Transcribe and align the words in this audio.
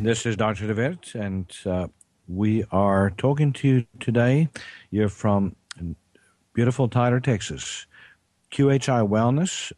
This 0.00 0.26
is 0.26 0.36
Dr. 0.36 0.72
DeVette, 0.72 1.16
and 1.16 1.52
uh, 1.66 1.88
we 2.28 2.64
are 2.70 3.10
talking 3.10 3.52
to 3.54 3.66
you 3.66 3.86
today. 3.98 4.48
You're 4.90 5.08
from 5.08 5.56
beautiful 6.54 6.88
Tyler, 6.88 7.18
Texas. 7.18 7.84
QHI 8.52 9.08
Wellness 9.08 9.72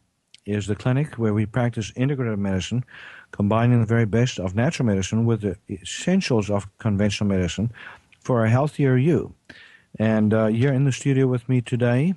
is 0.45 0.67
the 0.67 0.75
clinic 0.75 1.15
where 1.15 1.33
we 1.33 1.47
practice 1.47 1.91
integrative 1.93 2.37
medicine, 2.37 2.85
combining 3.31 3.79
the 3.79 3.87
very 3.87 4.05
best 4.05 4.39
of 4.39 4.53
natural 4.53 4.85
medicine 4.85 5.25
with 5.25 5.41
the 5.41 5.57
essentials 5.71 6.51
of 6.51 6.67
conventional 6.77 7.27
medicine 7.27 7.71
for 8.19 8.45
a 8.45 8.49
healthier 8.49 8.97
you. 8.97 9.33
And 9.97 10.35
uh, 10.35 10.47
here 10.47 10.71
in 10.71 10.85
the 10.85 10.91
studio 10.91 11.25
with 11.25 11.49
me 11.49 11.61
today, 11.61 12.13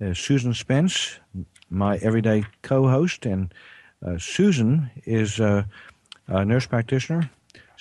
uh, 0.00 0.14
Susan 0.14 0.54
Spence, 0.54 1.20
my 1.68 1.98
everyday 1.98 2.44
co 2.62 2.88
host. 2.88 3.26
And 3.26 3.52
uh, 4.04 4.16
Susan 4.16 4.90
is 5.04 5.38
uh, 5.38 5.64
a 6.28 6.44
nurse 6.46 6.66
practitioner, 6.66 7.30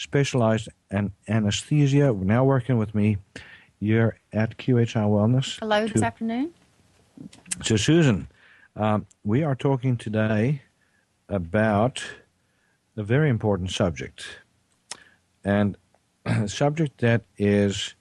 specialized 0.02 0.67
in 0.89 1.13
anesthesia, 1.27 2.11
now 2.11 2.44
working 2.44 2.77
with 2.77 2.95
me 2.95 3.17
here 3.80 4.17
at 4.33 4.58
QHI 4.58 5.05
Wellness. 5.05 5.59
Hello 5.59 5.88
this 5.88 6.02
afternoon. 6.02 6.52
so, 7.63 7.77
Susan, 7.77 8.27
um, 8.75 9.05
we 9.23 9.43
are 9.43 9.53
talking 9.53 9.95
today 9.97 10.63
about 11.30 12.03
a 12.97 13.03
very 13.03 13.30
important 13.30 13.70
subject, 13.70 14.26
and 15.43 15.77
a 16.26 16.47
subject 16.47 16.99
that 17.02 17.21
is 17.37 17.93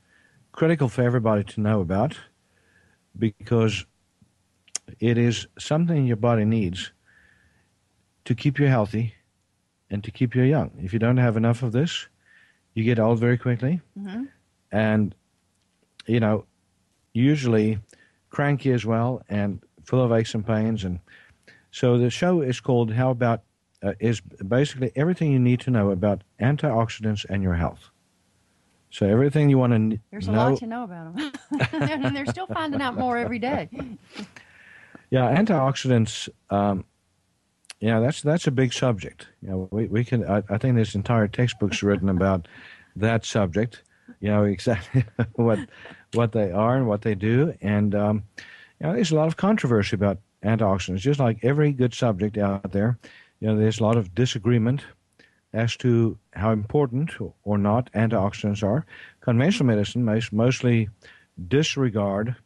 critical 0.52 0.88
for 0.88 1.02
everybody 1.02 1.44
to 1.44 1.60
know 1.60 1.80
about 1.80 2.16
because 3.18 3.84
it 5.00 5.18
is 5.18 5.46
something 5.58 6.06
your 6.06 6.16
body 6.16 6.46
needs 6.46 6.92
to 8.24 8.34
keep 8.34 8.58
you 8.58 8.68
healthy 8.68 9.14
and 9.90 10.02
to 10.04 10.10
keep 10.10 10.34
you 10.34 10.42
young. 10.42 10.70
If 10.82 10.92
you 10.92 10.98
don't 10.98 11.16
have 11.18 11.36
enough 11.36 11.62
of 11.62 11.72
this, 11.72 12.08
you 12.74 12.84
get 12.84 12.98
old 12.98 13.18
very 13.18 13.36
quickly, 13.38 13.80
and 14.72 15.14
you 16.06 16.20
know, 16.20 16.44
usually 17.12 17.78
cranky 18.30 18.72
as 18.72 18.84
well 18.86 19.22
and 19.28 19.60
full 19.84 20.02
of 20.02 20.12
aches 20.12 20.34
and 20.34 20.46
pains. 20.46 20.84
And 20.84 21.00
so 21.70 21.98
the 21.98 22.10
show 22.10 22.40
is 22.42 22.60
called 22.60 22.92
"How 22.92 23.10
About." 23.10 23.42
Uh, 23.82 23.94
is 23.98 24.20
basically 24.20 24.92
everything 24.94 25.32
you 25.32 25.38
need 25.38 25.58
to 25.58 25.70
know 25.70 25.90
about 25.90 26.22
antioxidants 26.38 27.24
and 27.30 27.42
your 27.42 27.54
health. 27.54 27.88
So 28.90 29.06
everything 29.08 29.48
you 29.48 29.56
want 29.56 29.72
to 29.72 29.78
know. 29.78 29.96
There's 30.10 30.28
a 30.28 30.32
lot 30.32 30.58
to 30.58 30.66
know 30.66 30.84
about 30.84 31.16
them. 31.16 31.32
and 31.72 32.14
they're 32.16 32.26
still 32.26 32.46
finding 32.46 32.82
out 32.82 32.98
more 32.98 33.16
every 33.16 33.38
day. 33.38 33.70
Yeah, 35.10 35.34
antioxidants. 35.34 36.28
Um, 36.50 36.84
yeah, 37.80 38.00
that's 38.00 38.20
that's 38.20 38.46
a 38.46 38.50
big 38.50 38.72
subject. 38.72 39.26
You 39.42 39.48
know, 39.50 39.68
we 39.70 39.86
we 39.86 40.04
can. 40.04 40.24
I, 40.24 40.42
I 40.48 40.58
think 40.58 40.76
there's 40.76 40.94
entire 40.94 41.28
textbooks 41.28 41.82
written 41.82 42.08
about 42.08 42.46
that 42.96 43.24
subject. 43.24 43.82
You 44.20 44.28
know 44.28 44.44
exactly 44.44 45.04
what 45.34 45.58
what 46.12 46.32
they 46.32 46.50
are 46.50 46.76
and 46.76 46.86
what 46.86 47.02
they 47.02 47.14
do, 47.14 47.54
and 47.62 47.94
um, 47.94 48.24
you 48.80 48.86
know, 48.86 48.94
there's 48.94 49.12
a 49.12 49.16
lot 49.16 49.28
of 49.28 49.36
controversy 49.36 49.96
about 49.96 50.18
antioxidants. 50.44 50.98
Just 50.98 51.20
like 51.20 51.38
every 51.42 51.72
good 51.72 51.94
subject 51.94 52.36
out 52.38 52.72
there, 52.72 52.98
you 53.40 53.48
know, 53.48 53.56
there's 53.56 53.80
a 53.80 53.82
lot 53.82 53.96
of 53.96 54.14
disagreement 54.14 54.82
as 55.52 55.76
to 55.76 56.18
how 56.34 56.52
important 56.52 57.12
or 57.44 57.58
not 57.58 57.92
antioxidants 57.92 58.62
are. 58.62 58.86
Conventional 59.20 59.66
medicine 59.66 60.04
most, 60.04 60.32
mostly 60.32 60.88
disregard, 61.48 62.36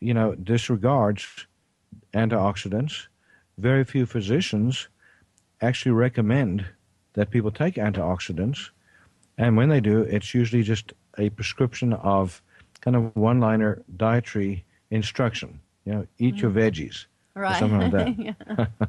you 0.00 0.14
know, 0.14 0.34
disregards 0.34 1.46
antioxidants. 2.14 3.06
Very 3.62 3.84
few 3.84 4.06
physicians 4.06 4.88
actually 5.60 5.92
recommend 5.92 6.66
that 7.12 7.30
people 7.30 7.52
take 7.52 7.76
antioxidants. 7.76 8.70
And 9.38 9.56
when 9.56 9.68
they 9.68 9.80
do, 9.80 10.02
it's 10.02 10.34
usually 10.34 10.64
just 10.64 10.92
a 11.16 11.30
prescription 11.30 11.92
of 11.92 12.42
kind 12.80 12.96
of 12.96 13.14
one 13.14 13.38
liner 13.38 13.82
dietary 13.96 14.64
instruction. 14.90 15.60
You 15.84 15.92
know, 15.92 16.06
eat 16.18 16.36
your 16.36 16.50
veggies. 16.50 17.06
or 17.36 17.54
Something 17.54 17.92
like 17.92 17.92
that. 17.92 18.68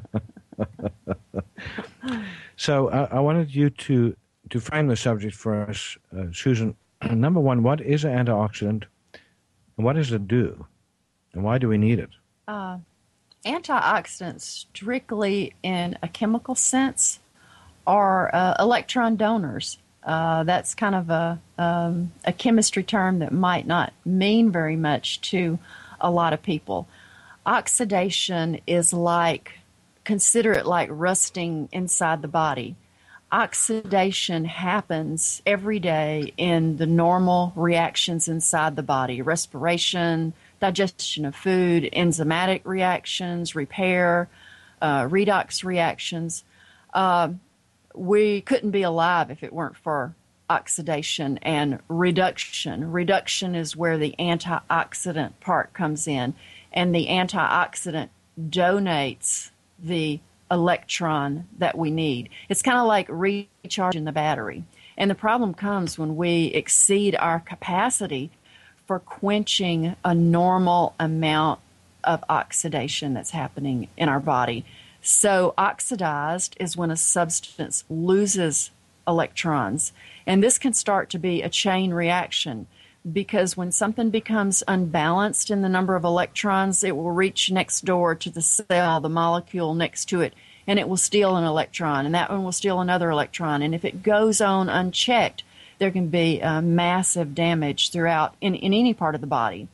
So 2.56 2.88
I, 2.90 3.16
I 3.16 3.20
wanted 3.20 3.54
you 3.54 3.70
to, 3.70 4.16
to 4.50 4.60
frame 4.60 4.88
the 4.88 4.96
subject 4.96 5.34
for 5.34 5.68
us, 5.68 5.96
uh, 6.16 6.26
Susan. 6.32 6.76
Number 7.10 7.40
one, 7.40 7.62
what 7.62 7.80
is 7.80 8.04
an 8.04 8.26
antioxidant? 8.26 8.84
And 9.76 9.84
what 9.84 9.96
does 9.96 10.12
it 10.12 10.26
do? 10.28 10.66
And 11.32 11.42
why 11.42 11.58
do 11.58 11.68
we 11.68 11.78
need 11.78 11.98
it? 11.98 12.10
Uh, 12.46 12.78
antioxidants, 13.44 14.42
strictly 14.42 15.54
in 15.62 15.98
a 16.02 16.08
chemical 16.08 16.54
sense, 16.54 17.20
are 17.86 18.34
uh, 18.34 18.54
electron 18.58 19.16
donors. 19.16 19.78
Uh, 20.02 20.44
that's 20.44 20.74
kind 20.74 20.94
of 20.94 21.10
a, 21.10 21.40
um, 21.58 22.12
a 22.24 22.32
chemistry 22.32 22.82
term 22.82 23.20
that 23.20 23.32
might 23.32 23.66
not 23.66 23.92
mean 24.04 24.50
very 24.50 24.76
much 24.76 25.20
to 25.22 25.58
a 26.00 26.10
lot 26.10 26.32
of 26.32 26.42
people. 26.42 26.86
Oxidation 27.46 28.60
is 28.66 28.92
like, 28.92 29.52
consider 30.04 30.52
it 30.52 30.66
like 30.66 30.88
rusting 30.90 31.68
inside 31.72 32.22
the 32.22 32.28
body. 32.28 32.76
Oxidation 33.32 34.44
happens 34.44 35.42
every 35.44 35.78
day 35.78 36.32
in 36.36 36.76
the 36.76 36.86
normal 36.86 37.52
reactions 37.56 38.28
inside 38.28 38.76
the 38.76 38.82
body 38.82 39.22
respiration, 39.22 40.34
digestion 40.72 41.26
of 41.26 41.36
food, 41.36 41.88
enzymatic 41.92 42.62
reactions, 42.64 43.54
repair, 43.54 44.28
uh, 44.80 45.02
redox 45.02 45.62
reactions. 45.62 46.42
Uh, 46.94 47.28
we 47.94 48.40
couldn't 48.40 48.70
be 48.70 48.82
alive 48.82 49.30
if 49.30 49.42
it 49.42 49.52
weren't 49.52 49.76
for 49.76 50.14
oxidation 50.48 51.38
and 51.42 51.80
reduction. 51.88 52.90
Reduction 52.90 53.54
is 53.54 53.76
where 53.76 53.98
the 53.98 54.14
antioxidant 54.18 55.32
part 55.40 55.74
comes 55.74 56.06
in, 56.06 56.34
and 56.72 56.94
the 56.94 57.08
antioxidant 57.08 58.08
donates 58.40 59.50
the 59.78 60.20
electron 60.50 61.46
that 61.58 61.76
we 61.76 61.90
need. 61.90 62.30
It's 62.48 62.62
kind 62.62 62.78
of 62.78 62.86
like 62.86 63.06
recharging 63.10 64.04
the 64.04 64.12
battery. 64.12 64.64
And 64.96 65.10
the 65.10 65.14
problem 65.14 65.52
comes 65.54 65.98
when 65.98 66.16
we 66.16 66.46
exceed 66.46 67.16
our 67.16 67.40
capacity 67.40 68.30
for 68.86 68.98
quenching 68.98 69.96
a 70.04 70.14
normal 70.14 70.94
amount 70.98 71.60
of 72.02 72.22
oxidation 72.28 73.14
that's 73.14 73.30
happening 73.30 73.88
in 73.96 74.08
our 74.08 74.20
body. 74.20 74.64
So, 75.00 75.54
oxidized 75.58 76.56
is 76.60 76.76
when 76.76 76.90
a 76.90 76.96
substance 76.96 77.84
loses 77.88 78.70
electrons, 79.06 79.92
and 80.26 80.42
this 80.42 80.58
can 80.58 80.72
start 80.72 81.10
to 81.10 81.18
be 81.18 81.42
a 81.42 81.48
chain 81.48 81.92
reaction. 81.92 82.66
because 83.12 83.56
when 83.56 83.70
something 83.70 84.08
becomes 84.08 84.62
unbalanced 84.66 85.50
in 85.50 85.60
the 85.60 85.68
number 85.68 85.94
of 85.94 86.04
electrons, 86.04 86.82
it 86.82 86.96
will 86.96 87.10
reach 87.10 87.50
next 87.50 87.84
door 87.84 88.14
to 88.14 88.30
the 88.30 88.40
cell, 88.40 89.00
the 89.00 89.08
molecule 89.08 89.74
next 89.74 90.06
to 90.06 90.22
it, 90.22 90.32
and 90.66 90.78
it 90.78 90.88
will 90.88 90.96
steal 90.96 91.36
an 91.36 91.44
electron, 91.44 92.06
and 92.06 92.14
that 92.14 92.30
one 92.30 92.42
will 92.42 92.52
steal 92.52 92.80
another 92.80 93.10
electron. 93.10 93.60
And 93.60 93.74
if 93.74 93.84
it 93.84 94.02
goes 94.02 94.40
on 94.40 94.70
unchecked, 94.70 95.42
there 95.78 95.90
can 95.90 96.08
be 96.08 96.42
uh, 96.42 96.60
massive 96.60 97.34
damage 97.34 97.90
throughout 97.90 98.34
in, 98.40 98.54
in 98.54 98.72
any 98.72 98.94
part 98.94 99.14
of 99.14 99.20
the 99.20 99.26
body. 99.26 99.68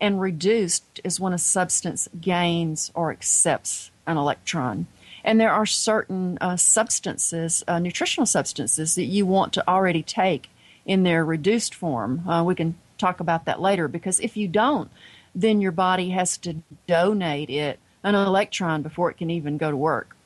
And 0.00 0.20
reduced 0.20 1.00
is 1.02 1.18
when 1.18 1.32
a 1.32 1.38
substance 1.38 2.08
gains 2.20 2.92
or 2.94 3.10
accepts 3.10 3.90
an 4.06 4.16
electron. 4.16 4.86
And 5.24 5.40
there 5.40 5.52
are 5.52 5.66
certain 5.66 6.38
uh, 6.40 6.56
substances, 6.56 7.64
uh, 7.66 7.78
nutritional 7.78 8.26
substances, 8.26 8.94
that 8.94 9.04
you 9.04 9.26
want 9.26 9.52
to 9.54 9.68
already 9.68 10.02
take 10.02 10.48
in 10.86 11.02
their 11.02 11.24
reduced 11.24 11.74
form. 11.74 12.26
Uh, 12.28 12.44
we 12.44 12.54
can 12.54 12.76
talk 12.96 13.20
about 13.20 13.44
that 13.44 13.60
later 13.60 13.88
because 13.88 14.20
if 14.20 14.36
you 14.36 14.48
don't, 14.48 14.90
then 15.34 15.60
your 15.60 15.72
body 15.72 16.10
has 16.10 16.38
to 16.38 16.56
donate 16.86 17.50
it 17.50 17.78
an 18.02 18.14
electron 18.14 18.82
before 18.82 19.10
it 19.10 19.16
can 19.18 19.30
even 19.30 19.58
go 19.58 19.70
to 19.70 19.76
work. 19.76 20.16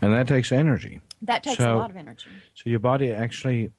And 0.00 0.12
that 0.12 0.26
takes 0.26 0.50
energy. 0.50 1.00
That 1.22 1.42
takes 1.42 1.58
So- 1.58 1.76
a 1.76 1.78
lot 1.78 1.90
of 1.90 1.96
energy. 1.96 2.28
So 2.54 2.70
your 2.70 2.78
body 2.80 3.12
actually, 3.12 3.70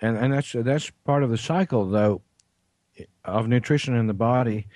and 0.00 0.16
and 0.16 0.32
that's 0.32 0.52
that's 0.52 0.90
part 1.04 1.22
of 1.22 1.30
the 1.30 1.38
cycle 1.38 1.88
though, 1.88 2.22
of 3.24 3.48
nutrition 3.48 3.94
in 3.94 4.06
the 4.06 4.14
body, 4.14 4.66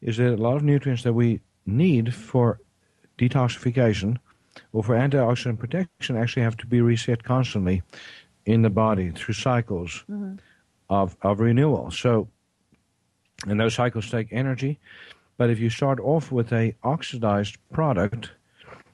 is 0.00 0.16
that 0.16 0.34
a 0.34 0.36
lot 0.36 0.56
of 0.56 0.62
nutrients 0.62 1.02
that 1.02 1.12
we 1.12 1.40
need 1.66 2.14
for 2.14 2.60
detoxification 3.18 4.16
or 4.72 4.82
for 4.82 4.94
antioxidant 4.94 5.58
protection 5.58 6.16
actually 6.16 6.42
have 6.42 6.56
to 6.56 6.66
be 6.66 6.80
reset 6.80 7.22
constantly 7.22 7.82
in 8.46 8.62
the 8.62 8.70
body 8.70 9.10
through 9.10 9.34
cycles 9.34 10.04
mm-hmm. 10.10 10.34
of 10.88 11.16
of 11.22 11.40
renewal. 11.40 11.90
So, 11.90 12.28
and 13.46 13.60
those 13.60 13.74
cycles 13.74 14.10
take 14.10 14.28
energy. 14.30 14.78
But 15.36 15.48
if 15.48 15.58
you 15.58 15.70
start 15.70 16.00
off 16.00 16.30
with 16.30 16.52
a 16.52 16.74
oxidized 16.82 17.56
product 17.72 18.32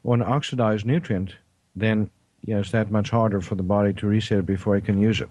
or 0.04 0.14
an 0.14 0.22
oxidized 0.22 0.86
nutrient, 0.86 1.34
then 1.74 2.08
yeah, 2.44 2.58
it's 2.58 2.70
that 2.70 2.92
much 2.92 3.10
harder 3.10 3.40
for 3.40 3.56
the 3.56 3.64
body 3.64 3.92
to 3.94 4.06
reset 4.06 4.38
it 4.38 4.46
before 4.46 4.76
it 4.76 4.84
can 4.84 5.00
use 5.00 5.20
it. 5.20 5.28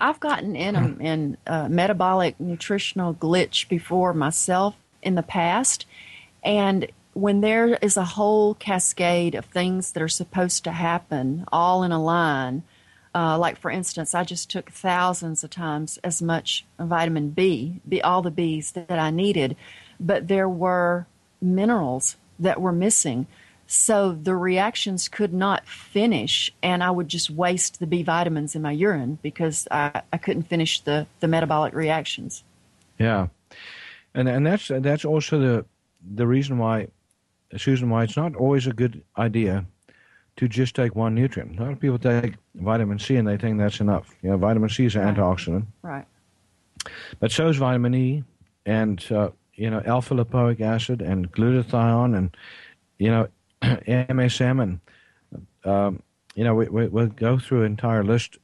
I've 0.00 0.20
gotten 0.20 0.56
in 0.56 0.74
a 0.74 0.96
in 0.98 1.36
a 1.46 1.68
metabolic 1.68 2.40
nutritional 2.40 3.14
glitch 3.14 3.68
before 3.68 4.12
myself 4.12 4.74
in 5.00 5.14
the 5.14 5.22
past, 5.22 5.86
and 6.42 6.90
when 7.14 7.40
there 7.40 7.74
is 7.74 7.96
a 7.96 8.04
whole 8.04 8.54
cascade 8.54 9.34
of 9.34 9.44
things 9.44 9.92
that 9.92 10.02
are 10.02 10.08
supposed 10.08 10.64
to 10.64 10.72
happen 10.72 11.44
all 11.52 11.82
in 11.82 11.92
a 11.92 12.02
line, 12.02 12.62
uh, 13.14 13.38
like 13.38 13.58
for 13.58 13.70
instance, 13.70 14.14
I 14.14 14.24
just 14.24 14.50
took 14.50 14.70
thousands 14.70 15.44
of 15.44 15.50
times 15.50 15.98
as 16.02 16.22
much 16.22 16.64
vitamin 16.78 17.30
B, 17.30 17.80
B 17.88 18.00
all 18.00 18.22
the 18.22 18.30
Bs 18.30 18.72
that 18.72 18.98
I 18.98 19.10
needed, 19.10 19.56
but 20.00 20.28
there 20.28 20.48
were 20.48 21.06
minerals 21.40 22.16
that 22.38 22.60
were 22.60 22.72
missing. 22.72 23.26
So 23.74 24.12
the 24.12 24.36
reactions 24.36 25.08
could 25.08 25.32
not 25.32 25.66
finish, 25.66 26.52
and 26.62 26.84
I 26.84 26.90
would 26.90 27.08
just 27.08 27.30
waste 27.30 27.80
the 27.80 27.86
B 27.86 28.02
vitamins 28.02 28.54
in 28.54 28.60
my 28.60 28.72
urine 28.72 29.18
because 29.22 29.66
I, 29.70 30.02
I 30.12 30.18
couldn't 30.18 30.42
finish 30.42 30.80
the, 30.80 31.06
the 31.20 31.26
metabolic 31.26 31.72
reactions. 31.72 32.44
Yeah, 32.98 33.28
and 34.14 34.28
and 34.28 34.46
that's 34.46 34.68
that's 34.68 35.06
also 35.06 35.38
the 35.38 35.64
the 36.14 36.26
reason 36.26 36.58
why, 36.58 36.88
Susan, 37.56 37.88
why 37.88 38.02
it's 38.04 38.14
not 38.14 38.36
always 38.36 38.66
a 38.66 38.74
good 38.74 39.02
idea 39.16 39.64
to 40.36 40.48
just 40.48 40.76
take 40.76 40.94
one 40.94 41.14
nutrient. 41.14 41.58
A 41.58 41.62
lot 41.62 41.72
of 41.72 41.80
people 41.80 41.98
take 41.98 42.34
vitamin 42.56 42.98
C 42.98 43.16
and 43.16 43.26
they 43.26 43.38
think 43.38 43.56
that's 43.56 43.80
enough. 43.80 44.14
You 44.20 44.30
know, 44.32 44.36
vitamin 44.36 44.68
C 44.68 44.84
is 44.84 44.96
an 44.96 45.02
Right. 45.02 45.16
antioxidant, 45.16 45.64
Right. 45.80 46.06
but 47.20 47.32
so 47.32 47.48
is 47.48 47.56
vitamin 47.56 47.94
E, 47.94 48.24
and 48.66 49.02
uh, 49.10 49.30
you 49.54 49.70
know, 49.70 49.80
alpha 49.86 50.14
lipoic 50.14 50.60
acid 50.60 51.00
and 51.00 51.32
glutathione, 51.32 52.14
and 52.18 52.36
you 52.98 53.10
know, 53.10 53.28
MSM, 53.86 54.62
and 54.62 55.46
um, 55.64 56.02
you 56.34 56.44
know, 56.44 56.54
we, 56.54 56.68
we, 56.68 56.88
we'll 56.88 57.06
go 57.06 57.38
through 57.38 57.60
an 57.60 57.66
entire 57.66 58.04
list 58.04 58.38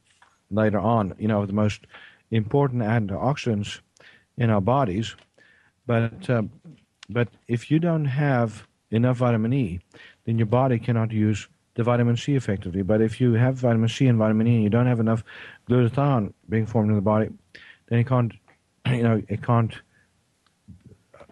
later 0.51 0.79
on. 0.79 1.13
You 1.19 1.27
know, 1.27 1.41
of 1.41 1.47
the 1.47 1.53
most 1.53 1.85
important 2.31 2.83
antioxidants 2.83 3.79
in 4.37 4.49
our 4.49 4.61
bodies. 4.61 5.15
But 5.85 6.29
uh, 6.29 6.43
but 7.09 7.29
if 7.47 7.71
you 7.71 7.79
don't 7.79 8.05
have 8.05 8.67
enough 8.91 9.17
vitamin 9.17 9.53
E, 9.53 9.79
then 10.25 10.37
your 10.37 10.45
body 10.45 10.79
cannot 10.79 11.11
use 11.11 11.47
the 11.75 11.83
vitamin 11.83 12.17
C 12.17 12.35
effectively. 12.35 12.81
But 12.81 13.01
if 13.01 13.21
you 13.21 13.33
have 13.33 13.55
vitamin 13.55 13.89
C 13.89 14.07
and 14.07 14.17
vitamin 14.17 14.47
E 14.47 14.55
and 14.55 14.63
you 14.63 14.69
don't 14.69 14.85
have 14.87 14.99
enough 14.99 15.23
glutathione 15.69 16.33
being 16.47 16.65
formed 16.65 16.89
in 16.89 16.95
the 16.95 17.01
body, 17.01 17.29
then 17.87 17.99
it 17.99 18.07
can't, 18.07 18.33
you 18.87 19.03
know, 19.03 19.21
it 19.27 19.41
can't, 19.41 19.73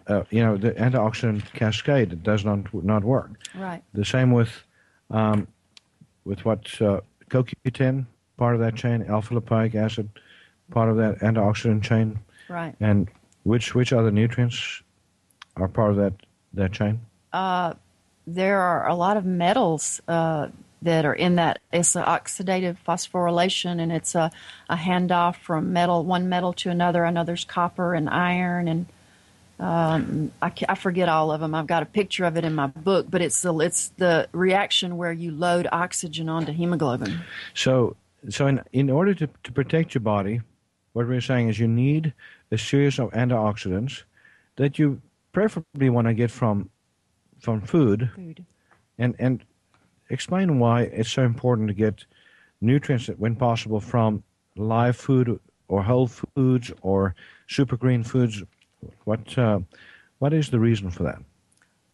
uh, 0.08 0.24
you 0.30 0.42
know, 0.42 0.56
the 0.56 0.72
antioxidant 0.72 1.44
cascade 1.52 2.22
does 2.22 2.44
not 2.44 2.72
not 2.84 3.04
work. 3.04 3.30
Right. 3.54 3.82
The 3.94 4.04
same 4.04 4.32
with 4.32 4.50
um, 5.10 5.46
with 6.24 6.44
what 6.44 6.60
uh, 6.80 7.00
CoQ10, 7.30 8.06
part 8.36 8.54
of 8.54 8.60
that 8.60 8.74
chain, 8.74 9.04
alpha 9.08 9.34
lipoic 9.34 9.74
acid, 9.74 10.08
part 10.70 10.90
of 10.90 10.96
that 10.96 11.18
antioxidant 11.18 11.82
chain, 11.82 12.18
Right. 12.48 12.74
and 12.80 13.08
which 13.44 13.74
which 13.74 13.92
other 13.92 14.10
nutrients 14.10 14.82
are 15.56 15.68
part 15.68 15.90
of 15.90 15.96
that 15.96 16.14
that 16.54 16.72
chain? 16.72 17.00
there 18.26 18.60
are 18.60 18.86
a 18.86 18.94
lot 18.94 19.16
of 19.16 19.24
metals 19.24 20.00
uh, 20.06 20.48
that 20.82 21.04
are 21.04 21.14
in 21.14 21.36
that. 21.36 21.58
It's 21.72 21.96
an 21.96 22.04
oxidative 22.04 22.76
phosphorylation, 22.86 23.80
and 23.80 23.90
it's 23.90 24.14
a, 24.14 24.30
a 24.68 24.76
handoff 24.76 25.36
from 25.36 25.72
metal, 25.72 26.04
one 26.04 26.28
metal 26.28 26.52
to 26.54 26.70
another. 26.70 27.04
I 27.06 27.10
know 27.10 27.24
there's 27.24 27.44
copper 27.44 27.94
and 27.94 28.08
iron, 28.08 28.68
and 28.68 28.86
um, 29.58 30.30
I, 30.40 30.52
I 30.68 30.74
forget 30.76 31.08
all 31.08 31.32
of 31.32 31.40
them. 31.40 31.54
I've 31.54 31.66
got 31.66 31.82
a 31.82 31.86
picture 31.86 32.24
of 32.24 32.36
it 32.36 32.44
in 32.44 32.54
my 32.54 32.68
book, 32.68 33.06
but 33.10 33.20
it's 33.20 33.42
the 33.42 33.56
it's 33.58 33.88
the 33.96 34.28
reaction 34.32 34.96
where 34.96 35.12
you 35.12 35.32
load 35.32 35.66
oxygen 35.72 36.28
onto 36.28 36.52
hemoglobin. 36.52 37.20
So 37.54 37.96
so 38.28 38.46
in 38.46 38.62
in 38.72 38.90
order 38.90 39.14
to, 39.14 39.28
to 39.44 39.52
protect 39.52 39.94
your 39.94 40.00
body, 40.00 40.42
what 40.92 41.08
we're 41.08 41.20
saying 41.20 41.48
is 41.48 41.58
you 41.58 41.68
need 41.68 42.12
a 42.50 42.58
series 42.58 42.98
of 42.98 43.10
antioxidants 43.10 44.02
that 44.56 44.78
you 44.78 45.00
preferably 45.32 45.90
want 45.90 46.06
to 46.06 46.14
get 46.14 46.30
from 46.30 46.70
from 47.40 47.60
food 47.60 48.10
Food. 48.14 48.44
and 48.98 49.14
and 49.18 49.44
explain 50.10 50.58
why 50.58 50.82
it's 50.82 51.10
so 51.10 51.22
important 51.22 51.68
to 51.68 51.74
get 51.74 52.04
nutrients 52.60 53.06
that, 53.06 53.18
when 53.18 53.36
possible 53.36 53.80
from 53.80 54.22
live 54.56 54.96
food 54.96 55.38
or 55.68 55.82
whole 55.82 56.06
foods 56.06 56.72
or 56.82 57.14
super 57.46 57.76
green 57.76 58.02
foods 58.02 58.42
what 59.04 59.36
uh, 59.38 59.60
what 60.18 60.32
is 60.32 60.50
the 60.50 60.60
reason 60.60 60.90
for 60.90 61.04
that 61.04 61.18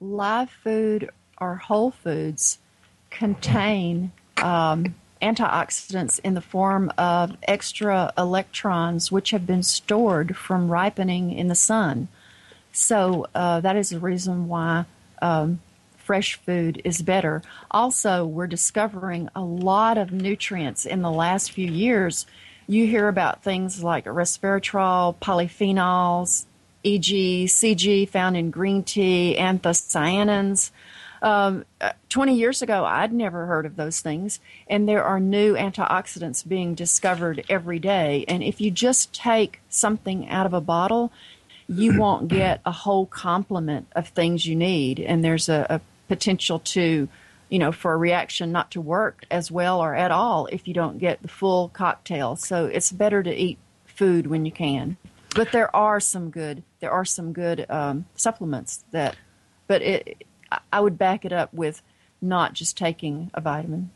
live 0.01 0.51
food 0.51 1.11
or 1.41 1.57
whole 1.57 1.91
foods 1.91 2.59
contain 3.11 4.13
um, 4.39 4.95
antioxidants 5.23 6.21
in 6.21 6.35
the 6.35 6.41
form 6.41 6.93
of 6.99 7.37
extra 7.45 8.13
electrons 8.19 9.11
which 9.11 9.31
have 9.31 9.47
been 9.47 9.63
stored 9.63 10.37
from 10.37 10.69
ripening 10.69 11.33
in 11.33 11.49
the 11.49 11.55
sun. 11.55 12.09
So 12.73 13.27
uh, 13.35 13.61
that 13.61 13.77
is 13.77 13.91
the 13.91 14.01
reason 14.01 14.49
why 14.49 14.85
um, 15.23 15.61
fresh 15.97 16.35
food 16.37 16.83
is 16.85 17.03
better. 17.03 17.43
Also, 17.71 18.27
we're 18.27 18.47
discovering 18.47 19.29
a 19.35 19.43
lot 19.43 19.97
of 19.97 20.13
nutrients 20.13 20.85
in 20.85 21.01
the 21.01 21.11
last 21.11 21.53
few 21.53 21.71
years. 21.71 22.27
You 22.67 22.87
hear 22.87 23.09
about 23.09 23.43
things 23.43 23.83
like 23.83 24.05
resveratrol, 24.05 25.17
polyphenols, 25.17 26.45
EGCG 26.85 28.09
found 28.09 28.37
in 28.37 28.51
green 28.51 28.83
tea, 28.83 29.37
anthocyanins. 29.39 30.71
Um, 31.23 31.65
uh, 31.81 31.93
20 32.11 32.35
years 32.35 32.61
ago, 32.61 32.85
I'd 32.85 33.13
never 33.13 33.47
heard 33.47 33.65
of 33.65 33.77
those 33.77 34.01
things, 34.01 34.41
and 34.69 34.87
there 34.87 35.03
are 35.03 35.19
new 35.19 35.55
antioxidants 35.55 36.47
being 36.47 36.75
discovered 36.75 37.45
every 37.49 37.79
day. 37.79 38.27
And 38.29 38.43
if 38.43 38.61
you 38.61 38.71
just 38.71 39.15
take 39.15 39.61
something 39.71 40.29
out 40.29 40.45
of 40.45 40.53
a 40.53 40.61
bottle, 40.61 41.11
you 41.67 41.99
won't 41.99 42.29
get 42.29 42.61
a 42.67 42.73
whole 42.73 43.07
complement 43.07 43.87
of 43.97 44.09
things 44.09 44.47
you 44.47 44.55
need, 44.55 45.01
and 45.01 45.25
there's 45.25 45.49
a, 45.49 45.67
a 45.71 45.81
potential 46.09 46.59
to, 46.59 47.09
you 47.49 47.59
know, 47.59 47.73
for 47.73 47.95
a 47.95 47.97
reaction 47.97 48.53
not 48.53 48.71
to 48.73 48.81
work 48.83 49.25
as 49.31 49.51
well 49.51 49.81
or 49.81 49.95
at 49.95 50.11
all 50.11 50.47
if 50.53 50.69
you 50.69 50.75
don't 50.75 50.99
get 50.99 51.23
the 51.23 51.29
full 51.29 51.71
cocktail. 51.71 52.37
So 52.37 52.67
it's 52.67 52.93
better 52.93 53.23
to 53.23 53.35
eat 53.35 53.59
food 53.87 54.27
when 54.27 54.45
you 54.45 54.53
can. 54.53 54.99
But 55.35 55.53
there 55.53 55.75
are 55.75 55.99
some 56.01 56.31
good, 56.31 56.63
there 56.85 56.93
are 56.93 57.05
some 57.07 57.33
good 57.33 57.65
um, 57.71 58.05
supplements 58.15 58.85
that, 58.91 59.17
but 59.67 59.81
it, 59.81 60.23
I- 60.53 60.59
I 60.71 60.81
would 60.81 60.99
back 60.99 61.25
it 61.25 61.33
up 61.33 61.53
with 61.55 61.81
not 62.21 62.53
just 62.53 62.77
taking 62.77 63.31
a 63.33 63.41
vitamin. 63.41 63.91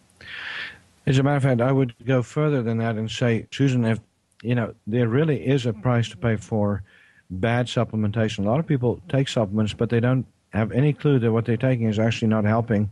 As 1.06 1.18
a 1.18 1.22
matter 1.22 1.36
of 1.36 1.42
fact, 1.42 1.60
I 1.60 1.70
would 1.70 1.94
go 2.06 2.22
further 2.22 2.62
than 2.62 2.78
that 2.78 2.96
and 2.96 3.10
say, 3.10 3.46
Susan, 3.52 3.84
if 3.84 4.00
you 4.42 4.54
know, 4.54 4.72
there 4.86 5.06
really 5.08 5.46
is 5.46 5.66
a 5.66 5.74
price 5.74 6.08
to 6.10 6.16
pay 6.16 6.36
for 6.36 6.82
bad 7.30 7.66
supplementation. 7.66 8.38
A 8.46 8.48
lot 8.48 8.58
of 8.58 8.66
people 8.66 9.02
take 9.10 9.28
supplements, 9.28 9.74
but 9.74 9.90
they 9.90 10.00
don't 10.00 10.24
have 10.54 10.72
any 10.72 10.94
clue 10.94 11.18
that 11.18 11.30
what 11.30 11.44
they're 11.44 11.58
taking 11.58 11.88
is 11.88 11.98
actually 11.98 12.28
not 12.28 12.44
helping 12.44 12.88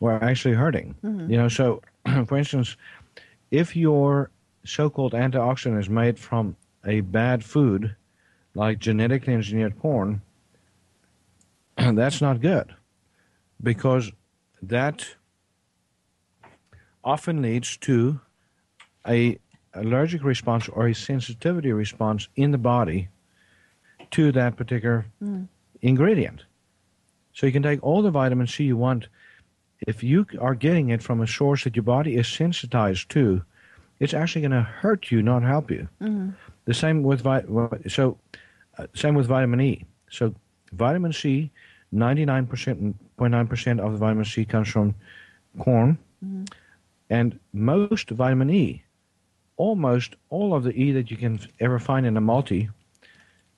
or 0.00 0.12
actually 0.24 0.54
hurting. 0.54 0.94
You 1.30 1.36
know, 1.36 1.48
so 1.48 1.82
for 2.26 2.38
instance, 2.38 2.76
if 3.50 3.76
your 3.76 4.30
so-called 4.64 5.12
antioxidant 5.12 5.78
is 5.80 5.90
made 5.90 6.18
from 6.18 6.56
a 6.86 7.00
bad 7.02 7.44
food 7.44 7.94
like 8.54 8.78
genetically 8.78 9.34
engineered 9.34 9.78
corn, 9.80 10.22
that's 11.76 12.20
not 12.20 12.40
good 12.40 12.74
because 13.62 14.12
that 14.62 15.06
often 17.02 17.42
leads 17.42 17.76
to 17.78 18.20
a 19.06 19.38
allergic 19.74 20.22
response 20.22 20.68
or 20.68 20.86
a 20.86 20.94
sensitivity 20.94 21.72
response 21.72 22.28
in 22.36 22.52
the 22.52 22.58
body 22.58 23.08
to 24.10 24.30
that 24.32 24.56
particular 24.56 25.06
hmm. 25.18 25.44
ingredient. 25.82 26.44
So 27.32 27.46
you 27.46 27.52
can 27.52 27.62
take 27.62 27.82
all 27.82 28.02
the 28.02 28.10
vitamin 28.10 28.46
C 28.46 28.64
you 28.64 28.76
want. 28.76 29.08
If 29.86 30.02
you 30.04 30.26
are 30.40 30.54
getting 30.54 30.90
it 30.90 31.02
from 31.02 31.20
a 31.20 31.26
source 31.26 31.64
that 31.64 31.74
your 31.74 31.82
body 31.82 32.14
is 32.14 32.28
sensitized 32.28 33.10
to, 33.10 33.42
it's 33.98 34.14
actually 34.14 34.42
going 34.42 34.52
to 34.52 34.62
hurt 34.62 35.10
you, 35.10 35.20
not 35.20 35.42
help 35.42 35.70
you. 35.70 35.88
Mm-hmm. 36.00 36.30
The 36.64 36.74
same 36.74 37.02
with 37.02 37.22
vi- 37.22 37.44
so 37.88 38.18
uh, 38.78 38.86
same 38.94 39.14
with 39.14 39.26
vitamin 39.26 39.60
E. 39.60 39.84
So 40.10 40.34
vitamin 40.72 41.12
C, 41.12 41.50
ninety 41.92 42.24
nine 42.24 42.46
percent 42.46 42.96
point 43.16 43.32
nine 43.32 43.46
percent 43.46 43.80
of 43.80 43.92
the 43.92 43.98
vitamin 43.98 44.24
C 44.24 44.44
comes 44.44 44.68
from 44.68 44.94
corn, 45.58 45.98
and 47.10 47.38
most 47.52 48.10
vitamin 48.10 48.50
E, 48.50 48.82
almost 49.56 50.16
all 50.30 50.54
of 50.54 50.64
the 50.64 50.72
E 50.72 50.92
that 50.92 51.10
you 51.10 51.16
can 51.16 51.38
ever 51.60 51.78
find 51.78 52.06
in 52.06 52.16
a 52.16 52.20
multi, 52.20 52.68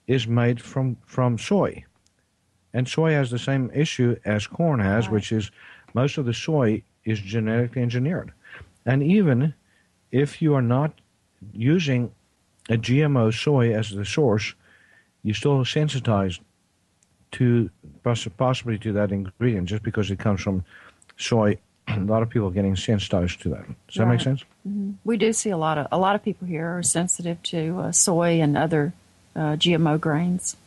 is 0.07 0.27
made 0.27 0.61
from 0.61 0.97
from 1.05 1.37
soy, 1.37 1.83
and 2.73 2.87
soy 2.87 3.11
has 3.11 3.29
the 3.31 3.39
same 3.39 3.71
issue 3.73 4.15
as 4.25 4.47
corn 4.47 4.79
has, 4.79 5.05
Right. 5.05 5.13
which 5.13 5.31
is 5.31 5.51
most 5.93 6.17
of 6.17 6.25
the 6.25 6.33
soy 6.33 6.83
is 7.05 7.19
genetically 7.19 7.81
engineered, 7.81 8.31
and 8.85 9.01
even 9.01 9.53
if 10.11 10.41
you 10.41 10.53
are 10.53 10.61
not 10.61 11.01
using 11.53 12.11
a 12.69 12.77
GMO 12.77 13.33
soy 13.33 13.73
as 13.73 13.89
the 13.91 14.05
source, 14.05 14.53
you're 15.23 15.35
still 15.35 15.63
sensitized 15.65 16.41
to 17.33 17.69
possibly 18.37 18.77
to 18.79 18.93
that 18.93 19.11
ingredient 19.11 19.67
just 19.67 19.83
because 19.83 20.09
it 20.11 20.19
comes 20.19 20.41
from 20.41 20.63
soy. 21.17 21.57
A 21.87 21.99
lot 21.99 22.21
of 22.23 22.29
people 22.29 22.47
are 22.47 22.51
getting 22.51 22.75
sensitized 22.75 23.41
to 23.41 23.49
that. 23.49 23.65
Does 23.87 23.95
that 23.95 24.05
make 24.07 24.17
Right. 24.17 24.21
sense? 24.21 24.43
We 25.05 25.17
do 25.17 25.31
see 25.33 25.49
a 25.49 25.57
lot 25.57 25.77
of 25.77 25.87
a 25.91 25.97
lot 25.97 26.15
of 26.15 26.23
people 26.23 26.45
here 26.47 26.67
are 26.77 26.83
sensitive 26.83 27.41
to 27.43 27.79
uh, 27.79 27.91
soy 27.93 28.41
and 28.41 28.57
other 28.57 28.93
uh, 29.35 29.55
GMO 29.55 29.99
grains. 29.99 30.57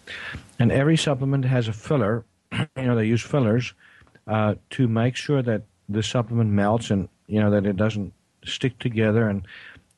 And 0.59 0.73
every 0.73 0.97
supplement 0.97 1.45
has 1.45 1.69
a 1.69 1.73
filler. 1.73 2.25
You 2.77 2.87
know, 2.87 2.97
they 2.97 3.05
use 3.07 3.23
fillers 3.23 3.75
uh, 4.27 4.55
to 4.71 4.89
make 4.89 5.17
sure 5.17 5.43
that 5.43 5.63
the 5.89 6.03
supplement 6.03 6.51
melts 6.51 6.91
and 6.91 7.09
you 7.27 7.41
know 7.41 7.51
that 7.51 7.67
it 7.67 7.77
doesn't 7.77 8.13
stick 8.45 8.79
together. 8.79 9.29
And 9.29 9.47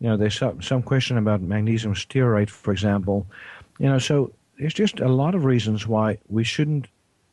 you 0.00 0.08
know, 0.08 0.16
there's 0.16 0.34
some, 0.36 0.60
some 0.60 0.82
question 0.82 1.16
about 1.16 1.40
magnesium 1.40 1.94
stearate, 1.94 2.50
for 2.50 2.72
example. 2.72 3.26
You 3.78 3.86
know, 3.88 3.98
so 3.98 4.32
there's 4.62 4.74
just 4.74 5.00
a 5.00 5.08
lot 5.08 5.34
of 5.34 5.44
reasons 5.44 5.88
why 5.88 6.18
we 6.28 6.44
shouldn't 6.44 6.86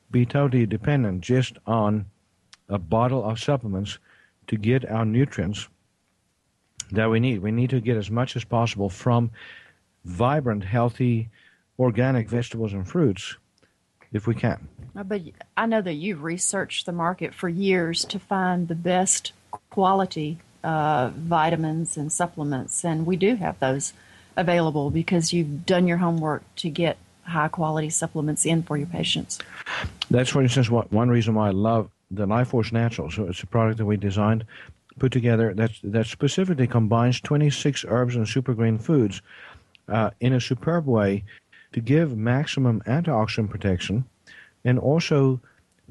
be 0.09 0.25
totally 0.25 0.65
dependent 0.65 1.21
just 1.21 1.59
on 1.67 2.07
a 2.67 2.79
bottle 2.79 3.23
of 3.23 3.39
supplements 3.39 3.99
to 4.47 4.57
get 4.57 4.89
our 4.89 5.05
nutrients 5.05 5.67
that 6.91 7.07
we 7.07 7.19
need. 7.19 7.43
We 7.43 7.51
need 7.51 7.69
to 7.69 7.81
get 7.81 7.97
as 7.97 8.09
much 8.09 8.35
as 8.35 8.43
possible 8.43 8.89
from 8.89 9.29
vibrant, 10.05 10.63
healthy, 10.63 11.29
organic 11.77 12.27
vegetables 12.27 12.73
and 12.73 12.87
fruits 12.87 13.37
if 14.11 14.25
we 14.25 14.33
can. 14.33 14.67
Uh, 14.95 15.03
But 15.03 15.21
I 15.55 15.67
know 15.67 15.83
that 15.83 15.93
you've 15.93 16.23
researched 16.23 16.87
the 16.87 16.91
market 16.91 17.35
for 17.35 17.47
years 17.47 18.05
to 18.05 18.17
find 18.17 18.67
the 18.67 18.73
best 18.73 19.33
quality 19.69 20.39
uh, 20.63 21.11
vitamins 21.15 21.95
and 21.95 22.11
supplements, 22.11 22.83
and 22.83 23.05
we 23.05 23.17
do 23.17 23.35
have 23.35 23.59
those 23.59 23.93
available 24.35 24.89
because 24.89 25.31
you've 25.31 25.67
done 25.67 25.85
your 25.85 25.97
homework 25.97 26.41
to 26.55 26.71
get 26.71 26.97
high 27.29 27.47
quality 27.47 27.89
supplements 27.89 28.45
in 28.45 28.63
for 28.63 28.77
your 28.77 28.87
patients. 28.87 29.39
That's, 30.11 30.29
for 30.29 30.41
instance, 30.41 30.69
what, 30.69 30.91
one 30.91 31.09
reason 31.09 31.35
why 31.35 31.47
I 31.47 31.51
love 31.51 31.89
the 32.11 32.25
Life 32.25 32.49
Force 32.49 32.71
Natural. 32.71 33.09
So 33.11 33.25
it's 33.25 33.43
a 33.43 33.47
product 33.47 33.77
that 33.77 33.85
we 33.85 33.97
designed, 33.97 34.45
put 34.97 35.11
together 35.11 35.53
that 35.53 35.71
that 35.83 36.07
specifically 36.07 36.67
combines 36.67 37.21
26 37.21 37.85
herbs 37.87 38.15
and 38.15 38.27
super 38.27 38.53
green 38.53 38.77
foods 38.77 39.21
uh, 39.87 40.09
in 40.19 40.33
a 40.33 40.41
superb 40.41 40.85
way 40.85 41.23
to 41.71 41.79
give 41.79 42.17
maximum 42.17 42.81
antioxidant 42.81 43.49
protection, 43.49 44.03
and 44.65 44.79
also 44.79 45.39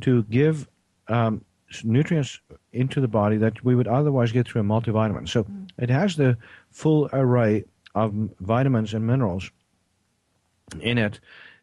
to 0.00 0.24
give 0.24 0.68
um, 1.08 1.44
nutrients 1.84 2.40
into 2.72 3.00
the 3.00 3.08
body 3.08 3.36
that 3.36 3.64
we 3.64 3.74
would 3.74 3.88
otherwise 3.88 4.32
get 4.32 4.46
through 4.48 4.60
a 4.60 4.64
multivitamin. 4.64 5.28
So 5.28 5.46
it 5.78 5.90
has 5.90 6.16
the 6.16 6.36
full 6.70 7.08
array 7.12 7.64
of 7.94 8.12
vitamins 8.40 8.94
and 8.94 9.06
minerals 9.06 9.50
in 10.80 10.98
it 10.98 11.20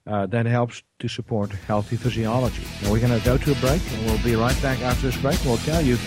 uh, 0.07 0.25
that 0.27 0.45
helps 0.45 0.83
to 1.00 1.07
support 1.07 1.51
healthy 1.51 1.95
physiology. 1.95 2.63
Now 2.81 2.91
we're 2.91 3.00
going 3.00 3.17
to 3.17 3.25
go 3.25 3.38
to 3.38 3.51
a 3.51 3.55
break, 3.55 3.81
and 3.91 4.05
we'll 4.05 4.24
be 4.24 4.35
right 4.35 4.59
back 4.62 4.81
after 4.81 5.07
this 5.07 5.17
break. 5.17 5.39
We'll 5.43 5.57
tell 5.57 5.81
you 5.81 5.97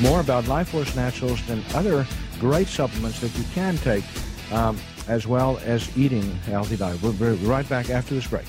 more 0.00 0.20
about 0.20 0.46
Life 0.46 0.68
Force 0.68 0.94
Naturals 0.94 1.40
and 1.48 1.64
other 1.74 2.06
great 2.38 2.68
supplements 2.68 3.20
that 3.20 3.36
you 3.36 3.44
can 3.54 3.76
take, 3.78 4.04
um, 4.52 4.78
as 5.08 5.26
well 5.26 5.58
as 5.64 5.96
eating 5.96 6.22
a 6.22 6.50
healthy 6.50 6.76
diet. 6.76 7.02
We'll 7.02 7.12
be 7.12 7.46
right 7.46 7.68
back 7.68 7.88
after 7.88 8.14
this 8.14 8.26
break. 8.26 8.44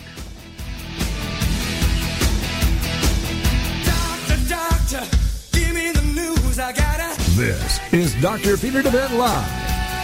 Doctor, 3.85 4.49
doctor, 4.49 5.17
give 5.57 5.73
me 5.73 5.91
the 5.91 6.03
news. 6.13 6.59
I 6.59 6.73
gotta. 6.73 7.15
This 7.37 7.93
is 7.93 8.21
Dr. 8.21 8.57
Peter 8.57 8.81
DeVette 8.81 9.17
Live. 9.17 9.66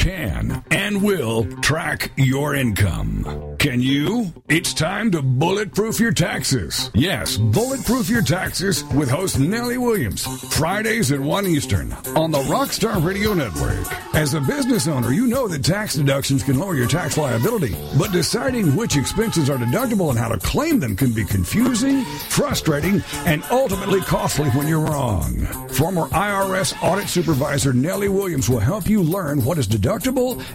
can 0.00 0.64
and 0.70 1.02
will 1.02 1.44
track 1.60 2.10
your 2.16 2.54
income. 2.54 3.56
Can 3.58 3.82
you? 3.82 4.32
It's 4.48 4.72
time 4.72 5.10
to 5.10 5.20
bulletproof 5.20 6.00
your 6.00 6.12
taxes. 6.12 6.90
Yes, 6.94 7.36
bulletproof 7.36 8.08
your 8.08 8.22
taxes 8.22 8.82
with 8.94 9.10
host 9.10 9.38
Nellie 9.38 9.76
Williams. 9.76 10.24
Fridays 10.56 11.12
at 11.12 11.20
1 11.20 11.46
Eastern 11.46 11.92
on 12.16 12.30
the 12.30 12.38
Rockstar 12.44 13.04
Radio 13.04 13.34
Network. 13.34 13.76
As 14.14 14.32
a 14.32 14.40
business 14.40 14.88
owner, 14.88 15.12
you 15.12 15.26
know 15.26 15.46
that 15.46 15.62
tax 15.62 15.94
deductions 15.94 16.42
can 16.42 16.58
lower 16.58 16.74
your 16.74 16.88
tax 16.88 17.18
liability, 17.18 17.76
but 17.98 18.10
deciding 18.10 18.74
which 18.74 18.96
expenses 18.96 19.50
are 19.50 19.58
deductible 19.58 20.08
and 20.08 20.18
how 20.18 20.28
to 20.28 20.38
claim 20.38 20.80
them 20.80 20.96
can 20.96 21.12
be 21.12 21.26
confusing, 21.26 22.02
frustrating, 22.30 23.02
and 23.26 23.44
ultimately 23.50 24.00
costly 24.00 24.48
when 24.50 24.66
you're 24.66 24.80
wrong. 24.80 25.36
Former 25.68 26.06
IRS 26.06 26.74
audit 26.82 27.08
supervisor 27.10 27.74
Nellie 27.74 28.08
Williams 28.08 28.48
will 28.48 28.60
help 28.60 28.88
you 28.88 29.02
learn 29.02 29.44
what 29.44 29.58
is 29.58 29.68
deductible 29.68 29.89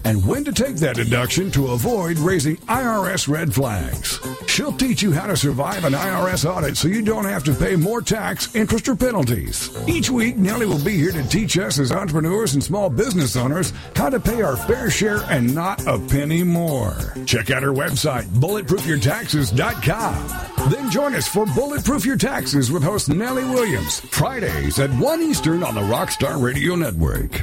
and 0.03 0.25
when 0.25 0.43
to 0.45 0.51
take 0.51 0.77
that 0.77 0.95
deduction 0.95 1.51
to 1.51 1.67
avoid 1.67 2.17
raising 2.19 2.55
IRS 2.57 3.27
red 3.27 3.53
flags. 3.53 4.19
She'll 4.47 4.71
teach 4.71 5.01
you 5.01 5.11
how 5.11 5.27
to 5.27 5.35
survive 5.35 5.83
an 5.83 5.93
IRS 5.93 6.49
audit 6.49 6.77
so 6.77 6.87
you 6.87 7.01
don't 7.01 7.25
have 7.25 7.43
to 7.43 7.53
pay 7.53 7.75
more 7.75 8.01
tax, 8.01 8.55
interest, 8.55 8.87
or 8.87 8.95
penalties. 8.95 9.69
Each 9.87 10.09
week, 10.09 10.37
Nellie 10.37 10.65
will 10.65 10.83
be 10.83 10.97
here 10.97 11.11
to 11.11 11.27
teach 11.27 11.57
us 11.57 11.79
as 11.79 11.91
entrepreneurs 11.91 12.53
and 12.53 12.63
small 12.63 12.89
business 12.89 13.35
owners 13.35 13.73
how 13.95 14.09
to 14.09 14.19
pay 14.19 14.41
our 14.41 14.55
fair 14.55 14.89
share 14.89 15.19
and 15.29 15.53
not 15.53 15.85
a 15.85 15.99
penny 15.99 16.43
more. 16.43 16.95
Check 17.25 17.51
out 17.51 17.63
her 17.63 17.73
website, 17.73 18.23
bulletproofyourtaxes.com. 18.25 20.71
Then 20.71 20.89
join 20.89 21.13
us 21.15 21.27
for 21.27 21.45
Bulletproof 21.47 22.05
Your 22.05 22.17
Taxes 22.17 22.71
with 22.71 22.83
host 22.83 23.09
Nellie 23.09 23.43
Williams, 23.43 23.99
Fridays 23.99 24.79
at 24.79 24.91
1 24.91 25.21
Eastern 25.21 25.63
on 25.63 25.75
the 25.75 25.81
Rockstar 25.81 26.41
Radio 26.41 26.75
Network. 26.75 27.41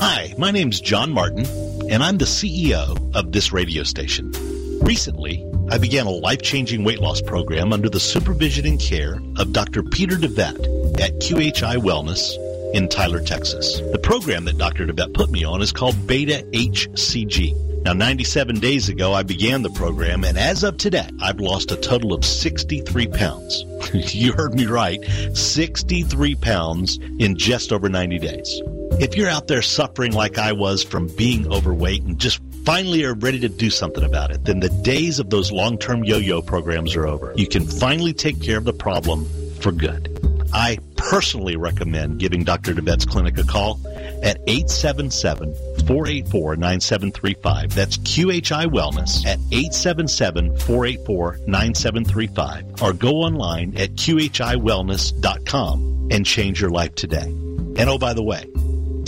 Hi, 0.00 0.34
my 0.38 0.50
name's 0.50 0.80
John 0.80 1.12
Martin, 1.12 1.44
and 1.90 2.02
I'm 2.02 2.16
the 2.16 2.24
CEO 2.24 3.14
of 3.14 3.32
this 3.32 3.52
radio 3.52 3.82
station. 3.82 4.32
Recently, 4.80 5.44
I 5.70 5.76
began 5.76 6.06
a 6.06 6.10
life 6.10 6.40
changing 6.40 6.84
weight 6.84 7.00
loss 7.00 7.20
program 7.20 7.70
under 7.70 7.90
the 7.90 8.00
supervision 8.00 8.64
and 8.64 8.80
care 8.80 9.20
of 9.36 9.52
Dr. 9.52 9.82
Peter 9.82 10.16
DeVette 10.16 10.98
at 10.98 11.12
QHI 11.20 11.76
Wellness 11.76 12.32
in 12.74 12.88
Tyler, 12.88 13.20
Texas. 13.20 13.80
The 13.92 13.98
program 13.98 14.46
that 14.46 14.56
Dr. 14.56 14.86
DeVette 14.86 15.12
put 15.12 15.30
me 15.30 15.44
on 15.44 15.60
is 15.60 15.70
called 15.70 16.06
Beta 16.06 16.46
HCG. 16.50 17.82
Now, 17.82 17.92
97 17.92 18.58
days 18.58 18.88
ago, 18.88 19.12
I 19.12 19.22
began 19.22 19.60
the 19.60 19.68
program, 19.68 20.24
and 20.24 20.38
as 20.38 20.64
of 20.64 20.78
today, 20.78 21.10
I've 21.20 21.40
lost 21.40 21.72
a 21.72 21.76
total 21.76 22.14
of 22.14 22.24
63 22.24 23.06
pounds. 23.08 23.66
you 24.14 24.32
heard 24.32 24.54
me 24.54 24.64
right 24.64 25.04
63 25.34 26.36
pounds 26.36 26.98
in 27.18 27.36
just 27.36 27.70
over 27.70 27.90
90 27.90 28.18
days. 28.18 28.62
If 28.98 29.16
you're 29.16 29.28
out 29.28 29.46
there 29.46 29.62
suffering 29.62 30.12
like 30.12 30.38
I 30.38 30.52
was 30.52 30.82
from 30.82 31.06
being 31.16 31.52
overweight 31.52 32.02
and 32.02 32.18
just 32.18 32.40
finally 32.64 33.04
are 33.04 33.14
ready 33.14 33.38
to 33.40 33.48
do 33.48 33.70
something 33.70 34.04
about 34.04 34.30
it, 34.30 34.44
then 34.44 34.60
the 34.60 34.68
days 34.68 35.18
of 35.18 35.30
those 35.30 35.50
long-term 35.52 36.04
yo-yo 36.04 36.42
programs 36.42 36.94
are 36.96 37.06
over. 37.06 37.32
You 37.36 37.46
can 37.46 37.66
finally 37.66 38.12
take 38.12 38.42
care 38.42 38.58
of 38.58 38.64
the 38.64 38.72
problem 38.72 39.26
for 39.60 39.72
good. 39.72 40.08
I 40.52 40.78
personally 40.96 41.56
recommend 41.56 42.18
giving 42.18 42.42
Dr. 42.44 42.74
DeVette's 42.74 43.06
clinic 43.06 43.38
a 43.38 43.44
call 43.44 43.80
at 44.22 44.38
877 44.46 45.54
484 45.86 46.56
9735. 46.56 47.74
That's 47.74 47.96
QHI 47.98 48.66
Wellness 48.66 49.24
at 49.24 49.38
877 49.52 50.58
484 50.58 51.38
9735. 51.46 52.82
Or 52.82 52.92
go 52.92 53.18
online 53.18 53.76
at 53.76 53.94
QHIWellness.com 53.94 56.08
and 56.10 56.26
change 56.26 56.60
your 56.60 56.70
life 56.70 56.96
today. 56.96 57.26
And 57.26 57.88
oh, 57.88 57.98
by 57.98 58.14
the 58.14 58.24
way, 58.24 58.46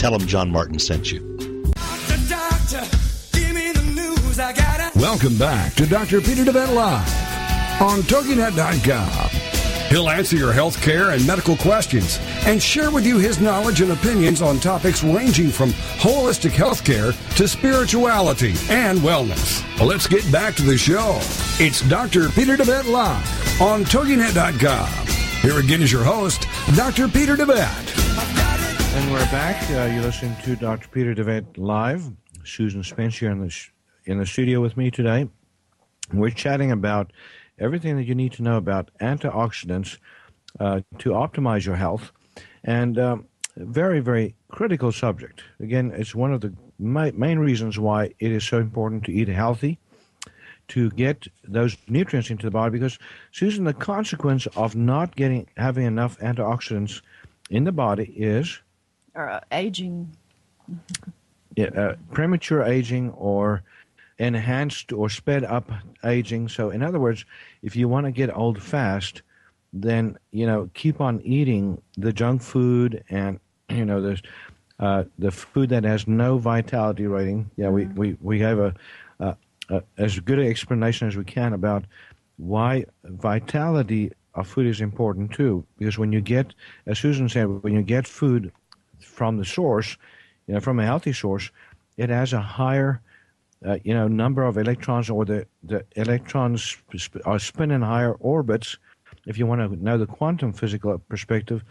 tell 0.03 0.19
them 0.19 0.27
John 0.27 0.51
Martin 0.51 0.81
sent 0.81 1.13
you. 1.13 1.21
Doctor, 1.77 2.17
doctor, 2.29 2.81
gotta. 4.35 4.99
Welcome 4.99 5.39
back 5.39 5.75
to 5.75 5.87
Dr. 5.87 6.21
Peter 6.21 6.43
DeVette 6.43 6.75
Live 6.75 7.81
on 7.81 8.01
TogiNet.com. 8.01 9.31
He'll 9.91 10.11
answer 10.11 10.35
your 10.35 10.53
health 10.53 10.83
care 10.83 11.11
and 11.11 11.25
medical 11.25 11.57
questions 11.57 12.19
and 12.47 12.61
share 12.61 12.91
with 12.91 13.07
you 13.07 13.19
his 13.19 13.41
knowledge 13.41 13.81
and 13.81 13.93
opinions 13.93 14.43
on 14.43 14.59
topics 14.59 15.05
ranging 15.05 15.51
from 15.51 15.71
holistic 15.71 16.51
health 16.51 16.85
care 16.85 17.13
to 17.37 17.47
spirituality 17.47 18.55
and 18.71 18.99
wellness. 18.99 19.63
Well, 19.79 19.87
let's 19.87 20.09
get 20.09 20.31
back 20.33 20.57
to 20.57 20.63
the 20.63 20.77
show. 20.77 21.19
It's 21.61 21.81
Dr. 21.89 22.29
Peter 22.31 22.57
DeVette 22.57 22.91
Live 22.91 23.63
on 23.63 23.85
TogiNet.com. 23.85 25.07
Here 25.43 25.61
again 25.61 25.81
is 25.81 25.93
your 25.93 26.03
host, 26.03 26.49
Dr. 26.75 27.07
Peter 27.07 27.37
DeVette. 27.37 28.62
And 28.95 29.11
we're 29.11 29.25
back. 29.31 29.57
Uh, 29.71 29.91
you're 29.91 30.03
listening 30.03 30.37
to 30.43 30.55
Dr. 30.55 30.87
Peter 30.89 31.15
DeVette 31.15 31.57
live. 31.57 32.11
Susan 32.45 32.85
Spence 32.85 33.17
here 33.19 33.31
in 33.31 33.41
the 33.41 33.49
sh- 33.49 33.71
in 34.05 34.19
the 34.19 34.27
studio 34.27 34.61
with 34.61 34.77
me 34.77 34.91
today. 34.91 35.31
We're 36.13 36.29
chatting 36.29 36.71
about 36.71 37.11
everything 37.59 37.97
that 37.97 38.05
you 38.05 38.15
need 38.15 38.33
to 38.33 38.43
know 38.43 38.59
about 38.59 38.91
antioxidants 39.01 39.97
uh, 40.61 40.83
to 40.99 41.11
optimize 41.13 41.65
your 41.65 41.77
health, 41.77 42.13
and 42.65 42.99
um, 42.99 43.27
very 43.57 44.01
very 44.01 44.35
critical 44.51 44.93
subject. 44.93 45.43
Again, 45.59 45.93
it's 45.97 46.15
one 46.15 46.35
of 46.35 46.43
the 46.43 46.53
ma- 46.79 47.13
main 47.15 47.39
reasons 47.39 47.79
why 47.79 48.13
it 48.19 48.31
is 48.31 48.45
so 48.45 48.59
important 48.59 49.05
to 49.05 49.13
eat 49.13 49.29
healthy. 49.29 49.79
To 50.69 50.91
get 50.91 51.27
those 51.45 51.79
nutrients 51.89 52.29
into 52.29 52.47
the 52.47 52.51
body, 52.51 52.73
because 52.73 52.99
Susan, 53.31 53.65
the 53.65 53.73
consequence 53.73 54.47
of 54.55 54.77
not 54.77 55.17
getting 55.17 55.47
having 55.57 55.87
enough 55.87 56.19
antioxidants 56.19 57.01
in 57.49 57.65
the 57.65 57.73
body 57.73 58.13
is 58.15 58.61
Or 59.15 59.29
uh, 59.29 59.41
aging. 59.53 60.17
yeah, 61.57 61.67
uh, 61.67 61.97
premature 62.13 62.63
aging 62.63 63.11
or 63.11 63.63
enhanced 64.19 64.93
or 64.93 65.09
sped 65.09 65.45
up 65.45 65.71
aging. 66.05 66.49
So, 66.49 66.71
in 66.71 66.83
other 66.83 67.01
words, 67.01 67.25
if 67.63 67.77
you 67.77 67.89
want 67.89 68.07
to 68.07 68.13
get 68.13 68.35
old 68.35 68.63
fast, 68.63 69.23
then 69.73 70.19
you 70.33 70.47
know 70.47 70.71
keep 70.75 71.01
on 71.01 71.21
eating 71.23 71.81
the 71.97 72.13
junk 72.13 72.43
food 72.43 73.03
and 73.09 73.41
you 73.69 73.85
know 73.85 74.01
the 74.01 74.21
uh, 74.79 75.05
the 75.19 75.31
food 75.31 75.69
that 75.71 75.85
has 75.85 76.07
no 76.09 76.39
vitality 76.39 77.07
rating. 77.07 77.51
Yeah, 77.57 77.69
we 77.69 77.87
we 77.87 78.17
we 78.21 78.41
have 78.41 78.59
a, 78.59 78.75
a, 79.21 79.37
a 79.71 79.83
as 79.99 80.19
good 80.21 80.39
an 80.39 80.47
explanation 80.47 81.09
as 81.09 81.17
we 81.17 81.25
can 81.25 81.53
about 81.53 81.85
why 82.37 82.85
vitality 83.05 84.13
of 84.35 84.49
food 84.49 84.67
is 84.67 84.81
important 84.81 85.33
too. 85.33 85.65
Because 85.79 85.99
when 85.99 86.13
you 86.13 86.21
get, 86.21 86.55
as 86.87 86.99
Susan 86.99 87.29
said, 87.29 87.45
when 87.63 87.75
you 87.75 87.83
get 87.83 88.07
food 88.07 88.51
from 89.05 89.37
the 89.37 89.45
source, 89.45 89.97
you 90.47 90.55
know, 90.55 90.61
from 90.61 90.79
a 90.79 90.85
healthy 90.85 91.13
source, 91.13 91.51
it 91.97 92.11
has 92.11 92.33
a 92.33 92.41
higher, 92.41 93.01
uh, 93.67 93.79
you 93.85 93.95
know, 93.95 94.09
number 94.09 94.43
of 94.43 94.57
electrons, 94.57 95.11
or 95.11 95.25
the 95.25 95.47
the 95.63 95.85
electrons 95.97 96.77
are 97.25 97.39
spinning 97.39 97.83
higher 97.83 98.15
orbits. 98.15 98.79
If 99.27 99.39
you 99.39 99.47
want 99.47 99.61
to 99.61 99.85
know 99.85 99.99
the 99.99 100.07
quantum 100.07 100.53
physical 100.53 100.99
perspective, 100.99 101.63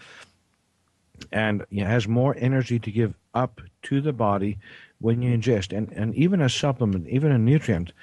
and 1.32 1.66
it 1.72 1.86
has 1.86 2.08
more 2.08 2.36
energy 2.38 2.80
to 2.80 2.92
give 2.92 3.14
up 3.34 3.62
to 3.84 4.02
the 4.02 4.14
body 4.14 4.58
when 5.00 5.22
you 5.22 5.38
ingest, 5.38 5.76
and 5.76 5.92
and 5.94 6.16
even 6.16 6.42
a 6.42 6.50
supplement, 6.50 7.08
even 7.08 7.32
a 7.32 7.38
nutrient. 7.38 7.94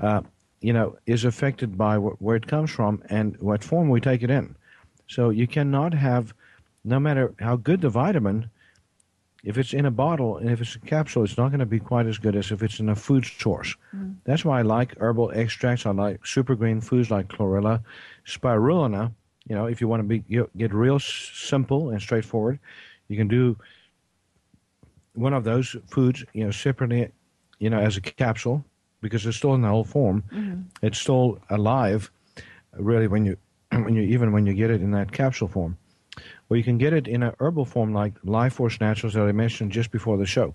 Uh, 0.00 0.20
you 0.60 0.72
know, 0.72 0.96
is 1.06 1.24
affected 1.24 1.76
by 1.76 1.96
wh- 1.96 2.20
where 2.20 2.36
it 2.36 2.46
comes 2.46 2.70
from 2.70 3.02
and 3.10 3.36
what 3.40 3.62
form 3.62 3.88
we 3.88 4.00
take 4.00 4.22
it 4.22 4.30
in. 4.30 4.56
So 5.06 5.30
you 5.30 5.46
cannot 5.46 5.94
have, 5.94 6.34
no 6.84 6.98
matter 6.98 7.34
how 7.38 7.56
good 7.56 7.82
the 7.82 7.90
vitamin, 7.90 8.50
if 9.46 9.56
it's 9.56 9.72
in 9.72 9.86
a 9.86 9.92
bottle 9.92 10.38
and 10.38 10.50
if 10.50 10.60
it's 10.60 10.74
a 10.74 10.80
capsule, 10.80 11.22
it's 11.22 11.38
not 11.38 11.50
going 11.50 11.60
to 11.60 11.66
be 11.66 11.78
quite 11.78 12.06
as 12.06 12.18
good 12.18 12.34
as 12.34 12.50
if 12.50 12.64
it's 12.64 12.80
in 12.80 12.88
a 12.88 12.96
food 12.96 13.24
source. 13.24 13.76
Mm. 13.94 14.16
That's 14.24 14.44
why 14.44 14.58
I 14.58 14.62
like 14.62 14.98
herbal 14.98 15.30
extracts. 15.36 15.86
I 15.86 15.92
like 15.92 16.26
super 16.26 16.56
green 16.56 16.80
foods 16.80 17.12
like 17.12 17.28
chlorella, 17.28 17.80
spirulina. 18.26 19.12
You 19.48 19.54
know, 19.54 19.66
if 19.66 19.80
you 19.80 19.86
want 19.86 20.00
to 20.00 20.08
be 20.08 20.24
you 20.26 20.50
get 20.56 20.74
real 20.74 20.96
s- 20.96 21.30
simple 21.32 21.90
and 21.90 22.02
straightforward, 22.02 22.58
you 23.06 23.16
can 23.16 23.28
do 23.28 23.56
one 25.14 25.32
of 25.32 25.44
those 25.44 25.76
foods. 25.86 26.24
You 26.32 26.46
know, 26.46 26.50
separately, 26.50 27.12
you 27.60 27.70
know, 27.70 27.78
as 27.78 27.96
a 27.96 28.00
capsule 28.00 28.64
because 29.00 29.24
it's 29.26 29.36
still 29.36 29.54
in 29.54 29.62
the 29.62 29.68
whole 29.68 29.84
form. 29.84 30.24
Mm-hmm. 30.32 30.62
It's 30.82 30.98
still 30.98 31.38
alive, 31.50 32.10
really. 32.72 33.06
When 33.06 33.24
you 33.24 33.36
when 33.70 33.94
you 33.94 34.02
even 34.02 34.32
when 34.32 34.44
you 34.44 34.54
get 34.54 34.72
it 34.72 34.82
in 34.82 34.90
that 34.90 35.12
capsule 35.12 35.46
form. 35.46 35.78
Or 36.48 36.56
you 36.56 36.62
can 36.62 36.78
get 36.78 36.92
it 36.92 37.08
in 37.08 37.22
a 37.22 37.34
herbal 37.40 37.64
form 37.64 37.92
like 37.92 38.14
Life 38.22 38.54
Force 38.54 38.80
Naturals 38.80 39.14
that 39.14 39.22
I 39.22 39.32
mentioned 39.32 39.72
just 39.72 39.90
before 39.90 40.16
the 40.16 40.26
show. 40.26 40.54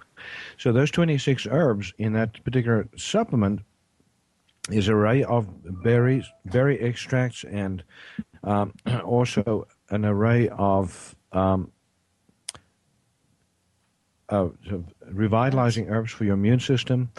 So 0.57 0.71
those 0.71 0.89
26 0.91 1.47
herbs 1.47 1.93
in 1.97 2.13
that 2.13 2.41
particular 2.43 2.87
supplement 2.95 3.61
is 4.69 4.87
an 4.87 4.93
array 4.93 5.23
of 5.23 5.47
berries, 5.83 6.25
berry 6.45 6.79
extracts, 6.79 7.43
and 7.43 7.83
um, 8.43 8.73
also 9.03 9.67
an 9.89 10.05
array 10.05 10.49
of 10.49 11.15
um, 11.31 11.71
uh, 14.29 14.49
revitalizing 15.11 15.89
herbs 15.89 16.11
for 16.11 16.23
your 16.23 16.35
immune 16.35 16.59
system. 16.59 17.11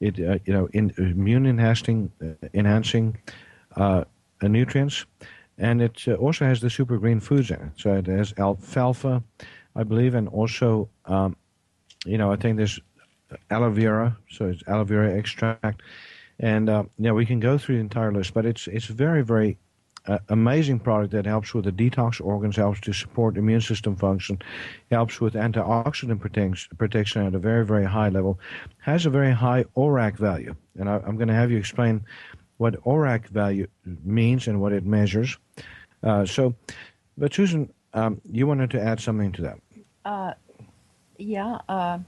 It 0.00 0.18
uh, 0.18 0.38
you 0.44 0.52
know 0.52 0.68
in, 0.72 0.92
immune 0.98 1.46
enhancing 1.46 2.10
uh, 2.22 2.48
enhancing 2.54 3.18
uh, 3.76 4.04
nutrients, 4.42 5.04
and 5.58 5.82
it 5.82 6.08
also 6.08 6.44
has 6.44 6.60
the 6.60 6.70
super 6.70 6.98
green 6.98 7.20
foods 7.20 7.50
in 7.50 7.60
it. 7.60 7.72
So 7.76 7.94
it 7.94 8.06
has 8.06 8.34
alfalfa, 8.38 9.22
I 9.76 9.82
believe, 9.84 10.14
and 10.14 10.28
also 10.28 10.88
um, 11.06 11.36
you 12.04 12.18
know 12.18 12.32
I 12.32 12.36
think 12.36 12.56
there's 12.56 12.80
aloe 13.50 13.70
vera, 13.70 14.16
so 14.30 14.46
it's 14.46 14.62
aloe 14.66 14.84
vera 14.84 15.16
extract, 15.16 15.82
and 16.40 16.68
uh, 16.68 16.84
yeah, 16.98 17.12
we 17.12 17.26
can 17.26 17.40
go 17.40 17.58
through 17.58 17.76
the 17.76 17.80
entire 17.80 18.12
list, 18.12 18.34
but 18.34 18.46
it's 18.46 18.66
it's 18.66 18.86
very 18.86 19.22
very 19.22 19.58
uh, 20.06 20.18
amazing 20.28 20.78
product 20.78 21.12
that 21.12 21.24
helps 21.24 21.54
with 21.54 21.64
the 21.64 21.72
detox 21.72 22.20
organs, 22.20 22.56
helps 22.56 22.80
to 22.80 22.92
support 22.92 23.38
immune 23.38 23.60
system 23.60 23.96
function, 23.96 24.38
helps 24.90 25.20
with 25.20 25.34
antioxidant 25.34 26.20
protection, 26.20 26.76
protection 26.76 27.26
at 27.26 27.34
a 27.34 27.38
very 27.38 27.64
very 27.64 27.86
high 27.86 28.08
level, 28.08 28.38
has 28.78 29.06
a 29.06 29.10
very 29.10 29.32
high 29.32 29.64
ORAC 29.76 30.16
value, 30.16 30.54
and 30.78 30.88
I, 30.88 30.96
I'm 31.06 31.16
going 31.16 31.28
to 31.28 31.34
have 31.34 31.50
you 31.50 31.58
explain 31.58 32.04
what 32.56 32.82
ORAC 32.84 33.26
value 33.26 33.66
means 34.04 34.48
and 34.48 34.60
what 34.60 34.72
it 34.72 34.84
measures. 34.84 35.36
Uh, 36.02 36.24
so, 36.24 36.54
but 37.16 37.32
Susan, 37.34 37.72
um, 37.92 38.20
you 38.30 38.46
wanted 38.46 38.70
to 38.72 38.80
add 38.80 39.00
something 39.00 39.32
to 39.32 39.42
that. 39.42 39.58
Yeah. 41.18 41.58
Uh, 41.68 41.98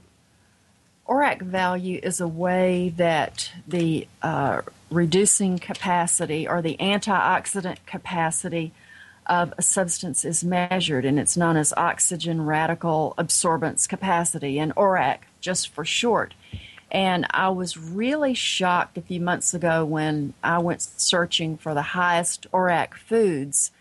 ORAC 1.07 1.41
value 1.41 1.99
is 2.03 2.19
a 2.19 2.27
way 2.27 2.93
that 2.97 3.51
the 3.67 4.07
uh, 4.21 4.61
reducing 4.91 5.57
capacity 5.57 6.47
or 6.47 6.61
the 6.61 6.75
antioxidant 6.79 7.77
capacity 7.85 8.73
of 9.25 9.53
a 9.57 9.61
substance 9.61 10.23
is 10.23 10.43
measured, 10.43 11.05
and 11.05 11.19
it's 11.19 11.35
known 11.35 11.57
as 11.57 11.73
oxygen 11.75 12.45
radical 12.45 13.13
absorbance 13.17 13.87
capacity, 13.87 14.57
and 14.59 14.73
ORAC 14.75 15.19
just 15.41 15.69
for 15.69 15.83
short. 15.83 16.33
And 16.91 17.25
I 17.31 17.49
was 17.49 17.77
really 17.77 18.33
shocked 18.33 18.97
a 18.97 19.01
few 19.01 19.19
months 19.19 19.53
ago 19.53 19.83
when 19.83 20.33
I 20.43 20.59
went 20.59 20.81
searching 20.81 21.57
for 21.57 21.73
the 21.73 21.81
highest 21.81 22.49
ORAC 22.51 22.93
foods 22.93 23.71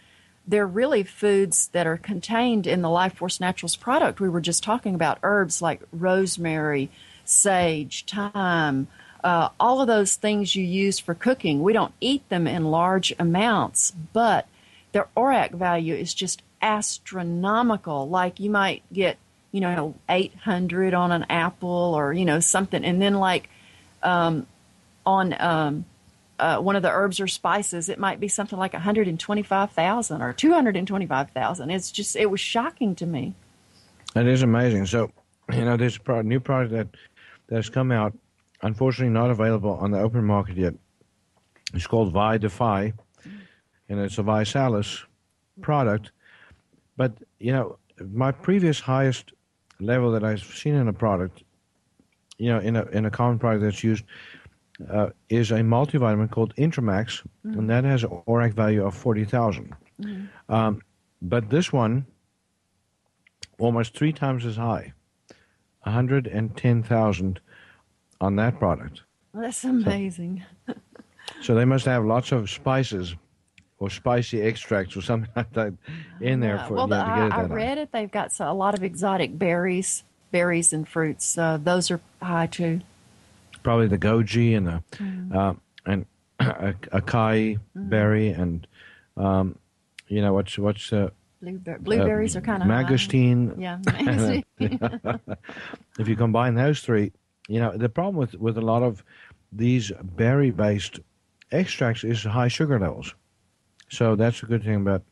they're 0.47 0.67
really 0.67 1.03
foods 1.03 1.69
that 1.69 1.87
are 1.87 1.97
contained 1.97 2.67
in 2.67 2.83
the 2.83 2.91
Life 2.91 3.15
Force 3.15 3.41
Naturals 3.41 3.77
product. 3.77 4.21
We 4.21 4.29
were 4.29 4.41
just 4.41 4.63
talking 4.63 4.95
about 4.95 5.19
herbs 5.23 5.61
like 5.61 5.83
rosemary, 5.93 6.89
sage, 7.25 8.05
thyme, 8.07 8.87
uh, 9.25 9.49
all 9.59 9.81
of 9.81 9.89
those 9.89 10.15
things 10.15 10.55
you 10.55 10.65
use 10.65 11.01
for 11.01 11.15
cooking. 11.15 11.63
We 11.63 11.73
don't 11.73 11.95
eat 12.01 12.29
them 12.29 12.47
in 12.47 12.71
large 12.71 13.13
amounts, 13.19 13.91
but 14.13 14.47
their 14.93 15.09
ORAC 15.17 15.53
value 15.53 15.95
is 15.95 16.15
just 16.15 16.43
astronomical. 16.63 18.09
Like 18.09 18.39
you 18.39 18.51
might 18.51 18.83
get, 18.93 19.17
you 19.53 19.61
know, 19.61 19.95
800 20.09 20.95
on 20.95 21.13
an 21.13 21.27
apple 21.31 21.95
or, 21.97 22.13
you 22.13 22.25
know, 22.25 22.41
something. 22.41 22.85
And 22.85 23.01
then, 23.01 23.15
like, 23.15 23.49
um, 24.03 24.47
on 25.05 25.35
um, 25.41 25.85
uh, 26.39 26.59
one 26.59 26.77
of 26.77 26.83
the 26.83 26.91
herbs 26.91 27.21
or 27.21 27.29
spices, 27.29 27.89
it 27.89 27.99
might 27.99 28.21
be 28.21 28.29
something 28.29 28.59
like 28.59 28.73
125,000 28.73 30.23
or 30.23 30.33
225,000. 30.33 31.71
It's 31.71 31.91
just, 31.91 32.17
it 32.17 32.31
was 32.31 32.41
shocking 32.41 32.95
to 32.97 33.07
me. 33.07 33.35
That 34.15 34.27
is 34.27 34.43
amazing. 34.43 34.87
So, 34.87 35.11
you 35.53 35.65
know, 35.65 35.77
there's 35.77 35.99
a 36.07 36.23
new 36.23 36.41
product 36.41 36.73
that 36.73 36.89
that's 37.49 37.69
come 37.69 37.93
out. 37.93 38.17
Unfortunately, 38.63 39.13
not 39.13 39.31
available 39.31 39.75
on 39.75 39.91
the 39.91 40.01
open 40.01 40.25
market 40.25 40.57
yet. 40.57 40.75
It's 41.75 41.87
called 41.87 42.13
Vi 42.13 42.39
Defy, 42.39 42.93
and 43.89 44.01
it's 44.01 44.19
a 44.19 44.23
ViSalus 44.23 45.03
product. 45.61 46.13
But 46.97 47.13
you 47.39 47.53
know, 47.53 47.79
my 48.01 48.33
previous 48.33 48.81
highest 48.81 49.33
level 49.81 50.11
that 50.13 50.25
I've 50.25 50.43
seen 50.43 50.75
in 50.75 50.89
a 50.89 50.93
product 50.93 51.43
you 52.39 52.51
know, 52.51 52.59
in 52.59 52.77
a 52.77 52.85
in 52.87 53.07
a 53.07 53.11
common 53.11 53.39
product 53.39 53.63
that's 53.63 53.83
used 53.83 54.05
uh, 54.91 55.11
is 55.29 55.51
a 55.51 55.61
multivitamin 55.61 56.31
called 56.31 56.55
Intramax, 56.57 57.27
and 57.45 57.71
that 57.71 57.85
has 57.85 58.05
an 58.05 58.11
ORAC 58.27 58.53
value 58.53 58.85
of 58.85 58.95
forty 58.95 59.25
Um, 60.49 60.83
but 61.23 61.49
this 61.49 61.73
one, 61.73 62.07
almost 63.59 63.97
three 63.97 64.13
times 64.13 64.45
as 64.45 64.57
high, 64.57 64.93
one 65.83 65.95
hundred 65.95 66.27
and 66.27 66.55
ten 66.57 66.83
thousand 66.83 67.41
on 68.21 68.37
that 68.37 68.59
product. 68.59 69.03
That's 69.35 69.65
amazing. 69.65 70.45
So 71.43 71.57
they 71.57 71.65
must 71.65 71.85
have 71.87 72.05
lots 72.05 72.31
of 72.31 72.49
spices 72.49 73.17
or 73.79 73.91
spicy 73.91 74.41
extracts 74.41 74.97
or 74.97 75.03
something 75.03 75.31
like 75.37 75.53
that 75.53 75.75
in 76.21 76.41
there 76.41 76.59
for 76.67 76.75
well, 76.75 76.89
yeah, 76.89 77.05
the, 77.05 77.11
to 77.11 77.29
get 77.31 77.39
I, 77.39 77.41
I 77.43 77.45
read 77.45 77.79
it. 77.79 77.93
They've 77.93 78.11
got 78.11 78.33
so, 78.33 78.51
a 78.51 78.55
lot 78.55 78.75
of 78.75 78.83
exotic 78.83 79.39
berries, 79.39 80.03
berries 80.31 80.73
and 80.73 80.89
fruits. 80.89 81.37
Uh, 81.37 81.59
those 81.63 81.91
are 81.91 82.01
high 82.23 82.47
too. 82.47 82.81
probably 83.63 83.89
the 83.89 83.99
goji 83.99 84.57
and 84.57 84.67
the 84.67 84.83
Mm-hmm. 84.99 85.37
uh, 85.37 85.55
and 85.87 86.07
a, 86.41 86.75
acai 86.93 87.59
berry 87.75 88.29
and 88.29 88.67
um, 89.17 89.59
you 90.09 90.21
know 90.23 90.33
what's 90.35 90.59
what's 90.59 90.93
uh, 90.93 91.11
Blueber- 91.43 91.79
blueberries 91.81 92.35
are 92.37 92.41
kind 92.41 92.63
of 92.63 92.69
mangosteen. 92.69 93.61
Yeah, 93.61 93.79
If 95.99 96.09
you 96.09 96.17
combine 96.17 96.55
those 96.55 96.81
three, 96.81 97.13
you 97.49 97.61
know 97.61 97.77
the 97.77 97.89
problem 97.89 98.17
with 98.17 98.35
with 98.35 98.57
a 98.59 98.63
lot 98.63 98.83
of 98.83 99.05
these 99.53 99.93
berry 100.03 100.51
based 100.51 101.01
extracts 101.53 102.05
is 102.05 102.25
high 102.25 102.49
sugar 102.49 102.79
levels. 102.79 103.15
So 103.89 104.17
that's 104.17 104.43
a 104.43 104.47
good 104.47 104.65
thing 104.65 104.77
about 104.77 105.03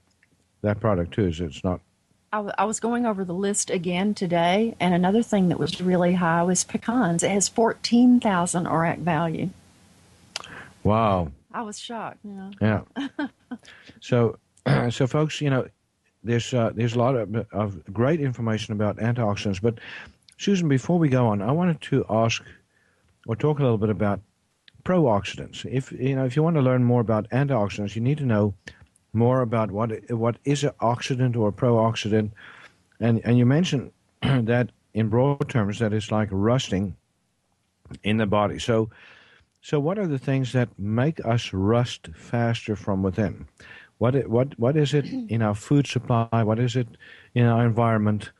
that 0.63 0.81
product 0.81 1.15
too. 1.15 1.27
Is 1.27 1.41
it's 1.41 1.65
not 1.65 1.81
I, 2.35 2.39
w- 2.39 2.55
I 2.59 2.65
was 2.65 2.81
going 2.81 3.07
over 3.07 3.25
the 3.25 3.33
list 3.33 3.71
again 3.71 4.13
today, 4.13 4.75
and 4.81 4.93
another 4.93 5.23
thing 5.23 5.51
that 5.51 5.61
was 5.61 5.81
really 5.81 6.15
high 6.15 6.43
was 6.43 6.65
pecans. 6.65 7.23
It 7.23 7.31
has 7.31 7.49
14,000 7.49 8.67
ORAC 8.67 8.99
value. 8.99 9.51
wow. 10.83 11.31
I 11.53 11.63
was 11.63 11.79
shocked. 11.79 12.19
You 12.25 12.33
know. 12.33 12.51
Yeah. 12.61 13.29
so, 14.01 14.37
so 14.91 15.07
folks, 15.07 15.41
you 15.41 15.49
know, 15.49 15.69
there's 16.25 16.53
uh, 16.53 16.73
there's 16.75 16.97
a 16.97 16.99
lot 16.99 17.15
of, 17.15 17.47
of 17.53 17.85
great 17.93 18.21
information 18.21 18.73
about 18.73 18.97
antioxidants. 18.97 19.63
But 19.63 19.79
Susan, 20.37 20.69
before 20.69 20.99
we 20.99 21.09
go 21.09 21.29
on, 21.29 21.41
I 21.41 21.53
wanted 21.53 21.81
to 21.83 22.05
ask 22.11 22.43
or 23.29 23.37
talk 23.37 23.61
a 23.61 23.63
little 23.63 23.79
bit 23.79 23.91
about 23.91 24.19
pro-oxidants. 24.85 25.64
If 25.70 25.92
you 25.92 26.14
know, 26.14 26.25
if 26.25 26.37
you 26.37 26.42
want 26.42 26.57
to 26.57 26.62
learn 26.62 26.85
more 26.85 27.01
about 27.01 27.29
antioxidants, 27.31 27.97
you 27.97 28.03
need 28.03 28.18
to 28.18 28.27
know 28.27 28.55
more 29.12 29.40
about 29.40 29.70
what 29.70 30.11
what 30.11 30.37
is 30.44 30.64
an 30.64 30.73
oxidant 30.81 31.37
or 31.37 31.49
a 31.49 31.53
pro-oxidant. 31.53 32.31
And 33.01 33.20
and 33.25 33.38
you 33.38 33.47
mentioned 33.47 33.92
that 34.23 34.70
in 34.92 35.09
broad 35.09 35.49
terms 35.49 35.79
that 35.79 35.92
it's 35.92 36.11
like 36.12 36.29
rusting 36.31 36.97
in 38.03 38.18
the 38.18 38.27
body. 38.27 38.59
So 38.59 38.90
so, 39.64 39.81
what 39.81 39.99
are 39.99 40.07
the 40.07 40.18
things 40.18 40.53
that 40.53 40.68
make 40.79 41.25
us 41.25 41.55
rust 41.55 42.11
faster 42.14 42.77
from 42.77 43.03
within? 43.03 43.47
What 43.97 44.29
what 44.29 44.59
what 44.59 44.77
is 44.77 44.92
it 44.92 45.07
in 45.07 45.40
our 45.40 45.55
food 45.55 45.87
supply? 45.87 46.42
What 46.42 46.59
is 46.59 46.77
it 46.77 46.87
in 47.35 47.47
our 47.47 47.64
environment, 47.64 48.31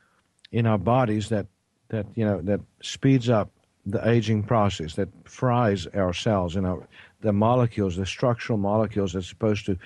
in 0.51 0.67
our 0.67 0.77
bodies 0.77 1.29
that 1.29 1.47
that 1.89 2.05
you 2.13 2.25
know 2.25 2.41
that 2.41 2.61
speeds 2.83 3.27
up 3.27 3.49
the 3.85 4.07
aging 4.07 4.43
process, 4.43 4.95
that 4.95 5.09
fries 5.25 5.87
our 5.87 6.13
cells, 6.13 6.55
you 6.55 6.61
know, 6.61 6.83
the 7.21 7.33
molecules, 7.33 7.95
the 7.95 8.05
structural 8.05 8.57
molecules 8.57 9.13
that's 9.13 9.27
supposed 9.27 9.65
to 9.65 9.77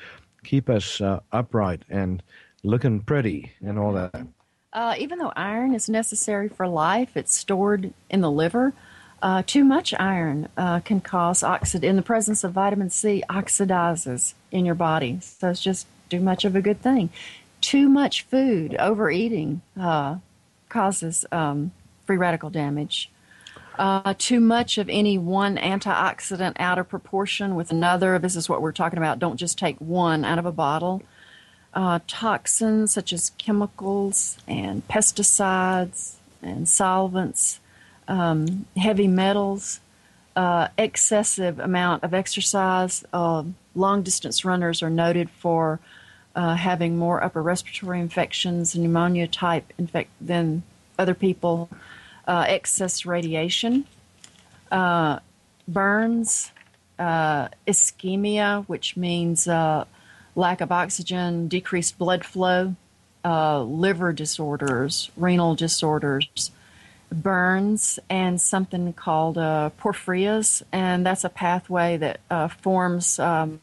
keep 0.44 0.70
us 0.70 1.02
uh, 1.02 1.20
upright 1.32 1.84
and 1.90 2.24
looking 2.64 3.00
pretty 3.02 3.52
and 3.62 3.78
all 3.78 3.94
that. 3.94 4.28
Uh, 4.72 4.96
even 4.98 5.18
though 5.18 5.34
iron 5.36 5.74
is 5.74 5.90
necessary 5.90 6.48
for 6.48 6.68
life, 6.68 7.18
it's 7.18 7.34
stored 7.34 7.92
in 8.10 8.22
the 8.22 8.32
liver. 8.32 8.74
Uh, 9.22 9.44
too 9.46 9.66
much 9.66 9.94
iron 10.00 10.48
uh, 10.56 10.80
can 10.80 11.02
cause 11.02 11.44
oxid 11.44 11.84
in 11.84 11.96
the 11.96 12.02
presence 12.02 12.44
of 12.44 12.54
vitamin 12.54 12.90
C 12.90 13.24
oxidizes 13.30 14.34
in 14.52 14.66
your 14.66 14.76
body. 14.76 15.20
So 15.22 15.50
it's 15.50 15.62
just 15.62 15.88
too 16.10 16.22
much 16.22 16.46
of 16.46 16.56
a 16.56 16.62
good 16.62 16.82
thing. 16.82 17.10
Too 17.62 17.90
much 17.90 18.24
food, 18.24 18.76
overeating, 18.80 19.62
uh, 19.80 20.18
causes 20.70 21.26
um, 21.32 21.72
free 22.06 22.18
radical 22.18 22.50
damage. 22.50 23.10
Uh, 23.80 24.14
too 24.18 24.42
much 24.42 24.78
of 24.78 24.90
any 24.90 25.18
one 25.18 25.56
antioxidant 25.56 26.54
out 26.60 26.78
of 26.78 26.90
proportion 26.90 27.56
with 27.56 27.72
another. 27.72 28.20
This 28.20 28.36
is 28.36 28.50
what 28.50 28.62
we're 28.62 28.74
talking 28.74 28.98
about. 28.98 29.20
Don't 29.20 29.38
just 29.38 29.58
take 29.58 29.78
one 29.80 30.26
out 30.26 30.38
of 30.38 30.46
a 30.46 30.52
bottle 30.52 31.02
uh, 31.74 32.00
toxins 32.08 32.92
such 32.92 33.14
as 33.14 33.32
chemicals 33.38 34.38
and 34.48 34.88
pesticides 34.88 36.16
and 36.42 36.68
solvents, 36.68 37.60
um, 38.08 38.66
heavy 38.76 39.08
metals, 39.08 39.80
uh, 40.36 40.70
excessive 40.78 41.60
amount 41.60 42.04
of 42.04 42.14
exercise. 42.14 43.04
Uh, 43.14 43.44
long 43.76 44.02
distance 44.02 44.44
runners 44.44 44.82
are 44.82 44.90
noted 44.90 45.30
for 45.30 45.80
uh, 46.36 46.56
having 46.56 46.98
more 46.98 47.24
upper 47.24 47.42
respiratory 47.42 48.00
infections, 48.00 48.74
and 48.74 48.84
pneumonia 48.84 49.28
type 49.28 49.72
infect 49.78 50.10
than 50.22 50.64
other 50.98 51.14
people. 51.14 51.70
Uh, 52.30 52.46
excess 52.48 53.08
radiation, 53.08 53.86
uh, 54.72 55.18
burns, 55.68 56.52
uh, 57.00 57.48
ischemia, 57.66 58.64
which 58.66 58.96
means 58.96 59.48
uh, 59.48 59.84
lack 60.36 60.62
of 60.62 60.72
oxygen, 60.72 61.48
decreased 61.48 61.98
blood 61.98 62.24
flow, 62.24 62.76
uh, 63.26 63.64
liver 63.64 64.14
disorders, 64.14 65.10
renal 65.18 65.56
disorders, 65.56 66.52
burns, 67.12 67.98
and 68.12 68.40
something 68.40 68.94
called 68.94 69.38
porphyrias, 69.82 70.62
and 70.72 71.04
that's 71.04 71.24
a 71.24 71.30
pathway 71.30 71.98
that 71.98 72.20
forms 72.62 73.18
um, 73.18 73.60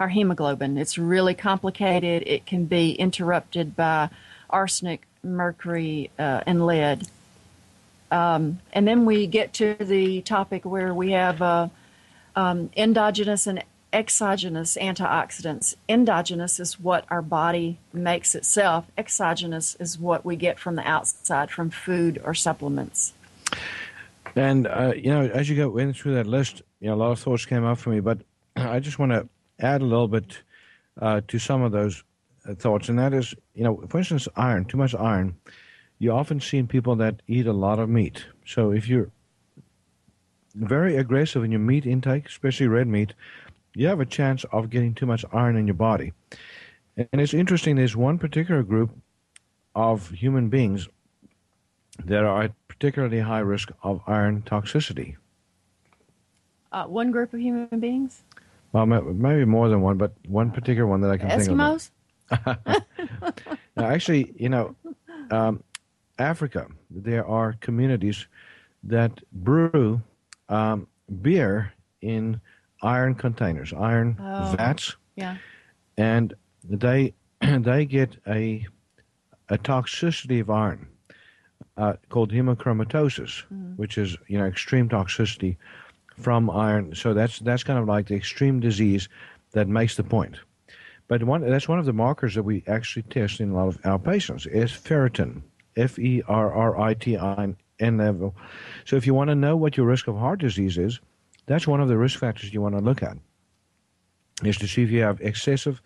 our 0.00 0.08
hemoglobin. 0.08 0.76
It's 0.76 0.98
really 0.98 1.34
complicated. 1.34 2.24
It 2.26 2.46
can 2.46 2.64
be 2.64 2.94
interrupted 2.94 3.76
by 3.76 4.10
arsenic, 4.50 5.02
mercury, 5.22 6.10
uh, 6.18 6.42
and 6.46 6.66
lead. 6.66 7.06
Um, 8.10 8.60
and 8.72 8.86
then 8.86 9.04
we 9.04 9.26
get 9.26 9.52
to 9.54 9.74
the 9.74 10.22
topic 10.22 10.64
where 10.64 10.94
we 10.94 11.12
have 11.12 11.42
uh, 11.42 11.68
um, 12.36 12.70
endogenous 12.76 13.46
and 13.46 13.62
exogenous 13.92 14.76
antioxidants. 14.80 15.74
Endogenous 15.88 16.60
is 16.60 16.78
what 16.78 17.04
our 17.10 17.22
body 17.22 17.78
makes 17.92 18.34
itself. 18.34 18.86
Exogenous 18.96 19.76
is 19.76 19.98
what 19.98 20.24
we 20.24 20.36
get 20.36 20.58
from 20.58 20.76
the 20.76 20.86
outside, 20.86 21.50
from 21.50 21.70
food 21.70 22.20
or 22.24 22.34
supplements. 22.34 23.14
And 24.36 24.66
uh, 24.66 24.92
you 24.96 25.10
know, 25.10 25.22
as 25.22 25.48
you 25.48 25.56
go 25.56 25.78
in 25.78 25.92
through 25.92 26.14
that 26.14 26.26
list, 26.26 26.62
you 26.80 26.88
know, 26.88 26.94
a 26.94 26.96
lot 26.96 27.12
of 27.12 27.18
thoughts 27.18 27.46
came 27.46 27.64
up 27.64 27.78
for 27.78 27.90
me, 27.90 28.00
but 28.00 28.18
I 28.56 28.78
just 28.78 28.98
want 28.98 29.12
to 29.12 29.28
add 29.58 29.82
a 29.82 29.84
little 29.84 30.08
bit 30.08 30.42
uh, 31.00 31.20
to 31.28 31.38
some 31.38 31.62
of 31.62 31.72
those 31.72 32.04
uh, 32.48 32.54
thoughts, 32.54 32.88
and 32.88 32.98
that 32.98 33.12
is, 33.14 33.34
you 33.54 33.64
know, 33.64 33.84
for 33.88 33.98
instance, 33.98 34.28
iron. 34.36 34.64
Too 34.64 34.76
much 34.76 34.94
iron. 34.94 35.36
You 35.98 36.12
often 36.12 36.40
see 36.40 36.58
in 36.58 36.68
people 36.68 36.96
that 36.96 37.22
eat 37.26 37.46
a 37.46 37.52
lot 37.52 37.78
of 37.78 37.88
meat. 37.88 38.26
So 38.46 38.70
if 38.70 38.88
you're 38.88 39.10
very 40.54 40.96
aggressive 40.96 41.44
in 41.44 41.50
your 41.50 41.60
meat 41.60 41.86
intake, 41.86 42.26
especially 42.26 42.68
red 42.68 42.86
meat, 42.86 43.14
you 43.74 43.86
have 43.88 44.00
a 44.00 44.06
chance 44.06 44.44
of 44.52 44.70
getting 44.70 44.94
too 44.94 45.06
much 45.06 45.24
iron 45.32 45.56
in 45.56 45.66
your 45.66 45.74
body. 45.74 46.12
And 46.96 47.20
it's 47.20 47.34
interesting. 47.34 47.76
There's 47.76 47.96
one 47.96 48.18
particular 48.18 48.62
group 48.62 48.90
of 49.74 50.10
human 50.10 50.48
beings 50.48 50.88
that 52.04 52.24
are 52.24 52.42
at 52.44 52.52
particularly 52.68 53.20
high 53.20 53.40
risk 53.40 53.70
of 53.82 54.00
iron 54.06 54.42
toxicity. 54.42 55.16
Uh, 56.70 56.84
one 56.84 57.10
group 57.10 57.32
of 57.32 57.40
human 57.40 57.80
beings, 57.80 58.22
Well, 58.72 58.86
maybe 58.86 59.44
more 59.44 59.68
than 59.68 59.80
one, 59.80 59.96
but 59.96 60.12
one 60.26 60.50
particular 60.50 60.86
one 60.86 61.00
that 61.00 61.10
I 61.10 61.16
can 61.16 61.28
think 61.28 61.48
of. 61.48 61.90
Eskimos. 62.30 62.84
Actually, 63.76 64.34
you 64.36 64.48
know, 64.48 64.76
um, 65.30 65.62
Africa, 66.18 66.66
there 66.90 67.26
are 67.26 67.54
communities 67.60 68.26
that 68.84 69.20
brew 69.32 70.00
um, 70.48 70.86
beer 71.22 71.72
in 72.02 72.40
iron 72.82 73.14
containers, 73.14 73.72
iron 73.72 74.16
Oh. 74.20 74.54
vats, 74.56 74.96
Yeah. 75.16 75.36
and 75.96 76.34
they 76.64 77.14
they 77.40 77.84
get 77.86 78.16
a 78.26 78.66
a 79.50 79.56
toxicity 79.58 80.40
of 80.40 80.50
iron 80.50 80.86
uh, 81.76 81.94
called 82.10 82.30
hemochromatosis, 82.32 83.42
which 83.76 83.96
is 83.98 84.16
you 84.26 84.38
know 84.38 84.46
extreme 84.46 84.88
toxicity 84.88 85.56
from 86.16 86.50
iron. 86.50 86.94
So 86.94 87.14
that's 87.14 87.38
that's 87.40 87.64
kind 87.64 87.78
of 87.78 87.86
like 87.86 88.06
the 88.08 88.16
extreme 88.16 88.60
disease 88.60 89.08
that 89.52 89.68
makes 89.68 89.96
the 89.96 90.04
point. 90.04 90.36
But 91.08 91.22
one 91.22 91.40
that's 91.42 91.68
one 91.68 91.78
of 91.78 91.86
the 91.86 91.92
markers 91.92 92.34
that 92.34 92.42
we 92.42 92.62
actually 92.66 93.04
test 93.04 93.40
in 93.40 93.50
a 93.50 93.54
lot 93.54 93.68
of 93.68 93.78
our 93.84 93.98
patients 93.98 94.46
is 94.46 94.70
ferritin, 94.72 95.42
F 95.78 95.98
E 95.98 96.22
R 96.26 96.52
R 96.52 96.78
I 96.78 96.94
T 96.94 97.16
I 97.16 97.54
N 97.80 97.96
level. 97.96 98.34
So 98.84 98.96
if 98.96 99.06
you 99.06 99.14
want 99.14 99.28
to 99.28 99.34
know 99.34 99.56
what 99.56 99.76
your 99.76 99.86
risk 99.86 100.08
of 100.08 100.18
heart 100.18 100.40
disease 100.40 100.76
is, 100.76 101.00
that's 101.46 101.66
one 101.66 101.80
of 101.80 101.88
the 101.88 101.96
risk 101.96 102.18
factors 102.18 102.52
you 102.52 102.60
want 102.60 102.74
to 102.74 102.82
look 102.82 103.02
at. 103.02 103.16
Is 104.44 104.56
to 104.58 104.68
see 104.68 104.82
if 104.82 104.90
you 104.90 105.02
have 105.02 105.20
excessive 105.20 105.80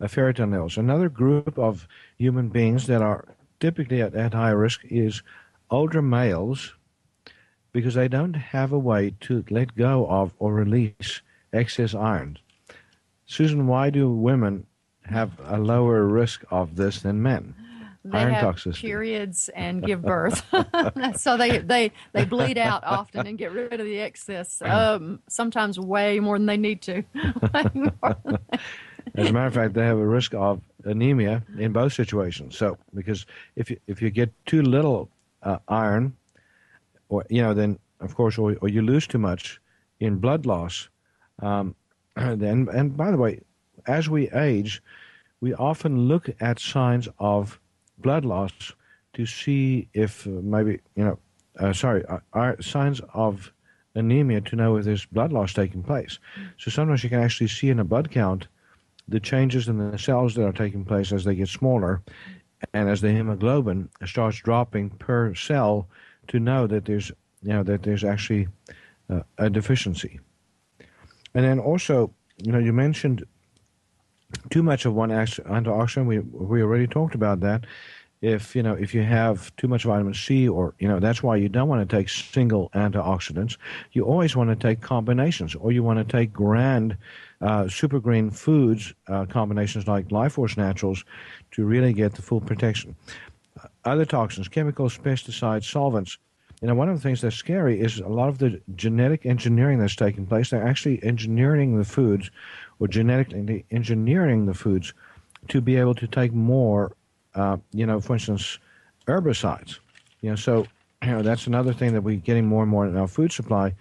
uh, 0.00 0.06
ferritin 0.06 0.52
levels. 0.52 0.76
Another 0.76 1.08
group 1.08 1.58
of 1.58 1.86
human 2.18 2.48
beings 2.48 2.86
that 2.86 3.00
are 3.00 3.24
typically 3.60 4.02
at, 4.02 4.14
at 4.14 4.34
high 4.34 4.50
risk 4.50 4.80
is 4.84 5.22
older 5.70 6.02
males 6.02 6.74
because 7.72 7.94
they 7.94 8.08
don't 8.08 8.34
have 8.34 8.72
a 8.72 8.78
way 8.78 9.14
to 9.20 9.44
let 9.50 9.74
go 9.74 10.06
of 10.08 10.34
or 10.38 10.54
release 10.54 11.22
excess 11.52 11.94
iron. 11.94 12.38
Susan, 13.26 13.66
why 13.66 13.90
do 13.90 14.10
women 14.10 14.66
have 15.04 15.32
a 15.44 15.58
lower 15.58 16.06
risk 16.06 16.44
of 16.50 16.76
this 16.76 17.00
than 17.00 17.22
men? 17.22 17.54
They 18.04 18.18
iron 18.18 18.34
have 18.34 18.54
toxicity. 18.56 18.80
periods 18.82 19.48
and 19.54 19.82
give 19.82 20.02
birth, 20.14 20.42
so 21.16 21.36
they, 21.38 21.58
they 21.58 21.90
they 22.12 22.24
bleed 22.26 22.58
out 22.58 22.84
often 22.84 23.26
and 23.26 23.38
get 23.38 23.52
rid 23.52 23.72
of 23.80 23.86
the 23.86 23.98
excess. 24.00 24.60
Um, 24.62 25.20
sometimes 25.28 25.78
way 25.80 26.20
more 26.20 26.36
than 26.38 26.46
they 26.46 26.56
need 26.58 26.82
to. 26.82 27.02
Way 27.14 27.64
more 27.74 28.16
than 28.24 28.38
they- 28.52 28.58
As 29.16 29.28
a 29.30 29.32
matter 29.32 29.46
of 29.46 29.54
fact, 29.54 29.74
they 29.74 29.84
have 29.86 29.98
a 29.98 30.06
risk 30.06 30.34
of 30.34 30.60
anemia 30.84 31.42
in 31.58 31.72
both 31.72 31.92
situations. 31.94 32.56
So, 32.58 32.76
because 32.94 33.24
if 33.56 33.70
you, 33.70 33.78
if 33.86 34.02
you 34.02 34.10
get 34.10 34.30
too 34.44 34.60
little 34.62 35.08
uh, 35.42 35.58
iron, 35.68 36.14
or 37.08 37.24
you 37.30 37.40
know, 37.42 37.54
then 37.54 37.78
of 38.00 38.14
course, 38.14 38.36
or, 38.38 38.56
or 38.60 38.68
you 38.68 38.82
lose 38.82 39.06
too 39.06 39.18
much 39.18 39.60
in 40.00 40.16
blood 40.18 40.44
loss, 40.46 40.88
um, 41.40 41.74
then 42.16 42.68
and 42.72 42.96
by 42.96 43.10
the 43.10 43.16
way, 43.16 43.40
as 43.86 44.08
we 44.10 44.30
age, 44.32 44.82
we 45.40 45.54
often 45.54 46.06
look 46.08 46.28
at 46.40 46.58
signs 46.58 47.08
of 47.18 47.58
blood 47.98 48.24
loss 48.24 48.52
to 49.14 49.26
see 49.26 49.88
if 49.94 50.26
uh, 50.26 50.30
maybe 50.42 50.80
you 50.96 51.04
know, 51.04 51.18
uh, 51.58 51.72
sorry, 51.72 52.04
uh, 52.06 52.18
are 52.32 52.60
signs 52.60 53.00
of 53.12 53.52
anemia 53.94 54.40
to 54.40 54.56
know 54.56 54.76
if 54.76 54.84
there's 54.84 55.06
blood 55.06 55.32
loss 55.32 55.52
taking 55.52 55.82
place. 55.82 56.18
So 56.58 56.70
sometimes 56.70 57.04
you 57.04 57.10
can 57.10 57.20
actually 57.20 57.48
see 57.48 57.70
in 57.70 57.78
a 57.78 57.84
blood 57.84 58.10
count 58.10 58.48
the 59.06 59.20
changes 59.20 59.68
in 59.68 59.78
the 59.78 59.98
cells 59.98 60.34
that 60.34 60.46
are 60.46 60.52
taking 60.52 60.84
place 60.84 61.12
as 61.12 61.24
they 61.24 61.34
get 61.34 61.48
smaller 61.48 62.02
and 62.72 62.88
as 62.88 63.00
the 63.00 63.12
hemoglobin 63.12 63.88
starts 64.06 64.38
dropping 64.38 64.90
per 64.90 65.34
cell 65.34 65.88
to 66.28 66.40
know 66.40 66.66
that 66.66 66.84
there's 66.86 67.10
you 67.42 67.52
know 67.52 67.62
that 67.62 67.82
there's 67.82 68.04
actually 68.04 68.48
uh, 69.10 69.20
a 69.38 69.50
deficiency 69.50 70.18
and 71.34 71.44
then 71.44 71.58
also 71.58 72.10
you 72.38 72.52
know 72.52 72.58
you 72.58 72.72
mentioned 72.72 73.24
too 74.50 74.62
much 74.62 74.84
of 74.84 74.94
one 74.94 75.10
antioxidant 75.10 76.06
we 76.06 76.18
we 76.18 76.62
already 76.62 76.86
talked 76.86 77.14
about 77.14 77.40
that 77.40 77.64
if 78.22 78.56
you 78.56 78.62
know 78.62 78.72
if 78.72 78.94
you 78.94 79.02
have 79.02 79.54
too 79.56 79.68
much 79.68 79.84
vitamin 79.84 80.14
C 80.14 80.48
or 80.48 80.74
you 80.78 80.88
know 80.88 80.98
that's 80.98 81.22
why 81.22 81.36
you 81.36 81.48
don't 81.48 81.68
want 81.68 81.88
to 81.88 81.96
take 81.96 82.08
single 82.08 82.70
antioxidants 82.74 83.56
you 83.92 84.04
always 84.04 84.34
want 84.34 84.50
to 84.50 84.56
take 84.56 84.80
combinations 84.80 85.54
or 85.54 85.72
you 85.72 85.82
want 85.82 85.98
to 85.98 86.04
take 86.04 86.32
grand 86.32 86.96
uh, 87.44 87.68
super 87.68 88.00
green 88.00 88.30
foods 88.30 88.94
uh, 89.08 89.26
combinations 89.26 89.86
like 89.86 90.10
Life 90.10 90.32
Force 90.32 90.56
Naturals 90.56 91.04
to 91.50 91.64
really 91.64 91.92
get 91.92 92.14
the 92.14 92.22
full 92.22 92.40
protection. 92.40 92.96
Uh, 93.62 93.68
other 93.84 94.06
toxins, 94.06 94.48
chemicals, 94.48 94.96
pesticides, 94.96 95.64
solvents. 95.64 96.16
You 96.62 96.68
know, 96.68 96.74
one 96.74 96.88
of 96.88 96.96
the 96.96 97.02
things 97.02 97.20
that's 97.20 97.36
scary 97.36 97.78
is 97.78 97.98
a 97.98 98.08
lot 98.08 98.30
of 98.30 98.38
the 98.38 98.62
genetic 98.74 99.26
engineering 99.26 99.78
that's 99.78 99.96
taking 99.96 100.24
place. 100.24 100.48
They're 100.48 100.66
actually 100.66 101.02
engineering 101.02 101.76
the 101.76 101.84
foods 101.84 102.30
or 102.80 102.88
genetically 102.88 103.64
engineering 103.70 104.46
the 104.46 104.54
foods 104.54 104.92
to 105.48 105.60
be 105.60 105.76
able 105.76 105.94
to 105.94 106.06
take 106.06 106.32
more, 106.32 106.92
uh, 107.34 107.56
you 107.72 107.86
know, 107.86 108.00
for 108.00 108.14
instance, 108.14 108.58
herbicides. 109.06 109.78
You 110.20 110.30
know, 110.30 110.36
so 110.36 110.66
you 111.02 111.10
know, 111.10 111.22
that's 111.22 111.46
another 111.46 111.72
thing 111.72 111.92
that 111.92 112.02
we're 112.02 112.16
getting 112.16 112.46
more 112.46 112.62
and 112.62 112.70
more 112.70 112.86
in 112.86 112.96
our 112.96 113.08
food 113.08 113.32
supply 113.32 113.74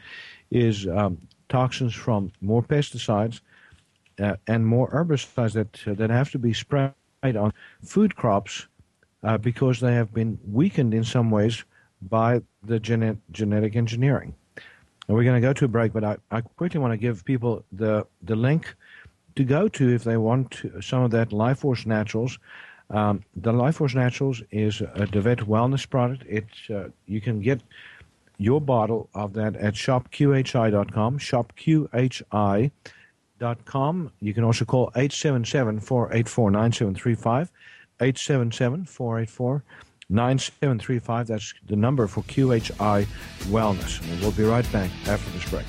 is 0.51 0.88
um, 0.88 1.17
toxins 1.49 1.93
from 1.93 2.32
more 2.41 2.62
pesticides 2.62 3.39
uh, 4.19 4.36
and 4.47 4.65
more 4.65 4.89
herbicides 4.91 5.53
that 5.53 5.88
uh, 5.88 5.93
that 5.93 6.10
have 6.10 6.32
to 6.32 6.39
be 6.39 6.53
sprayed 6.53 6.93
on 7.23 7.53
food 7.84 8.15
crops 8.15 8.67
uh, 9.23 9.38
because 9.38 9.79
they 9.79 9.93
have 9.93 10.13
been 10.13 10.38
weakened 10.45 10.93
in 10.93 11.03
some 11.03 11.32
ways 11.32 11.63
by 12.01 12.41
the 12.63 12.79
genet- 12.79 13.17
genetic 13.32 13.75
engineering. 13.75 14.36
And 15.08 15.18
we're 15.18 15.24
going 15.24 15.42
to 15.42 15.48
go 15.48 15.54
to 15.54 15.66
a 15.66 15.68
break, 15.68 15.94
but 15.94 16.04
I, 16.04 16.18
I 16.32 16.42
quickly 16.42 16.80
want 16.80 16.94
to 16.94 16.98
give 16.98 17.26
people 17.26 17.63
the 17.72 18.06
the 18.22 18.36
link 18.36 18.76
to 19.36 19.44
go 19.44 19.68
to 19.68 19.94
if 19.94 20.04
they 20.04 20.18
want 20.18 20.62
some 20.82 21.04
of 21.04 21.12
that 21.12 21.32
Life 21.34 21.60
Force 21.60 21.86
Naturals. 21.86 22.39
Um, 22.89 23.24
the 23.36 23.52
Life 23.52 23.76
Force 23.78 23.96
Naturals 23.96 24.42
is 24.52 24.82
a 24.82 25.08
Devet 25.08 25.48
wellness 25.48 25.89
product. 25.89 26.24
It's 26.28 26.70
uh, 26.70 26.89
you 27.06 27.22
can 27.22 27.42
get 27.42 27.62
your 28.38 28.62
bottle 28.62 29.10
of 29.13 29.34
that 29.34 29.56
at 29.56 29.74
shopqhi.com. 29.74 31.20
shopqhi.com. 31.20 32.72
You 34.20 34.34
can 34.34 34.44
also 34.44 34.66
call 34.66 34.92
877-484-9735. 34.92 37.50
877-484-9735. 40.12 41.28
That's 41.28 41.54
the 41.68 41.76
number 41.76 42.08
for 42.08 42.22
QHI 42.24 43.06
Wellness. 43.46 44.02
And 44.10 44.22
we'll 44.22 44.32
be 44.32 44.44
right 44.44 44.70
back 44.72 44.89
after 45.08 45.30
this 45.32 45.50
break. 45.50 45.66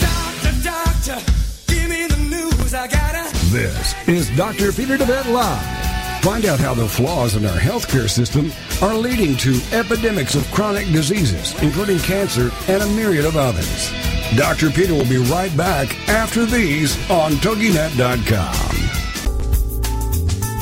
Doctor, 0.00 0.52
doctor, 0.62 1.18
give 1.66 1.88
me 1.88 2.06
the 2.06 2.16
news. 2.16 2.74
I 2.74 2.86
gotta. 2.88 3.30
This 3.50 3.94
is 4.08 4.36
Dr. 4.36 4.72
Peter 4.72 4.96
DeVette 4.96 5.32
Live. 5.32 5.93
Find 6.24 6.46
out 6.46 6.58
how 6.58 6.72
the 6.72 6.88
flaws 6.88 7.36
in 7.36 7.44
our 7.44 7.58
healthcare 7.58 8.08
system 8.08 8.50
are 8.80 8.94
leading 8.94 9.36
to 9.36 9.60
epidemics 9.72 10.34
of 10.34 10.50
chronic 10.50 10.86
diseases, 10.90 11.54
including 11.60 11.98
cancer 11.98 12.50
and 12.66 12.82
a 12.82 12.88
myriad 12.96 13.26
of 13.26 13.36
others. 13.36 13.92
Dr. 14.34 14.70
Peter 14.70 14.94
will 14.94 15.04
be 15.04 15.18
right 15.18 15.54
back 15.54 15.94
after 16.08 16.46
these 16.46 16.96
on 17.10 17.32
TogiNet.com. 17.32 18.54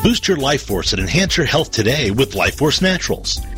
Boost 0.03 0.27
your 0.27 0.39
life 0.39 0.65
force 0.65 0.93
and 0.95 1.01
enhance 1.01 1.37
your 1.37 1.47
health 1.47 1.71
today 1.71 2.11
with 2.11 2.35
Life 2.35 2.57
Force 2.57 2.83
Naturals. 2.83 3.41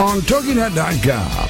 On 0.00 0.20
TogiNet.com. 0.20 1.48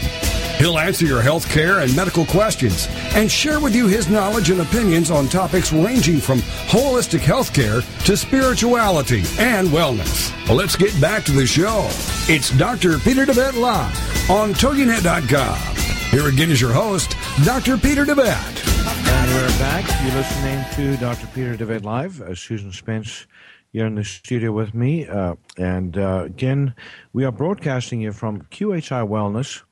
He'll 0.59 0.78
answer 0.78 1.04
your 1.04 1.20
health 1.20 1.48
care 1.48 1.80
and 1.80 1.94
medical 1.96 2.24
questions 2.24 2.87
and 3.14 3.30
share 3.30 3.59
with 3.61 3.74
you 3.74 3.88
his 3.88 4.09
knowledge 4.09 4.50
and 4.50 4.61
opinions 4.61 5.11
on 5.11 5.28
topics 5.28 5.72
ranging 5.72 6.18
from 6.18 6.38
holistic 6.68 7.20
health 7.20 7.52
care 7.52 7.80
to 8.04 8.16
spirituality 8.16 9.22
and 9.38 9.68
wellness. 9.68 10.33
Well, 10.46 10.57
let's 10.57 10.76
get 10.76 10.98
back 11.00 11.24
to 11.24 11.33
the 11.33 11.46
show. 11.46 11.87
It's 12.28 12.57
Dr. 12.57 12.98
Peter 12.98 13.26
DeVette 13.26 13.59
Live 13.61 14.30
on 14.30 14.54
TogiNet.com. 14.54 15.76
Here 16.11 16.28
again 16.28 16.50
is 16.50 16.61
your 16.61 16.72
host, 16.72 17.16
Dr. 17.44 17.76
Peter 17.76 18.04
DeVette. 18.04 18.64
And 18.87 19.30
we're 19.33 19.59
back. 19.59 19.85
You're 20.04 20.14
listening 20.14 20.64
to 20.74 21.00
Dr. 21.00 21.26
Peter 21.35 21.57
DeVette 21.57 21.83
Live. 21.83 22.20
Uh, 22.20 22.35
Susan 22.35 22.70
Spence 22.70 23.26
here 23.74 23.87
in 23.87 23.96
the 23.96 24.04
studio 24.04 24.52
with 24.52 24.72
me. 24.72 25.04
Uh, 25.06 25.34
and 25.58 25.98
uh, 25.98 26.22
again, 26.26 26.72
we 27.12 27.24
are 27.24 27.32
broadcasting 27.32 28.00
here 28.00 28.12
from 28.12 28.42
QHI 28.42 29.06
Wellness, 29.06 29.62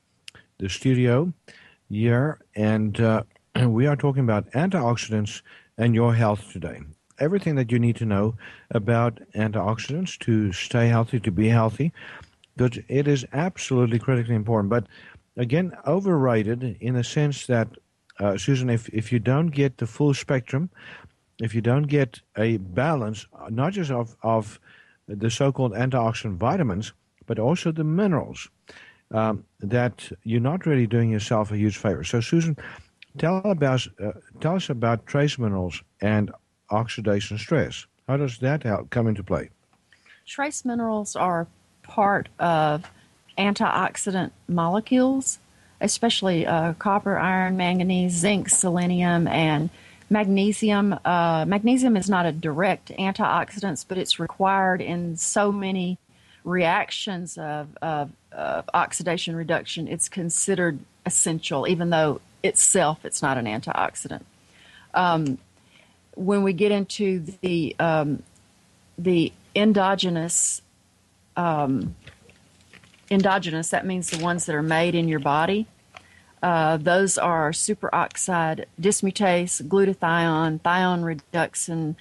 the 0.59 0.67
studio 0.67 1.31
here. 1.89 2.37
And 2.53 2.99
uh, 2.99 3.23
we 3.65 3.87
are 3.87 3.95
talking 3.95 4.23
about 4.23 4.51
antioxidants 4.51 5.41
and 5.77 5.95
your 5.95 6.13
health 6.13 6.51
today. 6.51 6.81
Everything 7.17 7.55
that 7.55 7.71
you 7.71 7.79
need 7.79 7.95
to 7.95 8.05
know 8.05 8.35
about 8.71 9.21
antioxidants 9.35 10.19
to 10.19 10.51
stay 10.51 10.89
healthy, 10.89 11.21
to 11.21 11.31
be 11.31 11.47
healthy, 11.47 11.93
because 12.57 12.83
it 12.89 13.07
is 13.07 13.25
absolutely 13.31 13.99
critically 13.99 14.35
important. 14.35 14.69
But 14.69 14.85
again, 15.37 15.71
overrated 15.87 16.75
in 16.81 16.95
the 16.95 17.05
sense 17.05 17.47
that, 17.47 17.69
uh, 18.19 18.37
Susan, 18.37 18.69
if, 18.69 18.89
if 18.89 19.13
you 19.13 19.19
don't 19.19 19.47
get 19.47 19.77
the 19.77 19.87
full 19.87 20.13
spectrum, 20.13 20.69
if 21.39 21.55
you 21.55 21.61
don't 21.61 21.83
get 21.83 22.21
a 22.37 22.57
balance, 22.57 23.27
not 23.49 23.73
just 23.73 23.91
of, 23.91 24.15
of 24.23 24.59
the 25.07 25.29
so-called 25.29 25.73
antioxidant 25.73 26.37
vitamins, 26.37 26.93
but 27.25 27.39
also 27.39 27.71
the 27.71 27.83
minerals, 27.83 28.49
um, 29.11 29.45
that 29.59 30.11
you're 30.23 30.41
not 30.41 30.65
really 30.65 30.87
doing 30.87 31.09
yourself 31.09 31.51
a 31.51 31.57
huge 31.57 31.77
favor. 31.77 32.03
So, 32.03 32.19
Susan, 32.19 32.57
tell 33.17 33.37
about 33.43 33.87
uh, 34.03 34.11
tell 34.39 34.55
us 34.55 34.69
about 34.69 35.05
trace 35.05 35.37
minerals 35.37 35.81
and 36.01 36.31
oxidation 36.69 37.37
stress. 37.37 37.85
How 38.07 38.17
does 38.17 38.39
that 38.39 38.63
come 38.89 39.07
into 39.07 39.23
play? 39.23 39.49
Trace 40.25 40.65
minerals 40.65 41.15
are 41.15 41.47
part 41.83 42.29
of 42.39 42.89
antioxidant 43.37 44.31
molecules, 44.47 45.39
especially 45.79 46.45
uh, 46.45 46.73
copper, 46.73 47.17
iron, 47.17 47.57
manganese, 47.57 48.13
zinc, 48.13 48.49
selenium, 48.49 49.27
and 49.27 49.69
magnesium. 50.09 50.97
Uh, 51.05 51.45
magnesium 51.47 51.97
is 51.97 52.09
not 52.09 52.25
a 52.25 52.31
direct 52.31 52.89
antioxidant, 52.89 53.85
but 53.87 53.97
it's 53.97 54.19
required 54.19 54.81
in 54.81 55.17
so 55.17 55.51
many 55.51 55.97
reactions 56.43 57.37
of, 57.37 57.69
of, 57.81 58.11
of 58.31 58.69
oxidation 58.73 59.35
reduction. 59.35 59.87
It's 59.87 60.09
considered 60.09 60.79
essential, 61.05 61.67
even 61.67 61.89
though 61.89 62.21
itself 62.43 63.05
it's 63.05 63.21
not 63.21 63.37
an 63.37 63.45
antioxidant. 63.45 64.23
Um, 64.93 65.37
when 66.15 66.43
we 66.43 66.53
get 66.53 66.71
into 66.71 67.25
the 67.41 67.75
um, 67.79 68.21
the 68.97 69.33
endogenous 69.55 70.61
um, 71.35 71.95
endogenous, 73.09 73.69
that 73.69 73.85
means 73.85 74.09
the 74.11 74.23
ones 74.23 74.45
that 74.45 74.55
are 74.55 74.61
made 74.63 74.95
in 74.95 75.07
your 75.07 75.19
body. 75.19 75.65
Uh, 76.43 76.75
those 76.75 77.17
are 77.17 77.51
superoxide 77.51 78.65
dismutase, 78.79 79.63
glutathione, 79.63 80.59
thione 80.59 81.03
reduction, 81.05 81.95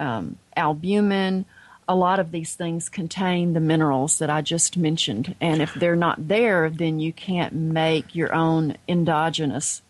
um, 0.00 0.36
albumin. 0.56 1.44
A 1.86 1.94
lot 1.94 2.18
of 2.18 2.32
these 2.32 2.54
things 2.54 2.88
contain 2.88 3.52
the 3.52 3.60
minerals 3.60 4.18
that 4.18 4.30
I 4.30 4.40
just 4.42 4.76
mentioned. 4.76 5.36
And 5.40 5.62
if 5.62 5.72
they're 5.74 5.94
not 5.94 6.26
there, 6.26 6.70
then 6.70 6.98
you 6.98 7.12
can't 7.12 7.52
make 7.52 8.16
your 8.16 8.34
own 8.34 8.76
endogenous 8.88 9.80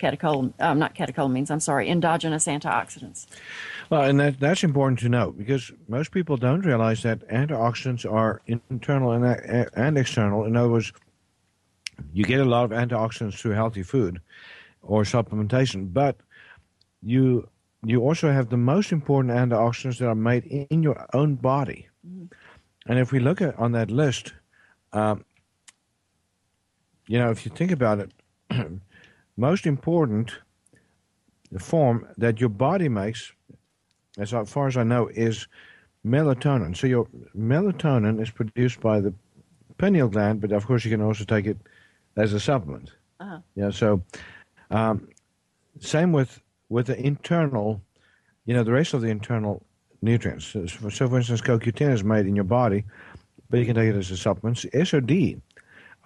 catecholamines, 0.00 0.54
um, 0.58 0.78
not 0.80 0.96
catecholamines, 0.96 1.52
I'm 1.52 1.60
sorry, 1.60 1.88
endogenous 1.88 2.46
antioxidants. 2.46 3.26
Well, 3.90 4.02
and 4.02 4.18
that, 4.18 4.40
that's 4.40 4.64
important 4.64 4.98
to 5.00 5.08
know 5.08 5.30
because 5.30 5.70
most 5.86 6.10
people 6.10 6.36
don't 6.36 6.62
realize 6.62 7.02
that 7.02 7.28
antioxidants 7.28 8.10
are 8.10 8.40
internal 8.46 9.12
and, 9.12 9.70
and 9.74 9.98
external. 9.98 10.46
In 10.46 10.56
other 10.56 10.70
words, 10.70 10.92
you 12.12 12.24
get 12.24 12.40
a 12.40 12.44
lot 12.44 12.64
of 12.64 12.70
antioxidants 12.70 13.38
through 13.38 13.52
healthy 13.52 13.82
food 13.82 14.20
or 14.82 15.02
supplementation, 15.02 15.92
but 15.92 16.16
you 17.02 17.48
you 17.82 18.02
also 18.02 18.30
have 18.30 18.50
the 18.50 18.56
most 18.56 18.92
important 18.92 19.34
antioxidants 19.34 19.98
that 19.98 20.08
are 20.08 20.14
made 20.14 20.44
in 20.44 20.82
your 20.82 21.06
own 21.14 21.34
body. 21.34 21.88
Mm-hmm. 22.06 22.26
And 22.86 22.98
if 22.98 23.10
we 23.12 23.20
look 23.20 23.40
at 23.40 23.58
on 23.58 23.72
that 23.72 23.90
list, 23.90 24.34
um, 24.92 25.24
you 27.06 27.18
know, 27.18 27.30
if 27.30 27.46
you 27.46 27.52
think 27.54 27.70
about 27.70 28.00
it, 28.00 28.12
most 29.36 29.66
important 29.66 30.32
the 31.52 31.58
form 31.58 32.06
that 32.16 32.40
your 32.40 32.48
body 32.48 32.88
makes, 32.88 33.32
as 34.18 34.30
far 34.46 34.68
as 34.68 34.76
I 34.76 34.84
know, 34.84 35.08
is 35.08 35.48
melatonin. 36.06 36.76
So 36.76 36.86
your 36.86 37.06
melatonin 37.36 38.22
is 38.22 38.30
produced 38.30 38.80
by 38.80 39.00
the 39.00 39.12
pineal 39.78 40.08
gland, 40.08 40.40
but 40.40 40.52
of 40.52 40.66
course 40.66 40.84
you 40.84 40.90
can 40.90 41.02
also 41.02 41.24
take 41.24 41.46
it 41.46 41.58
as 42.20 42.32
a 42.32 42.40
supplement. 42.40 42.90
Uh-huh. 43.18 43.38
Yeah. 43.54 43.70
So, 43.70 44.02
um, 44.70 45.08
same 45.80 46.12
with 46.12 46.40
with 46.68 46.86
the 46.86 46.98
internal, 46.98 47.80
you 48.46 48.54
know, 48.54 48.62
the 48.62 48.72
rest 48.72 48.94
of 48.94 49.00
the 49.00 49.08
internal 49.08 49.62
nutrients. 50.02 50.46
So, 50.46 50.66
so 50.66 51.08
for 51.08 51.16
instance, 51.16 51.40
CoQ10 51.40 51.92
is 51.92 52.04
made 52.04 52.26
in 52.26 52.36
your 52.36 52.44
body, 52.44 52.84
but 53.48 53.58
you 53.58 53.66
can 53.66 53.74
take 53.74 53.90
it 53.90 53.96
as 53.96 54.10
a 54.10 54.16
supplement. 54.16 54.58
SOD, 54.58 55.40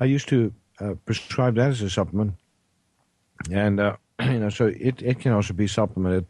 I 0.00 0.04
used 0.04 0.28
to 0.28 0.52
uh, 0.80 0.94
prescribe 1.04 1.56
that 1.56 1.70
as 1.70 1.82
a 1.82 1.90
supplement, 1.90 2.34
and 3.50 3.80
uh, 3.80 3.96
you 4.22 4.40
know, 4.40 4.48
so 4.48 4.66
it 4.66 5.02
it 5.02 5.20
can 5.20 5.32
also 5.32 5.54
be 5.54 5.66
supplemented, 5.66 6.26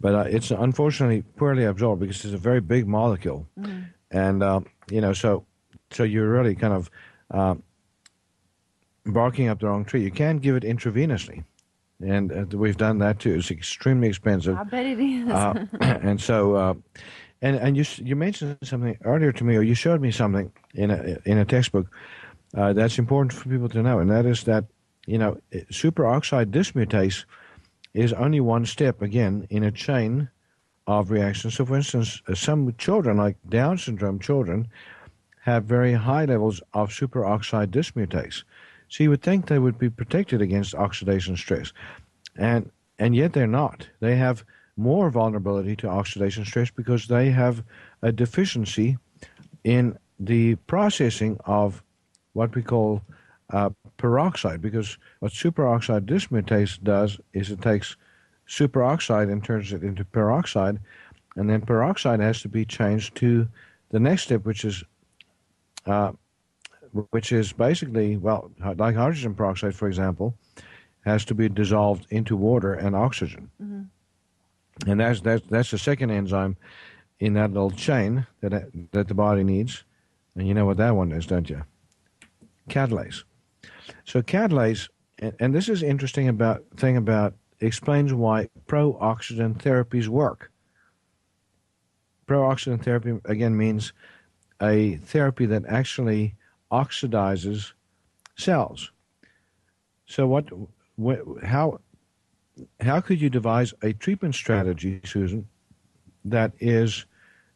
but 0.00 0.14
uh, 0.14 0.24
it's 0.28 0.50
unfortunately 0.50 1.22
poorly 1.36 1.64
absorbed 1.64 2.00
because 2.00 2.24
it's 2.24 2.34
a 2.34 2.38
very 2.38 2.60
big 2.60 2.86
molecule, 2.86 3.46
mm-hmm. 3.58 3.82
and 4.10 4.42
uh, 4.42 4.60
you 4.90 5.00
know, 5.00 5.12
so 5.12 5.44
so 5.90 6.02
you're 6.02 6.30
really 6.30 6.54
kind 6.54 6.74
of 6.74 6.90
uh, 7.30 7.54
barking 9.12 9.48
up 9.48 9.60
the 9.60 9.66
wrong 9.66 9.84
tree. 9.84 10.02
You 10.02 10.10
can 10.10 10.38
give 10.38 10.56
it 10.56 10.62
intravenously, 10.62 11.44
and 12.00 12.32
uh, 12.32 12.56
we've 12.56 12.76
done 12.76 12.98
that 12.98 13.18
too. 13.18 13.34
It's 13.34 13.50
extremely 13.50 14.08
expensive. 14.08 14.56
I 14.56 14.64
bet 14.64 14.86
it 14.86 15.00
is. 15.00 15.28
uh, 15.28 15.66
and 15.80 16.20
so, 16.20 16.54
uh, 16.54 16.74
and 17.42 17.56
and 17.56 17.76
you 17.76 17.84
you 17.98 18.16
mentioned 18.16 18.58
something 18.62 18.96
earlier 19.04 19.32
to 19.32 19.44
me, 19.44 19.56
or 19.56 19.62
you 19.62 19.74
showed 19.74 20.00
me 20.00 20.10
something 20.10 20.52
in 20.74 20.90
a 20.90 21.18
in 21.24 21.38
a 21.38 21.44
textbook 21.44 21.86
uh, 22.54 22.72
that's 22.72 22.98
important 22.98 23.32
for 23.32 23.48
people 23.48 23.68
to 23.68 23.82
know, 23.82 23.98
and 23.98 24.10
that 24.10 24.26
is 24.26 24.44
that 24.44 24.64
you 25.06 25.18
know 25.18 25.38
superoxide 25.70 26.46
dismutase 26.46 27.24
is 27.94 28.12
only 28.12 28.40
one 28.40 28.64
step 28.66 29.02
again 29.02 29.46
in 29.50 29.64
a 29.64 29.72
chain 29.72 30.28
of 30.86 31.10
reactions. 31.10 31.54
So, 31.54 31.66
for 31.66 31.76
instance, 31.76 32.22
uh, 32.28 32.34
some 32.34 32.74
children, 32.78 33.16
like 33.16 33.36
Down 33.48 33.76
syndrome 33.76 34.18
children, 34.18 34.68
have 35.42 35.64
very 35.64 35.92
high 35.92 36.24
levels 36.24 36.60
of 36.72 36.90
superoxide 36.90 37.68
dismutase. 37.68 38.42
So 38.88 39.04
you 39.04 39.10
would 39.10 39.22
think 39.22 39.46
they 39.46 39.58
would 39.58 39.78
be 39.78 39.90
protected 39.90 40.40
against 40.40 40.74
oxidation 40.74 41.36
stress. 41.36 41.72
And 42.36 42.70
and 42.98 43.14
yet 43.14 43.32
they're 43.32 43.46
not. 43.46 43.88
They 44.00 44.16
have 44.16 44.44
more 44.76 45.10
vulnerability 45.10 45.76
to 45.76 45.88
oxidation 45.88 46.44
stress 46.44 46.70
because 46.70 47.06
they 47.06 47.30
have 47.30 47.62
a 48.02 48.12
deficiency 48.12 48.98
in 49.64 49.98
the 50.18 50.54
processing 50.66 51.38
of 51.44 51.82
what 52.32 52.54
we 52.54 52.62
call 52.62 53.02
uh, 53.50 53.70
peroxide. 53.96 54.60
Because 54.60 54.98
what 55.20 55.32
superoxide 55.32 56.06
dismutase 56.06 56.82
does 56.82 57.18
is 57.32 57.50
it 57.50 57.60
takes 57.60 57.96
superoxide 58.48 59.30
and 59.30 59.44
turns 59.44 59.72
it 59.72 59.82
into 59.82 60.04
peroxide, 60.04 60.78
and 61.36 61.50
then 61.50 61.60
peroxide 61.60 62.20
has 62.20 62.40
to 62.42 62.48
be 62.48 62.64
changed 62.64 63.14
to 63.16 63.48
the 63.90 64.00
next 64.00 64.22
step, 64.22 64.44
which 64.44 64.64
is 64.64 64.82
uh, 65.86 66.12
which 67.10 67.32
is 67.32 67.52
basically, 67.52 68.16
well, 68.16 68.50
like 68.76 68.96
hydrogen 68.96 69.34
peroxide, 69.34 69.74
for 69.74 69.88
example, 69.88 70.34
has 71.04 71.24
to 71.26 71.34
be 71.34 71.48
dissolved 71.48 72.06
into 72.10 72.36
water 72.36 72.74
and 72.74 72.94
oxygen. 72.94 73.50
Mm-hmm. 73.62 74.90
And 74.90 75.00
that's, 75.00 75.20
that's, 75.20 75.44
that's 75.48 75.70
the 75.70 75.78
second 75.78 76.10
enzyme 76.10 76.56
in 77.20 77.34
that 77.34 77.52
little 77.52 77.70
chain 77.70 78.26
that, 78.40 78.70
that 78.92 79.08
the 79.08 79.14
body 79.14 79.42
needs. 79.42 79.84
And 80.34 80.46
you 80.46 80.54
know 80.54 80.66
what 80.66 80.76
that 80.76 80.94
one 80.94 81.12
is, 81.12 81.26
don't 81.26 81.50
you? 81.50 81.64
Catalase. 82.68 83.24
So 84.04 84.22
catalase, 84.22 84.88
and, 85.18 85.34
and 85.40 85.54
this 85.54 85.68
is 85.68 85.82
interesting 85.82 86.28
about 86.28 86.64
thing 86.76 86.96
about 86.96 87.34
explains 87.60 88.14
why 88.14 88.48
pro-oxidant 88.66 89.58
therapies 89.58 90.06
work. 90.06 90.52
Pro-oxidant 92.26 92.84
therapy 92.84 93.18
again 93.24 93.56
means 93.56 93.92
a 94.62 94.96
therapy 94.96 95.46
that 95.46 95.64
actually 95.66 96.34
oxidizes 96.70 97.72
cells. 98.36 98.90
So 100.06 100.26
what, 100.26 100.48
wh- 101.02 101.44
how, 101.44 101.80
how 102.80 103.00
could 103.00 103.20
you 103.20 103.30
devise 103.30 103.74
a 103.82 103.92
treatment 103.92 104.34
strategy, 104.34 105.00
Susan, 105.04 105.48
that 106.24 106.52
is 106.60 107.04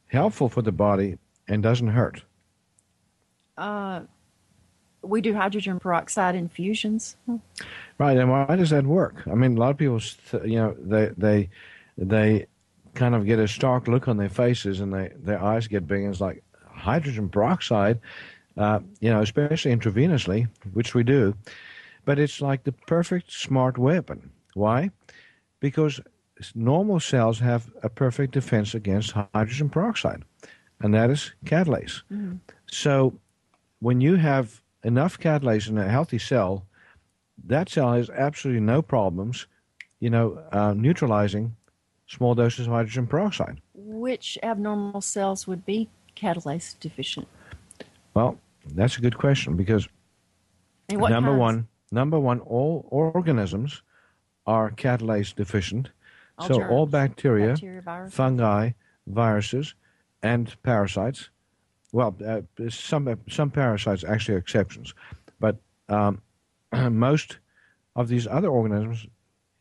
helpful 0.06 0.48
for 0.48 0.62
the 0.62 0.72
body 0.72 1.18
and 1.48 1.62
doesn't 1.62 1.88
hurt? 1.88 2.22
Uh, 3.56 4.02
we 5.02 5.20
do 5.20 5.34
hydrogen 5.34 5.80
peroxide 5.80 6.34
infusions. 6.34 7.16
Right, 7.98 8.16
and 8.16 8.30
why 8.30 8.56
does 8.56 8.70
that 8.70 8.86
work? 8.86 9.22
I 9.26 9.34
mean, 9.34 9.56
a 9.56 9.60
lot 9.60 9.70
of 9.70 9.78
people, 9.78 10.00
th- 10.00 10.44
you 10.44 10.56
know, 10.56 10.76
they 10.78 11.10
they 11.16 11.50
they 11.98 12.46
kind 12.94 13.14
of 13.14 13.26
get 13.26 13.38
a 13.38 13.48
stark 13.48 13.88
look 13.88 14.08
on 14.08 14.16
their 14.16 14.28
faces, 14.28 14.80
and 14.80 14.92
they 14.92 15.10
their 15.16 15.42
eyes 15.42 15.66
get 15.66 15.86
big, 15.86 16.02
and 16.02 16.12
it's 16.12 16.20
like 16.20 16.42
hydrogen 16.70 17.28
peroxide, 17.28 18.00
uh, 18.56 18.80
you 19.00 19.10
know, 19.10 19.20
especially 19.20 19.74
intravenously, 19.74 20.48
which 20.72 20.94
we 20.94 21.02
do. 21.02 21.34
But 22.04 22.18
it's 22.18 22.40
like 22.40 22.64
the 22.64 22.72
perfect 22.72 23.32
smart 23.32 23.78
weapon. 23.78 24.30
Why? 24.54 24.90
Because 25.60 26.00
normal 26.54 27.00
cells 27.00 27.38
have 27.38 27.70
a 27.82 27.88
perfect 27.88 28.32
defense 28.32 28.74
against 28.74 29.12
hydrogen 29.12 29.70
peroxide, 29.70 30.24
and 30.80 30.92
that 30.94 31.10
is 31.10 31.32
catalase. 31.44 32.02
So 32.66 33.14
when 33.80 34.00
you 34.00 34.16
have 34.16 34.62
enough 34.84 35.18
catalase 35.18 35.68
in 35.68 35.78
a 35.78 35.88
healthy 35.88 36.18
cell, 36.18 36.66
that 37.44 37.68
cell 37.68 37.92
has 37.92 38.10
absolutely 38.10 38.60
no 38.60 38.82
problems, 38.82 39.46
you 40.00 40.10
know, 40.10 40.42
uh, 40.52 40.74
neutralizing 40.76 41.56
small 42.06 42.34
doses 42.34 42.66
of 42.66 42.72
hydrogen 42.72 43.06
peroxide. 43.06 43.60
Which 43.74 44.38
abnormal 44.42 45.00
cells 45.00 45.46
would 45.46 45.64
be 45.64 45.88
catalase 46.16 46.78
deficient? 46.78 47.28
Well, 48.14 48.38
that's 48.74 48.98
a 48.98 49.00
good 49.00 49.16
question 49.18 49.56
because 49.56 49.88
number 50.90 51.30
kinds? 51.30 51.40
one, 51.40 51.68
number 51.90 52.18
one, 52.18 52.40
all 52.40 52.86
organisms 52.90 53.82
are 54.46 54.70
catalase 54.70 55.34
deficient. 55.34 55.90
All 56.38 56.48
so 56.48 56.62
all 56.64 56.86
bacteria, 56.86 57.48
bacteria, 57.48 58.08
fungi, 58.10 58.70
viruses, 59.06 59.74
and 60.22 60.54
parasites. 60.62 61.30
Well, 61.92 62.16
uh, 62.26 62.40
some 62.70 63.18
some 63.28 63.50
parasites 63.50 64.04
actually 64.04 64.36
are 64.36 64.38
exceptions, 64.38 64.94
but 65.40 65.56
um, 65.88 66.22
most 66.90 67.38
of 67.96 68.08
these 68.08 68.26
other 68.26 68.48
organisms, 68.48 69.06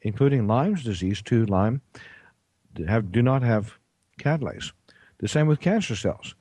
including 0.02 0.48
Lyme's 0.48 0.84
disease, 0.84 1.22
two 1.22 1.46
Lyme, 1.46 1.82
have 2.88 3.12
do 3.12 3.22
not 3.22 3.44
have 3.44 3.78
catalase. 4.20 4.72
The 5.20 5.28
same 5.28 5.48
with 5.48 5.60
cancer 5.60 5.96
cells. 5.96 6.36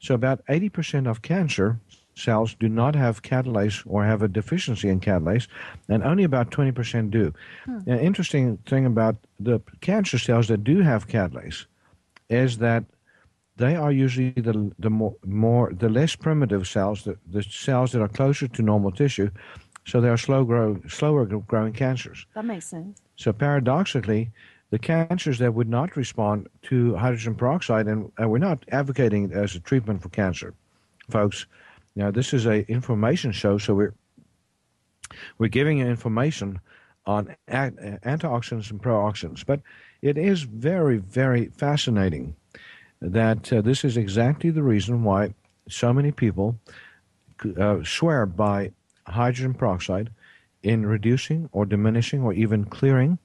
So 0.00 0.14
about 0.14 0.44
80% 0.46 1.08
of 1.08 1.22
cancer 1.22 1.78
cells 2.14 2.54
do 2.54 2.68
not 2.68 2.94
have 2.94 3.22
catalase 3.22 3.82
or 3.86 4.04
have 4.04 4.22
a 4.22 4.28
deficiency 4.28 4.88
in 4.88 5.00
catalase, 5.00 5.46
and 5.88 6.02
only 6.02 6.24
about 6.24 6.50
20% 6.50 7.10
do. 7.10 7.32
Hmm. 7.64 7.78
An 7.86 7.98
interesting 7.98 8.58
thing 8.66 8.86
about 8.86 9.16
the 9.38 9.60
cancer 9.80 10.18
cells 10.18 10.48
that 10.48 10.64
do 10.64 10.80
have 10.80 11.08
catalase 11.08 11.66
is 12.28 12.58
that 12.58 12.84
they 13.56 13.76
are 13.76 13.92
usually 13.92 14.30
the 14.30 14.72
the 14.78 14.90
more, 14.90 15.14
more 15.26 15.72
the 15.72 15.88
less 15.88 16.16
primitive 16.16 16.66
cells, 16.66 17.04
the, 17.04 17.18
the 17.26 17.42
cells 17.42 17.92
that 17.92 18.00
are 18.00 18.08
closer 18.08 18.48
to 18.48 18.62
normal 18.62 18.90
tissue, 18.90 19.30
so 19.86 20.00
they 20.00 20.08
are 20.08 20.16
slow 20.16 20.44
grow 20.44 20.80
slower 20.88 21.26
growing 21.26 21.74
cancers. 21.74 22.26
That 22.34 22.46
makes 22.46 22.66
sense. 22.66 23.02
So 23.16 23.32
paradoxically, 23.32 24.30
the 24.70 24.78
cancers 24.78 25.38
that 25.38 25.54
would 25.54 25.68
not 25.68 25.96
respond 25.96 26.48
to 26.62 26.94
hydrogen 26.96 27.34
peroxide, 27.34 27.86
and, 27.86 28.10
and 28.18 28.30
we're 28.30 28.38
not 28.38 28.64
advocating 28.70 29.24
it 29.24 29.32
as 29.32 29.54
a 29.54 29.60
treatment 29.60 30.02
for 30.02 30.08
cancer, 30.08 30.54
folks. 31.10 31.46
Now 31.96 32.10
this 32.10 32.32
is 32.32 32.46
a 32.46 32.70
information 32.70 33.32
show, 33.32 33.58
so 33.58 33.74
we're 33.74 33.94
we're 35.38 35.48
giving 35.48 35.78
you 35.78 35.86
information 35.86 36.60
on 37.06 37.34
antioxidants 37.48 38.70
and 38.70 38.80
pro-oxidants. 38.80 39.44
But 39.44 39.60
it 40.02 40.16
is 40.16 40.42
very, 40.42 40.98
very 40.98 41.46
fascinating 41.46 42.36
that 43.00 43.52
uh, 43.52 43.60
this 43.62 43.84
is 43.84 43.96
exactly 43.96 44.50
the 44.50 44.62
reason 44.62 45.02
why 45.02 45.34
so 45.68 45.92
many 45.92 46.12
people 46.12 46.56
uh, 47.58 47.78
swear 47.82 48.26
by 48.26 48.70
hydrogen 49.06 49.54
peroxide 49.54 50.10
in 50.62 50.86
reducing 50.86 51.48
or 51.52 51.64
diminishing 51.64 52.22
or 52.22 52.32
even 52.34 52.64
clearing 52.64 53.18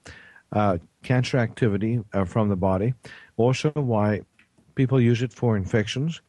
uh, 0.52 0.78
cancer 1.04 1.38
activity 1.38 2.04
uh, 2.14 2.26
from 2.26 2.50
the 2.50 2.56
body. 2.56 2.94
Also, 3.38 3.72
why 3.72 4.22
people 4.76 5.00
use 5.00 5.22
it 5.22 5.34
for 5.34 5.58
infections 5.58 6.22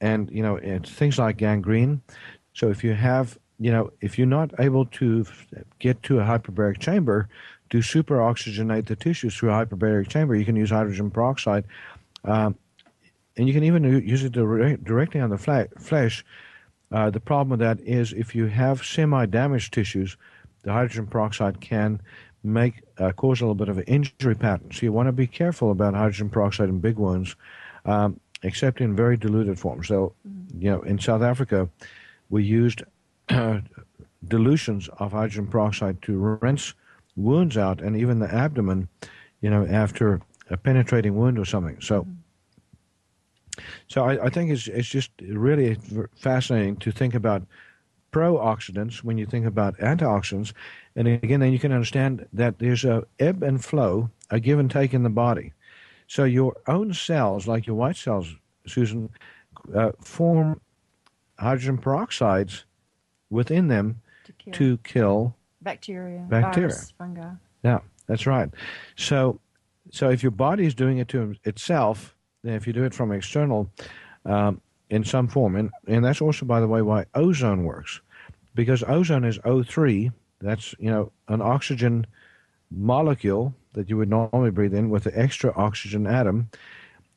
and 0.00 0.30
you 0.30 0.42
know 0.42 0.58
things 0.84 1.18
like 1.18 1.36
gangrene. 1.36 2.00
So 2.52 2.68
if 2.68 2.84
you 2.84 2.94
have 2.94 3.38
you 3.58 3.70
know 3.70 3.90
if 4.00 4.18
you're 4.18 4.26
not 4.26 4.52
able 4.58 4.86
to 4.86 5.26
get 5.78 6.02
to 6.04 6.20
a 6.20 6.22
hyperbaric 6.22 6.78
chamber 6.78 7.28
to 7.70 7.82
super 7.82 8.18
oxygenate 8.18 8.86
the 8.86 8.96
tissues 8.96 9.34
through 9.34 9.50
a 9.50 9.66
hyperbaric 9.66 10.08
chamber, 10.08 10.36
you 10.36 10.44
can 10.44 10.56
use 10.56 10.70
hydrogen 10.70 11.10
peroxide. 11.10 11.64
Um, 12.24 12.56
and 13.36 13.48
you 13.48 13.54
can 13.54 13.64
even 13.64 13.82
use 13.84 14.22
it 14.22 14.32
dire- 14.32 14.76
directly 14.76 15.20
on 15.20 15.30
the 15.30 15.38
flesh. 15.38 16.24
Uh, 16.92 17.10
the 17.10 17.18
problem 17.18 17.50
with 17.50 17.58
that 17.60 17.80
is 17.80 18.12
if 18.12 18.34
you 18.34 18.46
have 18.46 18.84
semi-damaged 18.84 19.72
tissues, 19.72 20.16
the 20.62 20.72
hydrogen 20.72 21.06
peroxide 21.06 21.60
can 21.60 22.00
make 22.44 22.82
uh, 22.98 23.10
cause 23.12 23.40
a 23.40 23.44
little 23.44 23.54
bit 23.54 23.68
of 23.68 23.78
an 23.78 23.84
injury 23.84 24.34
pattern. 24.34 24.70
So 24.70 24.80
you 24.82 24.92
want 24.92 25.08
to 25.08 25.12
be 25.12 25.26
careful 25.26 25.70
about 25.70 25.94
hydrogen 25.94 26.28
peroxide 26.28 26.68
in 26.68 26.78
big 26.78 26.96
wounds, 26.96 27.34
um, 27.86 28.20
except 28.42 28.80
in 28.80 28.94
very 28.94 29.16
diluted 29.16 29.58
form. 29.58 29.82
So, 29.82 30.12
you 30.58 30.70
know, 30.70 30.82
in 30.82 30.98
South 30.98 31.22
Africa, 31.22 31.68
we 32.28 32.44
used 32.44 32.82
uh, 33.30 33.60
dilutions 34.28 34.88
of 34.98 35.12
hydrogen 35.12 35.46
peroxide 35.46 36.00
to 36.02 36.38
rinse 36.42 36.74
wounds 37.16 37.56
out, 37.56 37.80
and 37.80 37.96
even 37.96 38.18
the 38.18 38.32
abdomen, 38.32 38.88
you 39.40 39.48
know, 39.48 39.66
after 39.66 40.20
a 40.50 40.56
penetrating 40.56 41.16
wound 41.16 41.38
or 41.38 41.44
something. 41.44 41.80
So. 41.80 42.06
So 43.86 44.04
I, 44.04 44.24
I 44.24 44.30
think 44.30 44.50
it's 44.50 44.66
it's 44.66 44.88
just 44.88 45.12
really 45.20 45.76
fascinating 46.16 46.74
to 46.78 46.90
think 46.90 47.14
about 47.14 47.46
pro-oxidants 48.14 49.04
when 49.04 49.18
you 49.18 49.26
think 49.26 49.44
about 49.44 49.76
antioxidants, 49.78 50.52
and 50.96 51.08
again, 51.08 51.40
then 51.40 51.52
you 51.52 51.58
can 51.58 51.72
understand 51.72 52.26
that 52.32 52.58
there's 52.58 52.84
a 52.84 53.04
ebb 53.18 53.42
and 53.42 53.64
flow, 53.64 54.10
a 54.30 54.38
give 54.40 54.58
and 54.58 54.70
take 54.70 54.94
in 54.94 55.02
the 55.02 55.10
body. 55.10 55.52
So 56.06 56.24
your 56.24 56.54
own 56.68 56.92
cells, 56.92 57.46
like 57.46 57.66
your 57.66 57.76
white 57.76 57.96
cells, 57.96 58.34
Susan, 58.66 59.10
uh, 59.74 59.92
form 60.00 60.60
hydrogen 61.38 61.78
peroxides 61.78 62.64
within 63.30 63.68
them 63.68 64.00
To 64.26 64.32
kill 64.32 64.52
to 64.52 64.78
kill 64.78 65.36
bacteria, 65.62 66.26
Bacteria. 66.28 66.68
virus, 66.68 66.92
fungi. 66.96 67.30
yeah, 67.62 67.78
that's 68.06 68.26
right. 68.26 68.50
So, 68.96 69.40
so 69.90 70.10
if 70.10 70.22
your 70.22 70.30
body 70.32 70.66
is 70.66 70.74
doing 70.74 70.98
it 70.98 71.08
to 71.08 71.34
itself, 71.44 72.14
then 72.42 72.54
if 72.54 72.66
you 72.66 72.72
do 72.72 72.84
it 72.84 72.94
from 72.94 73.10
external, 73.12 73.70
um, 74.26 74.60
in 74.90 75.02
some 75.02 75.26
form, 75.26 75.56
and 75.56 75.70
and 75.88 76.04
that's 76.04 76.20
also, 76.20 76.44
by 76.46 76.60
the 76.60 76.68
way, 76.68 76.82
why 76.82 77.06
ozone 77.14 77.64
works, 77.64 78.00
because 78.54 78.84
ozone 78.86 79.24
is 79.24 79.38
O3. 79.40 80.12
That's 80.44 80.74
you 80.78 80.90
know 80.90 81.12
an 81.28 81.40
oxygen 81.40 82.06
molecule 82.70 83.54
that 83.72 83.88
you 83.88 83.96
would 83.96 84.10
normally 84.10 84.50
breathe 84.50 84.74
in 84.74 84.90
with 84.90 85.06
an 85.06 85.12
extra 85.14 85.52
oxygen 85.56 86.06
atom. 86.06 86.50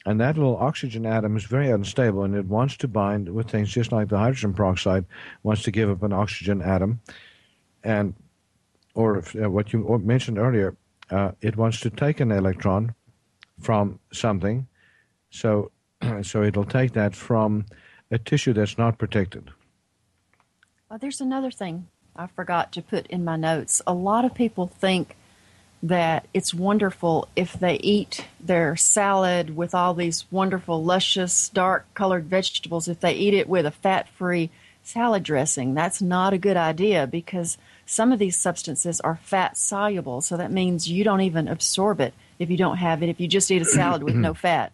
And 0.06 0.22
that 0.22 0.38
little 0.38 0.56
oxygen 0.58 1.06
atom 1.06 1.36
is 1.36 1.44
very 1.44 1.70
unstable 1.70 2.24
and 2.24 2.34
it 2.36 2.46
wants 2.46 2.78
to 2.78 2.88
bind 2.88 3.28
with 3.28 3.50
things 3.50 3.70
just 3.70 3.92
like 3.92 4.08
the 4.08 4.18
hydrogen 4.18 4.54
peroxide 4.54 5.06
wants 5.44 5.64
to 5.64 5.72
give 5.72 5.90
up 5.90 6.02
an 6.02 6.14
oxygen 6.14 6.62
atom. 6.62 7.02
And 7.84 8.14
or 8.98 9.20
if, 9.20 9.36
uh, 9.36 9.50
what 9.50 9.74
you 9.74 10.02
mentioned 10.04 10.40
earlier, 10.40 10.76
uh, 11.12 11.32
it 11.42 11.58
wants 11.58 11.82
to 11.82 11.90
take 11.90 12.20
an 12.20 12.32
electron 12.32 12.96
from 13.60 14.00
something, 14.12 14.68
so 15.30 15.72
so 16.24 16.44
it'll 16.44 16.66
take 16.66 16.94
that 16.94 17.16
from 17.16 17.66
a 18.12 18.18
tissue 18.18 18.54
that's 18.54 18.78
not 18.78 18.98
protected. 18.98 19.52
Oh, 20.90 20.98
there's 20.98 21.22
another 21.22 21.52
thing 21.52 21.88
I 22.18 22.28
forgot 22.28 22.72
to 22.74 22.82
put 22.82 23.08
in 23.08 23.24
my 23.24 23.36
notes. 23.36 23.82
A 23.86 23.94
lot 23.94 24.26
of 24.26 24.34
people 24.34 24.68
think 24.68 25.16
that 25.84 26.28
it's 26.34 26.54
wonderful 26.54 27.28
if 27.36 27.54
they 27.54 27.76
eat 27.76 28.26
their 28.40 28.76
salad 28.76 29.56
with 29.56 29.76
all 29.76 29.94
these 29.94 30.26
wonderful, 30.32 30.84
luscious, 30.84 31.50
dark 31.50 31.86
colored 31.94 32.26
vegetables, 32.26 32.88
if 32.88 33.00
they 33.00 33.14
eat 33.14 33.34
it 33.34 33.48
with 33.48 33.66
a 33.66 33.72
fat 33.72 34.10
free 34.10 34.50
salad 34.84 35.22
dressing. 35.22 35.74
That's 35.74 36.02
not 36.02 36.34
a 36.34 36.38
good 36.38 36.58
idea 36.58 37.06
because 37.06 37.58
some 37.86 38.12
of 38.12 38.20
these 38.20 38.36
substances 38.36 39.00
are 39.02 39.20
fat 39.22 39.56
soluble. 39.56 40.22
So 40.22 40.38
that 40.38 40.52
means 40.52 40.90
you 40.90 41.04
don't 41.04 41.22
even 41.22 41.48
absorb 41.48 42.02
it 42.02 42.14
if 42.40 42.50
you 42.50 42.58
don't 42.58 42.78
have 42.78 43.04
it, 43.04 43.10
if 43.10 43.20
you 43.20 43.28
just 43.28 43.52
eat 43.52 43.62
a 43.62 43.66
salad 43.66 44.04
with 44.04 44.16
no 44.16 44.34
fat. 44.34 44.72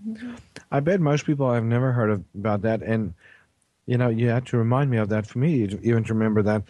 I 0.71 0.79
bet 0.79 1.01
most 1.01 1.25
people 1.25 1.51
have 1.51 1.63
never 1.63 1.91
heard 1.91 2.09
of, 2.09 2.23
about 2.35 2.61
that, 2.63 2.81
and 2.81 3.13
you 3.85 3.97
know 3.97 4.09
you 4.09 4.29
had 4.29 4.45
to 4.47 4.57
remind 4.57 4.89
me 4.89 4.97
of 4.97 5.09
that 5.09 5.27
for 5.27 5.39
me 5.39 5.67
to, 5.67 5.79
even 5.81 6.03
to 6.05 6.13
remember 6.13 6.41
that. 6.43 6.63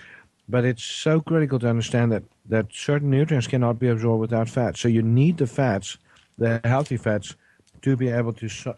But 0.50 0.66
it's 0.66 0.84
so 0.84 1.22
critical 1.22 1.60
to 1.60 1.70
understand 1.70 2.12
that 2.12 2.24
that 2.50 2.68
certain 2.72 3.10
nutrients 3.10 3.48
cannot 3.48 3.80
be 3.80 3.88
absorbed 3.88 4.22
without 4.22 4.50
fat. 4.50 4.78
So 4.78 4.88
you 4.90 5.02
need 5.02 5.38
the 5.38 5.48
fats, 5.48 5.98
the 6.38 6.60
healthy 6.66 6.98
fats, 6.98 7.36
to 7.82 7.96
be 7.96 8.10
able 8.10 8.34
to 8.34 8.50
to 8.50 8.76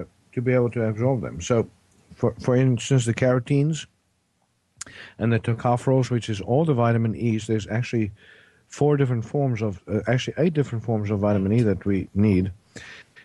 uh, 0.00 0.04
to 0.32 0.42
be 0.42 0.52
able 0.52 0.70
to 0.70 0.84
absorb 0.84 1.20
them. 1.20 1.40
So, 1.40 1.68
for 2.14 2.34
for 2.40 2.56
instance, 2.56 3.04
the 3.04 3.14
carotenes 3.14 3.86
and 5.18 5.32
the 5.32 5.40
tocopherols, 5.40 6.10
which 6.10 6.28
is 6.28 6.40
all 6.40 6.64
the 6.64 6.74
vitamin 6.74 7.14
E's. 7.14 7.46
There's 7.46 7.66
actually 7.68 8.10
four 8.68 8.96
different 8.96 9.24
forms 9.24 9.62
of, 9.62 9.82
uh, 9.88 10.00
actually 10.06 10.34
eight 10.38 10.54
different 10.54 10.84
forms 10.84 11.10
of 11.10 11.20
vitamin 11.20 11.52
E 11.52 11.62
that 11.62 11.84
we 11.84 12.08
need, 12.14 12.52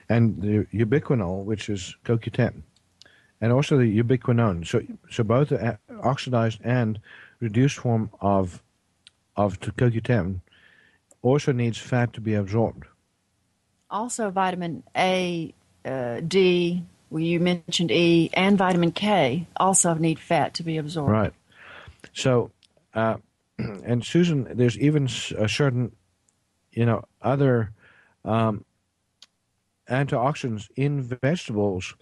and 0.09 0.41
the 0.41 0.65
ubiquinol, 0.73 1.43
which 1.43 1.69
is 1.69 1.95
CoQ10. 2.05 2.61
and 3.41 3.51
also 3.51 3.77
the 3.77 4.03
ubiquinone. 4.03 4.65
So, 4.65 4.81
so 5.09 5.23
both 5.23 5.49
the 5.49 5.77
oxidized 6.01 6.61
and 6.63 6.99
reduced 7.43 7.77
form 7.77 8.09
of 8.21 8.63
of 9.35 9.59
CoQ10 9.59 10.39
also 11.21 11.51
needs 11.51 11.77
fat 11.77 12.13
to 12.13 12.21
be 12.21 12.33
absorbed. 12.35 12.85
Also, 13.89 14.29
vitamin 14.29 14.83
A, 14.95 15.53
uh, 15.85 16.19
D, 16.27 16.83
well, 17.09 17.21
you 17.21 17.39
mentioned 17.39 17.91
E, 17.91 18.29
and 18.33 18.57
vitamin 18.57 18.91
K 18.91 19.47
also 19.57 19.93
need 19.95 20.19
fat 20.19 20.53
to 20.55 20.63
be 20.63 20.77
absorbed. 20.77 21.11
Right. 21.11 21.33
So, 22.13 22.51
uh, 22.93 23.17
and 23.57 24.03
Susan, 24.03 24.47
there's 24.51 24.77
even 24.79 25.05
a 25.37 25.47
certain, 25.47 25.95
you 26.71 26.85
know, 26.85 27.05
other 27.21 27.71
um, 28.25 28.65
antioxidants 29.89 30.69
in 30.75 31.01
vegetables 31.01 31.95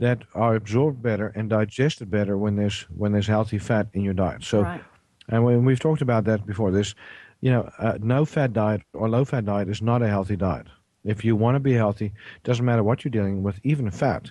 that 0.00 0.22
are 0.34 0.54
absorbed 0.54 1.02
better 1.02 1.30
and 1.36 1.50
digested 1.50 2.10
better 2.10 2.36
when 2.36 2.56
there's 2.56 2.86
when 2.96 3.12
there's 3.12 3.26
healthy 3.26 3.58
fat 3.58 3.86
in 3.92 4.02
your 4.02 4.14
diet. 4.14 4.42
So, 4.42 4.62
right. 4.62 4.82
and 5.28 5.44
when 5.44 5.64
we've 5.66 5.78
talked 5.78 6.00
about 6.00 6.24
that 6.24 6.46
before, 6.46 6.70
this, 6.70 6.94
you 7.42 7.50
know, 7.50 7.70
uh, 7.78 7.98
no 8.00 8.24
fat 8.24 8.54
diet 8.54 8.80
or 8.94 9.10
low 9.10 9.26
fat 9.26 9.44
diet 9.44 9.68
is 9.68 9.82
not 9.82 10.02
a 10.02 10.08
healthy 10.08 10.36
diet. 10.36 10.66
If 11.04 11.22
you 11.22 11.36
want 11.36 11.56
to 11.56 11.60
be 11.60 11.74
healthy, 11.74 12.12
doesn't 12.44 12.64
matter 12.64 12.82
what 12.82 13.04
you're 13.04 13.10
dealing 13.10 13.42
with, 13.42 13.60
even 13.62 13.90
fat. 13.90 14.30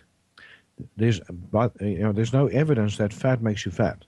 There's, 0.97 1.21
but 1.29 1.79
you 1.81 1.99
know, 1.99 2.13
there's 2.13 2.33
no 2.33 2.47
evidence 2.47 2.97
that 2.97 3.13
fat 3.13 3.41
makes 3.41 3.65
you 3.65 3.71
fat. 3.71 4.05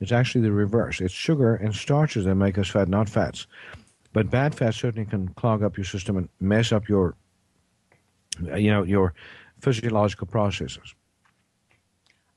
It's 0.00 0.12
actually 0.12 0.42
the 0.42 0.52
reverse. 0.52 1.00
It's 1.00 1.14
sugar 1.14 1.54
and 1.54 1.74
starches 1.74 2.24
that 2.24 2.34
make 2.34 2.58
us 2.58 2.68
fat, 2.68 2.88
not 2.88 3.08
fats. 3.08 3.46
But 4.12 4.30
bad 4.30 4.56
fats 4.56 4.78
certainly 4.78 5.08
can 5.08 5.28
clog 5.28 5.62
up 5.62 5.76
your 5.76 5.84
system 5.84 6.16
and 6.16 6.28
mess 6.40 6.72
up 6.72 6.88
your, 6.88 7.14
you 8.56 8.72
know, 8.72 8.82
your 8.82 9.14
physiological 9.60 10.26
processes. 10.26 10.94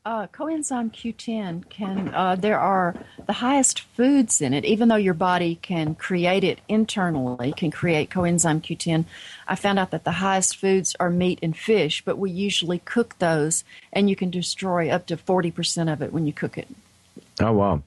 Uh, 0.05 0.27
coenzyme 0.27 0.91
Q10 0.91 1.69
can, 1.69 2.13
uh, 2.13 2.35
there 2.35 2.59
are 2.59 2.93
the 3.25 3.31
highest 3.31 3.79
foods 3.79 4.41
in 4.41 4.53
it, 4.53 4.65
even 4.65 4.89
though 4.89 4.97
your 4.97 5.13
body 5.13 5.55
can 5.61 5.95
create 5.95 6.43
it 6.43 6.59
internally, 6.67 7.53
can 7.53 7.71
create 7.71 8.09
coenzyme 8.09 8.61
Q10. 8.61 9.05
I 9.47 9.55
found 9.55 9.79
out 9.79 9.91
that 9.91 10.03
the 10.03 10.11
highest 10.11 10.57
foods 10.57 10.93
are 10.99 11.09
meat 11.09 11.39
and 11.41 11.55
fish, 11.55 12.03
but 12.03 12.17
we 12.17 12.31
usually 12.31 12.79
cook 12.79 13.17
those, 13.19 13.63
and 13.93 14.09
you 14.09 14.17
can 14.17 14.29
destroy 14.29 14.89
up 14.89 15.07
to 15.07 15.15
40% 15.15 15.91
of 15.91 16.01
it 16.01 16.11
when 16.11 16.25
you 16.25 16.33
cook 16.33 16.57
it. 16.57 16.67
Oh, 17.39 17.53
wow. 17.53 17.81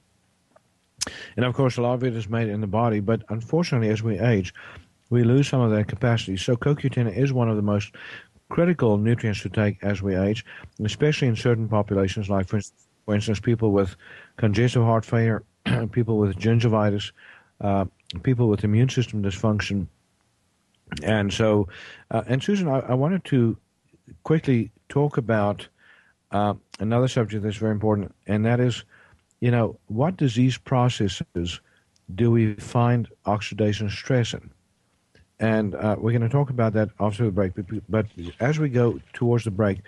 And 1.35 1.45
of 1.45 1.53
course, 1.53 1.77
a 1.77 1.83
lot 1.83 1.93
of 1.93 2.03
it 2.03 2.15
is 2.15 2.27
made 2.27 2.49
in 2.49 2.61
the 2.61 2.67
body, 2.67 2.99
but 2.99 3.21
unfortunately, 3.29 3.89
as 3.89 4.01
we 4.01 4.17
age, 4.17 4.55
we 5.11 5.23
lose 5.23 5.47
some 5.47 5.61
of 5.61 5.71
that 5.71 5.87
capacity. 5.87 6.35
So, 6.37 6.55
CoQ10 6.55 7.15
is 7.15 7.31
one 7.31 7.49
of 7.49 7.55
the 7.55 7.61
most 7.61 7.93
critical 8.49 8.97
nutrients 8.97 9.41
to 9.41 9.49
take 9.49 9.83
as 9.83 10.01
we 10.01 10.15
age, 10.15 10.45
especially 10.83 11.27
in 11.27 11.35
certain 11.35 11.67
populations, 11.67 12.29
like, 12.29 12.47
for, 12.47 12.61
for 13.05 13.15
instance, 13.15 13.39
people 13.39 13.71
with 13.71 13.95
congestive 14.37 14.83
heart 14.83 15.05
failure, 15.05 15.43
people 15.91 16.17
with 16.17 16.37
gingivitis, 16.37 17.11
uh, 17.61 17.85
people 18.23 18.47
with 18.47 18.63
immune 18.63 18.89
system 18.89 19.21
dysfunction. 19.21 19.87
And 21.03 21.33
so, 21.33 21.67
uh, 22.11 22.23
and 22.27 22.41
Susan, 22.41 22.67
I, 22.67 22.79
I, 22.79 22.93
wanted 22.93 23.25
to 23.25 23.57
quickly 24.23 24.71
talk 24.87 25.17
about 25.17 25.67
uh, 26.31 26.53
another 26.79 27.09
subject 27.09 27.43
that's 27.43 27.57
very 27.57 27.73
important, 27.73 28.13
and 28.25 28.45
that 28.45 28.59
is, 28.59 28.85
you 29.41 29.51
know, 29.51 29.77
what 29.87 30.15
disease 30.15 30.57
processes 30.57 31.59
do 32.15 32.31
we 32.31 32.53
find 32.55 33.09
oxidation 33.25 33.89
stress 33.89 34.33
in? 34.33 34.49
And 35.39 35.75
uh, 35.75 35.95
we're 35.97 36.11
going 36.11 36.21
to 36.21 36.29
talk 36.29 36.49
about 36.49 36.73
that 36.73 36.89
after 36.99 37.25
the 37.25 37.31
break. 37.31 37.53
But, 37.55 37.65
but 37.89 38.05
as 38.39 38.59
we 38.59 38.69
go 38.69 38.99
towards 39.13 39.43
the 39.43 39.51
break, 39.51 39.79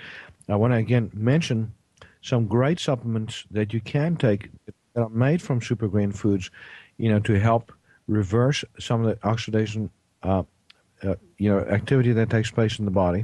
I 0.47 0.55
want 0.55 0.73
to 0.73 0.77
again 0.77 1.11
mention 1.13 1.73
some 2.21 2.47
great 2.47 2.79
supplements 2.79 3.45
that 3.51 3.73
you 3.73 3.79
can 3.79 4.15
take 4.15 4.49
that 4.65 4.75
are 4.95 5.09
made 5.09 5.41
from 5.41 5.61
super 5.61 5.87
green 5.87 6.11
foods, 6.11 6.51
you 6.97 7.09
know, 7.09 7.19
to 7.19 7.39
help 7.39 7.71
reverse 8.07 8.63
some 8.79 9.05
of 9.05 9.07
the 9.07 9.27
oxidation, 9.27 9.89
uh, 10.23 10.43
uh, 11.03 11.15
you 11.37 11.49
know, 11.49 11.59
activity 11.59 12.11
that 12.11 12.29
takes 12.29 12.51
place 12.51 12.79
in 12.79 12.85
the 12.85 12.91
body, 12.91 13.23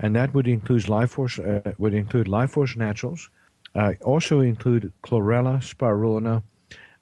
and 0.00 0.16
that 0.16 0.34
would 0.34 0.48
include 0.48 0.88
Life 0.88 1.12
Force, 1.12 1.38
uh, 1.38 1.72
would 1.78 1.94
include 1.94 2.26
Life 2.26 2.50
Force 2.52 2.76
Naturals, 2.76 3.30
uh, 3.74 3.92
also 4.02 4.40
include 4.40 4.92
chlorella, 5.02 5.58
spirulina. 5.60 6.42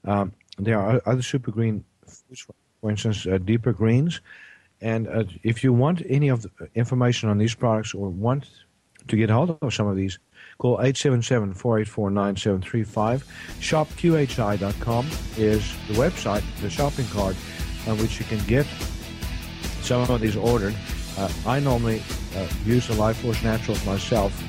Um, 0.03 0.33
there 0.59 0.79
are 0.79 1.01
other 1.05 1.21
super 1.21 1.51
green 1.51 1.83
foods, 2.05 2.45
for 2.81 2.91
instance, 2.91 3.25
uh, 3.25 3.37
deeper 3.39 3.73
greens. 3.73 4.21
And 4.85 5.07
uh, 5.07 5.23
if 5.41 5.63
you 5.63 5.73
want 5.73 6.03
any 6.07 6.29
of 6.29 6.43
the 6.43 6.51
information 6.75 7.27
on 7.27 7.39
these 7.39 7.55
products 7.55 7.95
or 7.95 8.09
want 8.09 8.47
to 9.07 9.17
get 9.17 9.31
hold 9.31 9.57
of 9.59 9.73
some 9.73 9.87
of 9.87 9.95
these, 9.95 10.19
call 10.59 10.77
877-484-9735. 10.77 13.23
ShopQHI.com 13.61 15.07
is 15.37 15.75
the 15.87 15.95
website, 15.95 16.43
the 16.61 16.69
shopping 16.69 17.07
cart, 17.07 17.35
on 17.87 17.97
which 17.97 18.19
you 18.19 18.25
can 18.25 18.37
get 18.45 18.67
some 19.81 20.07
of 20.07 20.21
these 20.21 20.37
ordered. 20.37 20.75
Uh, 21.17 21.31
I 21.47 21.59
normally 21.59 22.03
uh, 22.35 22.47
use 22.63 22.87
the 22.87 22.93
Life 22.93 23.17
Force 23.17 23.43
Naturals 23.43 23.83
myself. 23.87 24.39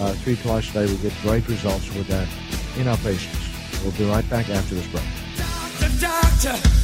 Uh, 0.00 0.12
three 0.14 0.34
twice 0.34 0.68
a 0.70 0.72
day, 0.72 0.86
we 0.86 0.96
get 0.98 1.12
great 1.22 1.46
results 1.46 1.94
with 1.94 2.08
that 2.08 2.26
in 2.80 2.88
our 2.88 2.96
patients. 2.96 3.48
We'll 3.84 3.92
be 3.92 4.06
right 4.10 4.28
back 4.28 4.50
after 4.50 4.74
this 4.74 4.88
break. 4.88 5.04
Doctor, 5.36 5.88
doctor, 6.00 6.83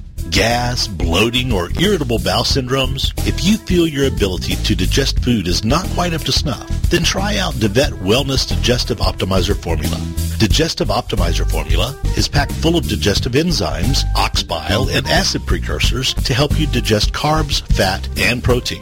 Gas, 0.31 0.87
bloating, 0.87 1.51
or 1.51 1.69
irritable 1.77 2.17
bowel 2.17 2.45
syndromes? 2.45 3.11
If 3.27 3.43
you 3.43 3.57
feel 3.57 3.85
your 3.85 4.07
ability 4.07 4.55
to 4.55 4.75
digest 4.75 5.19
food 5.19 5.45
is 5.45 5.65
not 5.65 5.85
quite 5.89 6.13
up 6.13 6.21
to 6.21 6.31
snuff, 6.31 6.67
then 6.89 7.03
try 7.03 7.37
out 7.37 7.53
DeVette 7.55 7.91
Wellness 7.99 8.47
Digestive 8.47 8.99
Optimizer 8.99 9.61
Formula. 9.61 9.99
Digestive 10.37 10.87
Optimizer 10.87 11.49
Formula 11.51 11.99
is 12.15 12.29
packed 12.29 12.53
full 12.53 12.77
of 12.77 12.87
digestive 12.87 13.33
enzymes, 13.33 14.05
ox 14.15 14.41
bile, 14.41 14.89
and 14.89 15.05
acid 15.07 15.45
precursors 15.45 16.13
to 16.13 16.33
help 16.33 16.57
you 16.57 16.65
digest 16.67 17.11
carbs, 17.11 17.61
fat, 17.75 18.07
and 18.17 18.41
protein. 18.41 18.81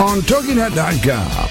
on 0.00 0.20
TogiNet.com. 0.20 1.48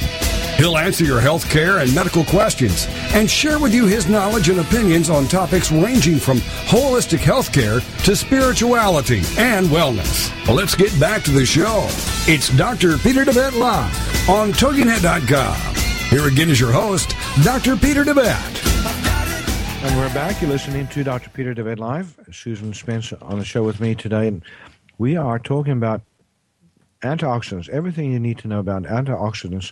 He'll 0.58 0.78
answer 0.78 1.04
your 1.04 1.20
health 1.20 1.50
care 1.50 1.80
and 1.80 1.93
medical 1.93 2.24
questions 2.24 2.88
and 3.14 3.30
share 3.30 3.60
with 3.60 3.74
you 3.74 3.88
his 3.88 4.08
knowledge 4.08 4.48
and 4.48 4.60
opinions 4.62 5.10
on 5.10 5.28
topics 5.28 5.70
ranging 5.70 6.18
from 6.18 6.38
holistic 6.38 7.20
health 7.20 7.52
care 7.52 7.82
to 7.82 8.16
spirituality 8.16 9.18
and 9.38 9.68
wellness. 9.68 10.32
Well, 10.48 10.56
let's 10.56 10.76
get 10.76 10.98
back 10.98 11.24
to 11.24 11.32
the 11.32 11.46
show. 11.46 11.86
It's 12.28 12.56
Dr. 12.56 12.98
Peter 12.98 13.26
DeVette 13.26 13.58
Live 13.60 14.30
on 14.30 14.54
TogiNet.com. 14.54 15.76
Here 16.10 16.28
again 16.28 16.50
is 16.50 16.60
your 16.60 16.72
host, 16.72 17.16
Dr. 17.43 17.76
Peter 17.76 18.06
DeVette. 18.06 18.62
And 19.84 19.98
we're 19.98 20.14
back. 20.14 20.41
You're 20.41 20.50
listening 20.50 20.88
to 20.88 21.04
Dr. 21.04 21.30
Peter 21.32 21.54
DeVette 21.54 21.80
Live. 21.80 22.18
Susan 22.32 22.74
Spence 22.74 23.12
on 23.14 23.39
the 23.39 23.46
show 23.46 23.64
with 23.64 23.82
me 23.82 23.93
today. 23.93 24.28
And 24.30 24.41
we 24.98 25.18
are 25.18 25.38
talking 25.38 25.74
about 25.74 26.02
antioxidants, 27.02 27.70
everything 27.70 28.12
you 28.12 28.20
need 28.20 28.38
to 28.39 28.48
know 28.48 28.60
about 28.60 28.84
antioxidants 28.84 29.72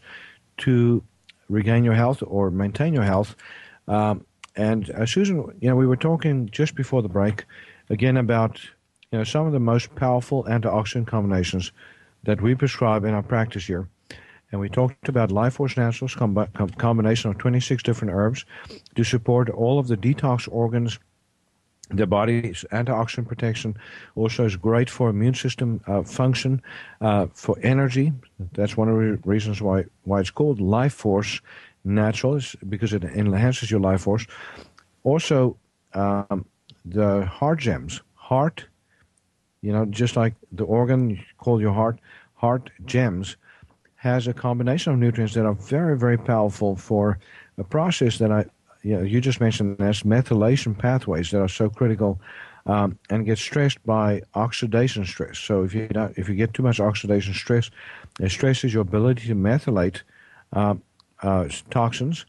to 0.58 1.04
regain 1.50 1.84
your 1.84 1.94
health 1.94 2.24
or 2.26 2.52
maintain 2.52 2.94
your 2.94 3.04
health. 3.04 3.36
Um, 3.88 4.26
and 4.56 4.90
uh, 4.92 5.06
Susan, 5.06 5.38
you 5.60 5.70
know, 5.70 5.76
we 5.76 5.88
were 5.88 5.98
talking 5.98 6.50
just 6.50 6.76
before 6.76 7.02
the 7.02 7.10
break 7.10 7.46
again 7.90 8.18
about 8.18 8.64
you 9.12 9.18
know 9.18 9.24
some 9.24 9.46
of 9.46 9.54
the 9.54 9.60
most 9.60 9.96
powerful 9.96 10.44
antioxidant 10.46 11.08
combinations 11.08 11.72
that 12.24 12.42
we 12.42 12.56
prescribe 12.56 13.04
in 13.04 13.14
our 13.14 13.24
practice 13.24 13.66
here. 13.66 13.88
And 14.52 14.62
we 14.62 14.70
talked 14.70 15.10
about 15.10 15.32
Life 15.32 15.56
Force 15.56 15.76
Naturals 15.76 16.16
com- 16.16 16.48
com- 16.54 16.70
combination 16.70 17.32
of 17.32 17.40
26 17.40 17.82
different 17.82 18.14
herbs 18.14 18.46
to 18.96 19.04
support 19.04 19.50
all 19.50 19.80
of 19.80 19.88
the 19.88 19.98
detox 19.98 20.48
organs 20.52 21.00
the 21.94 22.08
body's 22.08 22.66
antioxidant 22.72 23.28
protection 23.28 23.78
also 24.16 24.46
is 24.46 24.56
great 24.56 24.90
for 24.90 25.10
immune 25.10 25.36
system 25.36 25.82
uh, 25.88 26.04
function, 26.04 26.62
uh, 27.02 27.28
for 27.34 27.56
energy. 27.62 28.12
That's 28.54 28.76
one 28.76 28.90
of 28.90 28.98
the 28.98 29.20
reasons 29.26 29.62
why 29.62 29.86
why 30.04 30.20
it's 30.20 30.32
called 30.32 30.60
Life 30.60 30.94
Force 30.94 31.42
Natural, 31.84 32.36
is 32.36 32.56
because 32.70 32.94
it 32.94 33.04
enhances 33.04 33.70
your 33.70 33.80
life 33.80 34.02
force. 34.02 34.26
Also, 35.04 35.58
um, 35.94 36.46
the 36.86 37.26
heart 37.26 37.60
gems, 37.60 38.02
heart, 38.16 38.66
you 39.62 39.72
know, 39.72 39.86
just 39.86 40.16
like 40.16 40.34
the 40.52 40.64
organ 40.64 41.10
you 41.12 41.20
call 41.38 41.62
your 41.62 41.74
heart, 41.74 42.00
heart 42.36 42.70
gems, 42.86 43.38
has 43.96 44.28
a 44.28 44.34
combination 44.34 44.94
of 44.94 45.00
nutrients 45.00 45.34
that 45.34 45.46
are 45.46 45.54
very 45.54 45.98
very 45.98 46.18
powerful 46.18 46.76
for 46.76 47.20
a 47.58 47.64
process 47.64 48.18
that 48.18 48.32
I 48.32 48.46
you, 48.84 48.98
know, 48.98 49.04
you 49.04 49.22
just 49.22 49.42
mentioned 49.42 49.80
as 49.82 50.04
methylation 50.04 50.78
pathways 50.78 51.32
that 51.32 51.42
are 51.42 51.48
so 51.48 51.70
critical 51.70 52.20
um, 52.66 52.98
and 53.10 53.26
get 53.26 53.38
stressed 53.38 53.84
by 53.86 54.22
oxidation 54.36 55.06
stress. 55.06 55.40
So 55.40 55.64
if 55.64 55.74
you 55.74 55.88
don't, 55.88 56.18
if 56.18 56.30
you 56.30 56.36
get 56.36 56.54
too 56.54 56.64
much 56.64 56.80
oxidation 56.80 57.34
stress, 57.34 57.72
it 58.20 58.30
stresses 58.30 58.74
your 58.74 58.82
ability 58.82 59.28
to 59.28 59.36
methylate 59.36 60.02
uh, 60.54 60.76
uh, 61.22 61.48
toxins, 61.70 62.26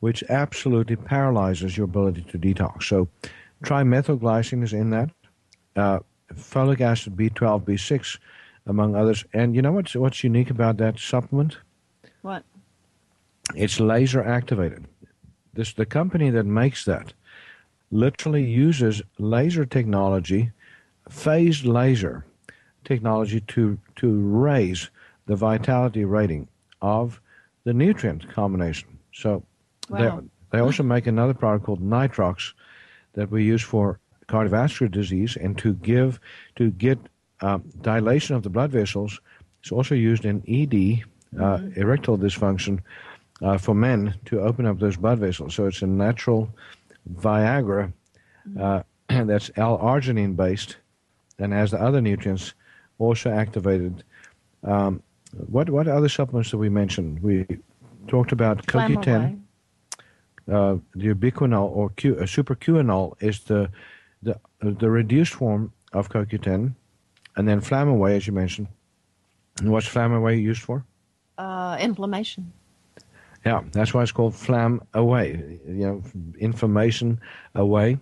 which 0.00 0.22
absolutely 0.28 0.96
paralyzes 0.96 1.76
your 1.76 1.84
ability 1.84 2.22
to 2.22 2.38
detox. 2.38 2.84
So 2.84 3.08
trimethylglycine 3.64 4.62
is 4.62 4.72
in 4.72 4.90
that. 4.90 5.10
Uh, 5.74 6.00
folic 6.34 6.80
acid, 6.80 7.16
B12, 7.16 7.64
B6, 7.64 8.18
among 8.66 8.94
others. 8.94 9.24
And 9.32 9.54
you 9.54 9.62
know 9.62 9.72
what's 9.72 9.94
what's 9.94 10.22
unique 10.24 10.50
about 10.50 10.76
that 10.78 10.98
supplement? 10.98 11.58
What? 12.22 12.44
It's 13.54 13.80
laser 13.80 14.22
activated. 14.22 14.86
This 15.54 15.72
the 15.72 15.86
company 15.86 16.30
that 16.30 16.46
makes 16.46 16.84
that 16.84 17.12
literally 17.90 18.44
uses 18.44 19.02
laser 19.18 19.66
technology, 19.66 20.50
phased 21.08 21.64
laser 21.64 22.24
technology 22.84 23.40
to 23.40 23.78
to 23.96 24.20
raise 24.20 24.90
the 25.26 25.36
vitality 25.36 26.04
rating 26.04 26.48
of 26.80 27.20
the 27.64 27.72
nutrient 27.72 28.28
combination. 28.28 28.98
So 29.12 29.42
Wow. 29.88 29.98
they 29.98 30.28
they 30.50 30.58
also 30.60 30.82
make 30.82 31.06
another 31.06 31.34
product 31.34 31.64
called 31.64 31.80
Nitrox 31.82 32.52
that 33.14 33.30
we 33.30 33.44
use 33.44 33.62
for 33.62 33.98
cardiovascular 34.28 34.90
disease 34.90 35.36
and 35.36 35.58
to 35.58 35.74
give 35.74 36.18
to 36.56 36.70
get 36.70 36.98
um, 37.40 37.64
dilation 37.82 38.36
of 38.36 38.42
the 38.42 38.50
blood 38.50 38.70
vessels. 38.70 39.20
It's 39.60 39.72
also 39.72 39.94
used 39.94 40.24
in 40.24 40.42
ED, 40.48 41.04
uh, 41.40 41.60
erectile 41.76 42.18
dysfunction, 42.18 42.80
uh, 43.42 43.58
for 43.58 43.74
men 43.74 44.14
to 44.26 44.40
open 44.40 44.66
up 44.66 44.78
those 44.78 44.96
blood 44.96 45.18
vessels. 45.18 45.54
So 45.54 45.66
it's 45.66 45.82
a 45.82 45.86
natural 45.86 46.48
Viagra 47.14 47.92
uh, 48.58 48.82
that's 49.08 49.50
L-arginine 49.56 50.36
based 50.36 50.76
and 51.38 51.52
has 51.52 51.72
the 51.72 51.82
other 51.82 52.00
nutrients 52.00 52.54
also 52.98 53.30
activated. 53.30 54.04
Um, 54.62 55.02
what 55.48 55.70
what 55.70 55.88
other 55.88 56.08
supplements 56.08 56.50
did 56.50 56.58
we 56.58 56.68
mention? 56.68 57.18
We 57.22 57.46
talked 58.06 58.32
about 58.32 58.66
CoQ10 58.66 59.42
uh, 60.50 60.76
the 60.94 61.14
ubiquinol 61.14 61.70
or 61.70 61.90
Q, 61.90 62.16
uh, 62.18 62.26
Super 62.26 62.54
Q-inol 62.54 63.14
is 63.22 63.40
the 63.40 63.70
the 64.22 64.38
the 64.60 64.90
reduced 64.90 65.34
form 65.34 65.72
of 65.92 66.08
CoQ10, 66.08 66.74
and 67.36 67.48
then 67.48 67.60
Flamaway, 67.60 68.16
as 68.16 68.26
you 68.26 68.32
mentioned. 68.32 68.68
And 69.60 69.70
what's 69.70 69.88
Flamaway 69.88 70.40
used 70.40 70.62
for? 70.62 70.84
Uh, 71.38 71.76
inflammation. 71.80 72.52
Yeah, 73.44 73.62
that's 73.72 73.92
why 73.92 74.02
it's 74.02 74.12
called 74.12 74.34
Flam 74.34 74.82
Away. 74.94 75.58
You 75.66 75.86
know, 75.86 76.02
inflammation 76.38 77.20
away, 77.54 77.98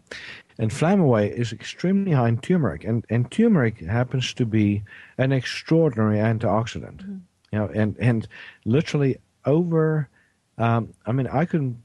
and 0.58 0.70
Flamaway 0.70 1.32
is 1.32 1.52
extremely 1.52 2.12
high 2.12 2.28
in 2.28 2.38
turmeric, 2.38 2.84
and 2.84 3.06
and 3.08 3.30
turmeric 3.30 3.80
happens 3.80 4.34
to 4.34 4.44
be 4.44 4.82
an 5.16 5.32
extraordinary 5.32 6.18
antioxidant. 6.18 7.02
You 7.52 7.58
know, 7.58 7.70
and 7.74 7.96
and 7.98 8.28
literally 8.64 9.16
over. 9.44 10.08
Um, 10.58 10.92
I 11.06 11.12
mean, 11.12 11.26
I 11.26 11.46
can 11.46 11.82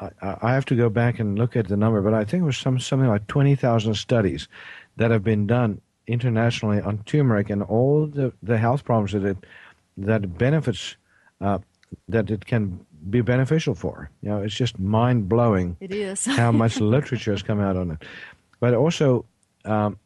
I, 0.00 0.10
I 0.42 0.54
have 0.54 0.64
to 0.66 0.76
go 0.76 0.88
back 0.88 1.18
and 1.18 1.38
look 1.38 1.56
at 1.56 1.68
the 1.68 1.76
number, 1.76 2.00
but 2.02 2.14
I 2.14 2.24
think 2.24 2.42
it 2.42 2.46
was 2.46 2.58
some 2.58 2.78
something 2.78 3.08
like 3.08 3.26
twenty 3.26 3.54
thousand 3.54 3.94
studies 3.94 4.48
that 4.96 5.10
have 5.10 5.24
been 5.24 5.46
done 5.46 5.80
internationally 6.06 6.80
on 6.80 6.98
turmeric 7.04 7.50
and 7.50 7.62
all 7.62 8.06
the, 8.06 8.32
the 8.42 8.58
health 8.58 8.84
problems 8.84 9.12
that 9.12 9.24
it 9.24 9.36
that 9.96 10.24
it 10.24 10.38
benefits 10.38 10.96
uh, 11.40 11.58
that 12.08 12.30
it 12.30 12.44
can 12.46 12.84
be 13.10 13.20
beneficial 13.20 13.74
for. 13.74 14.10
You 14.22 14.30
know, 14.30 14.42
it's 14.42 14.54
just 14.54 14.78
mind 14.78 15.28
blowing 15.28 15.76
It 15.80 15.92
is. 15.92 16.24
how 16.36 16.52
much 16.52 16.80
literature 16.80 17.32
has 17.32 17.42
come 17.42 17.60
out 17.60 17.76
on 17.76 17.90
it. 17.92 18.04
But 18.60 18.74
also, 18.74 19.24
um, 19.64 19.98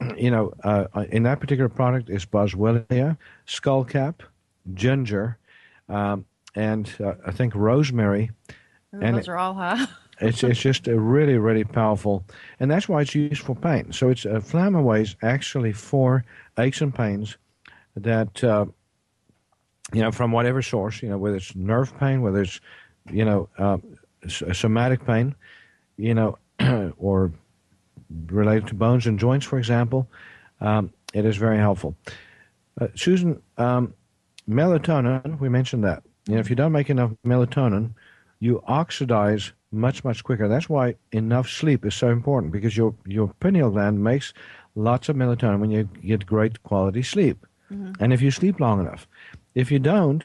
you 0.16 0.30
know, 0.30 0.52
uh, 0.64 0.86
in 1.10 1.22
that 1.24 1.40
particular 1.40 1.68
product 1.68 2.08
is 2.10 2.24
boswellia, 2.26 3.16
skullcap, 3.46 4.14
ginger, 4.74 5.38
um, 5.88 6.24
and 6.54 6.90
uh, 7.00 7.14
I 7.26 7.30
think 7.32 7.54
rosemary. 7.54 8.30
and 8.92 9.16
Those 9.16 9.28
it- 9.28 9.30
are 9.30 9.38
all 9.38 9.54
high. 9.54 9.86
It's 10.20 10.42
it's 10.42 10.58
just 10.58 10.88
a 10.88 10.98
really 10.98 11.38
really 11.38 11.62
powerful, 11.62 12.24
and 12.58 12.68
that's 12.68 12.88
why 12.88 13.02
it's 13.02 13.14
used 13.14 13.40
for 13.42 13.54
pain. 13.54 13.92
So 13.92 14.08
it's 14.10 14.26
uh, 14.26 14.40
Flamaways 14.40 15.14
actually 15.22 15.72
for 15.72 16.24
aches 16.58 16.80
and 16.80 16.92
pains 16.92 17.36
that 17.94 18.42
uh, 18.42 18.66
you 19.92 20.02
know 20.02 20.10
from 20.12 20.32
whatever 20.32 20.62
source, 20.62 21.02
you 21.02 21.08
know 21.08 21.18
whether 21.18 21.36
it's 21.36 21.54
nerve 21.54 21.96
pain, 21.98 22.22
whether 22.22 22.42
it's 22.42 22.60
you 23.10 23.24
know 23.24 23.48
uh, 23.58 23.78
somatic 24.28 25.04
pain, 25.06 25.34
you 25.96 26.14
know, 26.14 26.38
or 26.98 27.32
related 28.26 28.66
to 28.68 28.74
bones 28.74 29.06
and 29.06 29.18
joints, 29.18 29.46
for 29.46 29.58
example. 29.58 30.08
Um, 30.60 30.92
it 31.14 31.24
is 31.24 31.36
very 31.36 31.58
helpful. 31.58 31.94
Uh, 32.80 32.88
Susan, 32.94 33.40
um, 33.56 33.94
melatonin, 34.48 35.38
we 35.40 35.48
mentioned 35.48 35.84
that. 35.84 36.02
You 36.26 36.34
know, 36.34 36.40
if 36.40 36.50
you 36.50 36.56
don't 36.56 36.72
make 36.72 36.90
enough 36.90 37.12
melatonin, 37.26 37.92
you 38.40 38.62
oxidize 38.66 39.52
much, 39.72 40.04
much 40.04 40.24
quicker. 40.24 40.48
That's 40.48 40.68
why 40.68 40.96
enough 41.12 41.48
sleep 41.48 41.84
is 41.84 41.94
so 41.94 42.08
important 42.08 42.52
because 42.52 42.76
your, 42.76 42.94
your 43.06 43.28
pineal 43.40 43.70
gland 43.70 44.02
makes 44.02 44.32
lots 44.74 45.08
of 45.08 45.16
melatonin 45.16 45.60
when 45.60 45.70
you 45.70 45.88
get 46.04 46.26
great 46.26 46.62
quality 46.62 47.02
sleep. 47.02 47.46
And 48.00 48.12
if 48.12 48.22
you 48.22 48.30
sleep 48.30 48.60
long 48.60 48.80
enough, 48.80 49.06
if 49.54 49.70
you 49.70 49.78
don't, 49.78 50.24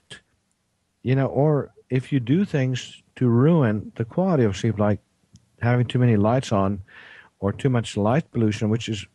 you 1.01 1.15
know, 1.15 1.27
or 1.27 1.71
if 1.89 2.11
you 2.11 2.19
do 2.19 2.45
things 2.45 3.01
to 3.15 3.27
ruin 3.27 3.91
the 3.95 4.05
quality 4.05 4.43
of 4.43 4.57
sleep, 4.57 4.79
like 4.79 4.99
having 5.61 5.85
too 5.85 5.99
many 5.99 6.15
lights 6.17 6.51
on 6.51 6.81
or 7.39 7.51
too 7.51 7.69
much 7.69 7.95
light 7.97 8.29
pollution, 8.31 8.69
which 8.69 8.89
is, 8.89 9.05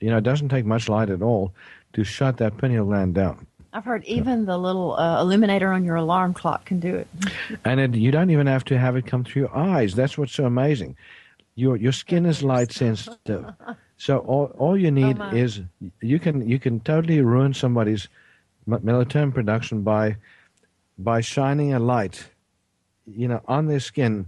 you 0.00 0.10
know, 0.10 0.18
it 0.18 0.24
doesn't 0.24 0.48
take 0.48 0.64
much 0.64 0.88
light 0.88 1.10
at 1.10 1.22
all 1.22 1.52
to 1.92 2.04
shut 2.04 2.36
that 2.38 2.56
pineal 2.58 2.86
gland 2.86 3.14
down. 3.14 3.46
I've 3.74 3.84
heard 3.84 4.04
even 4.04 4.44
the 4.44 4.58
little 4.58 4.94
uh, 4.94 5.20
illuminator 5.20 5.72
on 5.72 5.84
your 5.84 5.96
alarm 5.96 6.34
clock 6.34 6.66
can 6.66 6.78
do 6.80 6.94
it. 6.94 7.08
And 7.64 7.80
it, 7.80 7.94
you 7.94 8.10
don't 8.10 8.30
even 8.30 8.46
have 8.46 8.64
to 8.66 8.78
have 8.78 8.96
it 8.96 9.06
come 9.06 9.24
through 9.24 9.42
your 9.42 9.56
eyes. 9.56 9.94
That's 9.94 10.18
what's 10.18 10.32
so 10.34 10.44
amazing. 10.44 10.96
Your 11.54 11.76
your 11.76 11.92
skin 11.92 12.26
is 12.26 12.42
light 12.42 12.72
sensitive, 12.82 13.46
So 13.96 14.18
all, 14.18 14.46
all 14.58 14.76
you 14.76 14.90
need 14.90 15.18
my. 15.18 15.32
is 15.34 15.60
you 16.00 16.18
can 16.18 16.46
you 16.48 16.58
can 16.58 16.80
totally 16.80 17.20
ruin 17.20 17.54
somebody's 17.54 18.08
melatonin 18.68 19.32
production 19.34 19.82
by 19.82 20.16
by 20.98 21.20
shining 21.20 21.72
a 21.74 21.78
light, 21.78 22.28
you 23.06 23.26
know, 23.28 23.40
on 23.48 23.66
their 23.66 23.80
skin, 23.80 24.26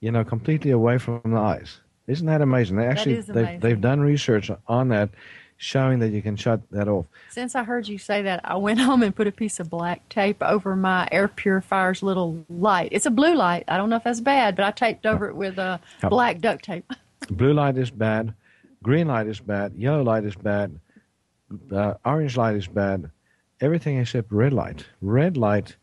you 0.00 0.10
know, 0.10 0.24
completely 0.24 0.70
away 0.70 0.98
from 0.98 1.20
the 1.24 1.36
eyes. 1.38 1.80
Isn't 2.06 2.26
that 2.26 2.40
amazing? 2.40 2.76
They 2.76 2.86
actually 2.86 3.16
is 3.16 3.26
they've 3.26 3.36
amazing. 3.36 3.60
they've 3.60 3.80
done 3.80 4.00
research 4.00 4.50
on 4.66 4.88
that, 4.88 5.10
showing 5.58 5.98
that 5.98 6.08
you 6.10 6.22
can 6.22 6.36
shut 6.36 6.60
that 6.70 6.88
off. 6.88 7.06
Since 7.28 7.54
I 7.54 7.64
heard 7.64 7.86
you 7.88 7.98
say 7.98 8.22
that, 8.22 8.40
I 8.44 8.56
went 8.56 8.80
home 8.88 9.02
and 9.02 9.14
put 9.14 9.26
a 9.26 9.32
piece 9.32 9.60
of 9.60 9.68
black 9.68 10.08
tape 10.08 10.42
over 10.42 10.74
my 10.74 11.06
air 11.12 11.28
purifier's 11.28 12.02
little 12.02 12.46
light. 12.48 12.88
It's 12.92 13.04
a 13.06 13.10
blue 13.10 13.34
light. 13.34 13.64
I 13.68 13.76
don't 13.76 13.90
know 13.90 13.96
if 13.96 14.04
that's 14.04 14.20
bad, 14.20 14.56
but 14.56 14.64
I 14.64 14.70
taped 14.70 15.04
over 15.04 15.28
it 15.28 15.36
with 15.36 15.58
uh, 15.58 15.78
Yep. 16.02 16.10
black 16.10 16.40
duct 16.40 16.64
tape. 16.64 16.90
Blue 17.30 17.52
light 17.52 17.76
is 17.76 17.90
bad, 17.90 18.32
green 18.82 19.08
light 19.08 19.26
is 19.26 19.40
bad, 19.40 19.74
yellow 19.74 20.02
light 20.02 20.24
is 20.24 20.36
bad, 20.36 20.78
uh, 21.72 21.94
orange 22.04 22.36
light 22.36 22.54
is 22.56 22.68
bad, 22.68 23.10
everything 23.60 23.98
except 23.98 24.32
red 24.32 24.52
light. 24.52 24.86
Red 25.00 25.36
light, 25.36 25.76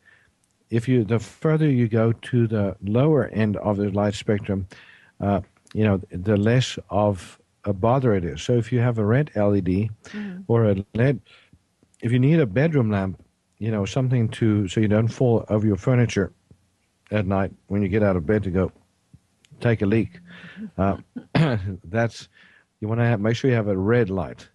if 0.69 0.87
you 0.87 1.03
the 1.03 1.19
further 1.19 1.69
you 1.69 1.87
go 1.87 2.11
to 2.11 2.47
the 2.47 2.75
lower 2.83 3.27
end 3.27 3.57
of 3.57 3.77
the 3.77 3.89
light 3.89 4.13
spectrum, 4.13 4.67
uh, 5.19 5.41
you 5.73 5.83
know, 5.83 6.01
the 6.09 6.37
less 6.37 6.79
of 6.89 7.39
a 7.63 7.73
bother 7.73 8.13
it 8.13 8.23
is. 8.23 8.41
So 8.41 8.53
if 8.53 8.71
you 8.71 8.79
have 8.79 8.97
a 8.97 9.05
red 9.05 9.31
LED 9.35 9.89
or 10.47 10.65
a 10.65 10.85
LED, 10.93 11.19
if 12.01 12.11
you 12.11 12.19
need 12.19 12.39
a 12.39 12.45
bedroom 12.45 12.91
lamp, 12.91 13.21
you 13.57 13.71
know, 13.71 13.85
something 13.85 14.29
to 14.29 14.67
so 14.67 14.79
you 14.79 14.87
don't 14.87 15.07
fall 15.07 15.45
over 15.49 15.65
your 15.65 15.77
furniture 15.77 16.31
at 17.11 17.25
night 17.25 17.51
when 17.67 17.81
you 17.81 17.87
get 17.87 18.03
out 18.03 18.15
of 18.15 18.25
bed 18.25 18.43
to 18.43 18.51
go 18.51 18.71
take 19.59 19.81
a 19.81 19.85
leak. 19.85 20.19
Uh, 20.77 20.97
that's 21.85 22.27
you 22.79 22.87
want 22.87 22.99
to 22.99 23.17
make 23.17 23.35
sure 23.35 23.49
you 23.49 23.55
have 23.55 23.67
a 23.67 23.77
red 23.77 24.09
light. 24.09 24.47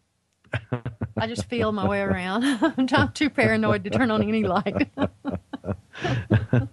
I 1.16 1.26
just 1.26 1.46
feel 1.46 1.72
my 1.72 1.86
way 1.86 2.01
around. 2.01 2.44
I'm 2.92 3.12
too 3.12 3.30
paranoid 3.30 3.84
to 3.84 3.90
turn 3.90 4.11
on 4.11 4.22
any 4.22 4.44
light. 4.44 4.90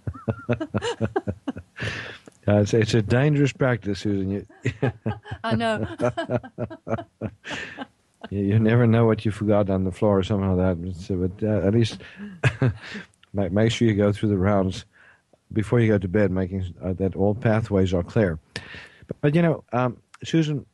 Uh, 2.48 2.62
it's, 2.62 2.72
it's 2.72 2.94
a 2.94 3.02
dangerous 3.02 3.52
practice, 3.52 4.00
Susan. 4.00 4.30
You, 4.64 4.92
I 5.44 5.54
know. 5.54 5.86
you, 8.30 8.40
you 8.40 8.58
never 8.58 8.86
know 8.86 9.04
what 9.04 9.26
you 9.26 9.30
forgot 9.30 9.68
on 9.68 9.84
the 9.84 9.92
floor 9.92 10.18
or 10.18 10.22
something 10.22 10.56
like 10.56 10.78
that. 10.78 10.96
So, 10.96 11.16
but 11.16 11.46
uh, 11.46 11.66
at 11.66 11.74
least 11.74 12.00
make, 13.34 13.52
make 13.52 13.70
sure 13.70 13.86
you 13.86 13.94
go 13.94 14.12
through 14.12 14.30
the 14.30 14.38
rounds 14.38 14.86
before 15.52 15.80
you 15.80 15.88
go 15.88 15.98
to 15.98 16.08
bed, 16.08 16.30
making 16.30 16.74
uh, 16.82 16.94
that 16.94 17.14
all 17.16 17.34
pathways 17.34 17.92
are 17.92 18.02
clear. 18.02 18.38
But, 19.06 19.20
but 19.20 19.34
you 19.34 19.42
know, 19.42 19.62
um, 19.74 19.98
Susan, 20.24 20.64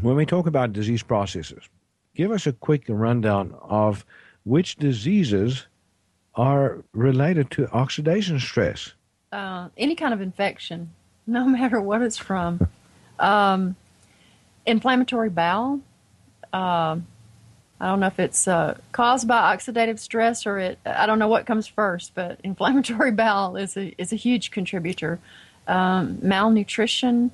when 0.00 0.16
we 0.16 0.24
talk 0.24 0.46
about 0.46 0.72
disease 0.72 1.02
processes, 1.02 1.68
give 2.14 2.30
us 2.30 2.46
a 2.46 2.52
quick 2.52 2.84
rundown 2.88 3.54
of 3.62 4.04
which 4.44 4.76
diseases 4.76 5.66
are 6.34 6.82
related 6.92 7.50
to 7.52 7.68
oxidation 7.70 8.38
stress. 8.40 8.92
uh, 9.32 9.68
any 9.76 9.94
kind 9.94 10.12
of 10.14 10.20
infection, 10.20 10.90
no 11.26 11.46
matter 11.46 11.80
what 11.80 12.02
it's 12.02 12.18
from. 12.18 12.68
Um, 13.16 13.76
inflammatory 14.66 15.28
bowel. 15.30 15.74
Um, 16.52 17.06
I 17.80 17.86
don't 17.86 18.00
know 18.00 18.08
if 18.08 18.18
it's 18.18 18.48
uh, 18.48 18.76
caused 18.90 19.28
by 19.28 19.54
oxidative 19.54 20.00
stress 20.00 20.46
or 20.46 20.58
it. 20.58 20.80
I 20.84 21.06
don't 21.06 21.20
know 21.20 21.28
what 21.28 21.46
comes 21.46 21.68
first, 21.68 22.12
but 22.16 22.40
inflammatory 22.44 23.12
bowel 23.12 23.56
is 23.56 23.76
a 23.76 23.94
is 23.98 24.12
a 24.12 24.16
huge 24.16 24.50
contributor. 24.50 25.20
Um, 25.68 26.18
malnutrition, 26.22 27.30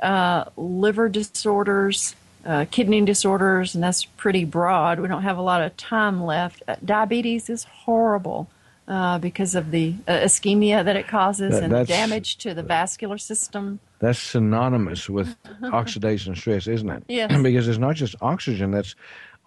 uh, 0.00 0.46
liver 0.56 1.08
disorders, 1.08 2.16
uh, 2.44 2.66
kidney 2.70 3.00
disorders, 3.04 3.74
and 3.74 3.82
that's 3.82 4.04
pretty 4.04 4.44
broad. 4.44 5.00
We 5.00 5.08
don't 5.08 5.22
have 5.22 5.38
a 5.38 5.42
lot 5.42 5.62
of 5.62 5.76
time 5.76 6.22
left. 6.24 6.62
Uh, 6.68 6.76
diabetes 6.84 7.48
is 7.48 7.64
horrible 7.64 8.48
uh, 8.86 9.18
because 9.18 9.54
of 9.54 9.70
the 9.70 9.94
uh, 10.06 10.12
ischemia 10.12 10.84
that 10.84 10.96
it 10.96 11.08
causes 11.08 11.52
That- 11.58 11.72
and 11.72 11.86
damage 11.88 12.36
to 12.38 12.52
the 12.54 12.62
vascular 12.62 13.18
system. 13.18 13.80
That's 14.00 14.18
synonymous 14.18 15.08
with 15.08 15.34
oxidation 15.62 16.34
stress, 16.34 16.66
isn't 16.66 16.90
it? 16.90 17.04
Yes. 17.08 17.32
because 17.42 17.66
it's 17.68 17.78
not 17.78 17.96
just 17.96 18.14
oxygen 18.20 18.70
that's 18.70 18.94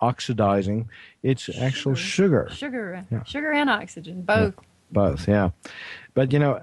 oxidizing; 0.02 0.90
it's 1.24 1.50
actual 1.60 1.94
sugar. 1.96 2.48
Sugar, 2.52 3.06
Yeah. 3.12 3.24
sugar 3.24 3.52
and 3.52 3.70
oxygen, 3.70 4.24
both. 4.24 4.56
Both, 4.92 5.28
yeah. 5.28 5.50
But 6.16 6.32
you 6.34 6.40
know, 6.40 6.62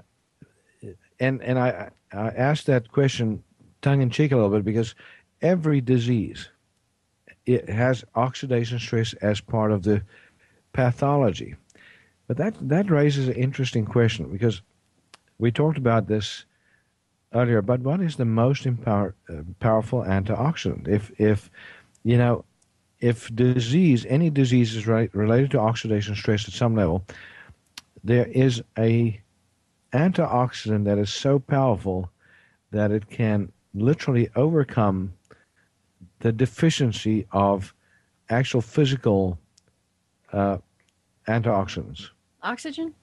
and 1.19 1.41
and 1.41 1.57
I 1.59 1.89
I 2.11 2.27
asked 2.29 2.65
that 2.65 2.91
question 2.91 3.43
tongue 3.81 4.01
in 4.01 4.09
cheek 4.09 4.31
a 4.31 4.35
little 4.35 4.49
bit 4.51 4.65
because 4.65 4.95
every 5.41 5.81
disease 5.81 6.49
it 7.45 7.69
has 7.69 8.03
oxidation 8.15 8.79
stress 8.79 9.13
as 9.15 9.39
part 9.39 9.71
of 9.71 9.83
the 9.83 10.01
pathology. 10.73 11.55
But 12.27 12.37
that 12.37 12.55
that 12.69 12.89
raises 12.89 13.27
an 13.27 13.35
interesting 13.35 13.85
question 13.85 14.31
because 14.31 14.61
we 15.37 15.51
talked 15.51 15.77
about 15.77 16.07
this 16.07 16.45
earlier. 17.33 17.61
But 17.61 17.81
what 17.81 18.01
is 18.01 18.15
the 18.15 18.25
most 18.25 18.65
empower, 18.65 19.13
uh, 19.29 19.41
powerful 19.59 20.01
antioxidant? 20.01 20.87
If 20.87 21.11
if 21.19 21.51
you 22.03 22.17
know 22.17 22.45
if 22.99 23.33
disease 23.35 24.05
any 24.09 24.29
disease 24.29 24.75
is 24.75 24.87
re- 24.87 25.09
related 25.13 25.51
to 25.51 25.59
oxidation 25.59 26.15
stress 26.15 26.47
at 26.47 26.53
some 26.53 26.75
level, 26.75 27.05
there 28.03 28.25
is 28.25 28.63
a 28.77 29.21
antioxidant 29.93 30.85
that 30.85 30.97
is 30.97 31.13
so 31.13 31.37
powerful 31.37 32.09
that 32.71 32.91
it 32.91 33.09
can 33.09 33.51
literally 33.75 34.29
overcome 34.35 35.13
the 36.25 36.31
deficiency 36.31 37.27
of 37.33 37.71
actual 38.31 38.59
physical 38.59 39.37
uh, 40.33 40.57
antioxidants. 41.27 42.09
Oxygen 42.41 42.95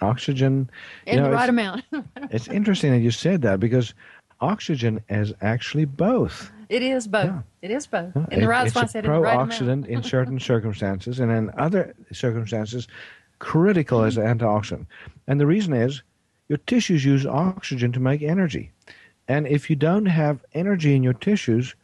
Oxygen. 0.00 0.70
in 1.04 1.12
you 1.12 1.20
know, 1.20 1.28
the 1.28 1.36
right 1.36 1.42
it's, 1.42 1.50
amount. 1.50 1.84
it's 2.30 2.48
interesting 2.48 2.90
that 2.92 3.00
you 3.00 3.10
said 3.10 3.42
that 3.42 3.60
because 3.60 3.92
oxygen 4.40 5.02
is 5.10 5.34
actually 5.42 5.84
both. 5.84 6.50
it 6.70 6.80
is 6.80 7.06
both. 7.06 7.26
Yeah. 7.26 7.42
It 7.60 7.70
is 7.70 7.86
both. 7.86 8.12
Yeah, 8.16 8.24
In 8.30 8.40
the 8.40 8.48
right, 8.48 8.66
it's 8.66 8.72
that's 8.72 8.76
why 8.76 8.80
I 8.80 8.84
a 8.84 8.88
said 8.88 9.04
in 9.04 9.12
the 9.12 9.20
right 9.20 9.34
pro-oxidant 9.34 9.86
in 9.86 10.02
certain 10.02 10.40
circumstances, 10.52 11.20
and 11.20 11.30
in 11.30 11.50
other 11.58 11.94
circumstances, 12.12 12.88
critical 13.40 14.04
as 14.04 14.16
an 14.16 14.24
antioxidant. 14.24 14.86
And 15.26 15.38
the 15.38 15.46
reason 15.46 15.74
is 15.74 16.02
your 16.48 16.56
tissues 16.66 17.04
use 17.04 17.26
oxygen 17.26 17.92
to 17.92 18.00
make 18.00 18.22
energy, 18.22 18.70
and 19.28 19.46
if 19.46 19.68
you 19.68 19.76
don't 19.76 20.06
have 20.06 20.42
energy 20.54 20.94
in 20.94 21.02
your 21.02 21.12
tissues, 21.12 21.74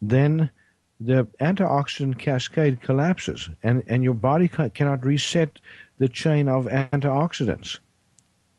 then 0.00 0.50
the 0.98 1.26
antioxidant 1.40 2.18
cascade 2.18 2.82
collapses, 2.82 3.48
and 3.62 3.82
and 3.86 4.04
your 4.04 4.14
body 4.14 4.48
ca- 4.48 4.68
cannot 4.68 5.04
reset 5.04 5.58
the 5.98 6.08
chain 6.08 6.48
of 6.48 6.66
antioxidants. 6.66 7.78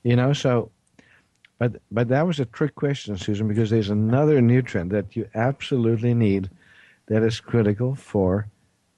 You 0.04 0.16
know, 0.16 0.34
so. 0.34 0.72
But, 1.60 1.80
but 1.92 2.08
that 2.08 2.26
was 2.26 2.40
a 2.40 2.46
trick 2.46 2.74
question, 2.74 3.20
Susan, 3.20 3.48
because 3.48 3.70
there's 3.70 3.92
another 3.92 4.42
nutrient 4.42 4.90
that 4.90 5.16
you 5.16 5.30
absolutely 5.36 6.16
need 6.16 6.50
that 7.06 7.22
is 7.22 7.40
critical 7.40 7.94
for 7.94 8.48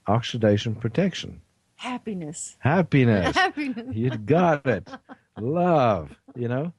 oxidation 0.07 0.73
protection. 0.73 1.41
Happiness. 1.75 2.55
Happiness. 2.59 3.35
Happiness. 3.35 3.93
you 3.93 4.11
got 4.11 4.65
it. 4.65 4.87
Love, 5.37 6.15
you 6.35 6.47
know, 6.47 6.71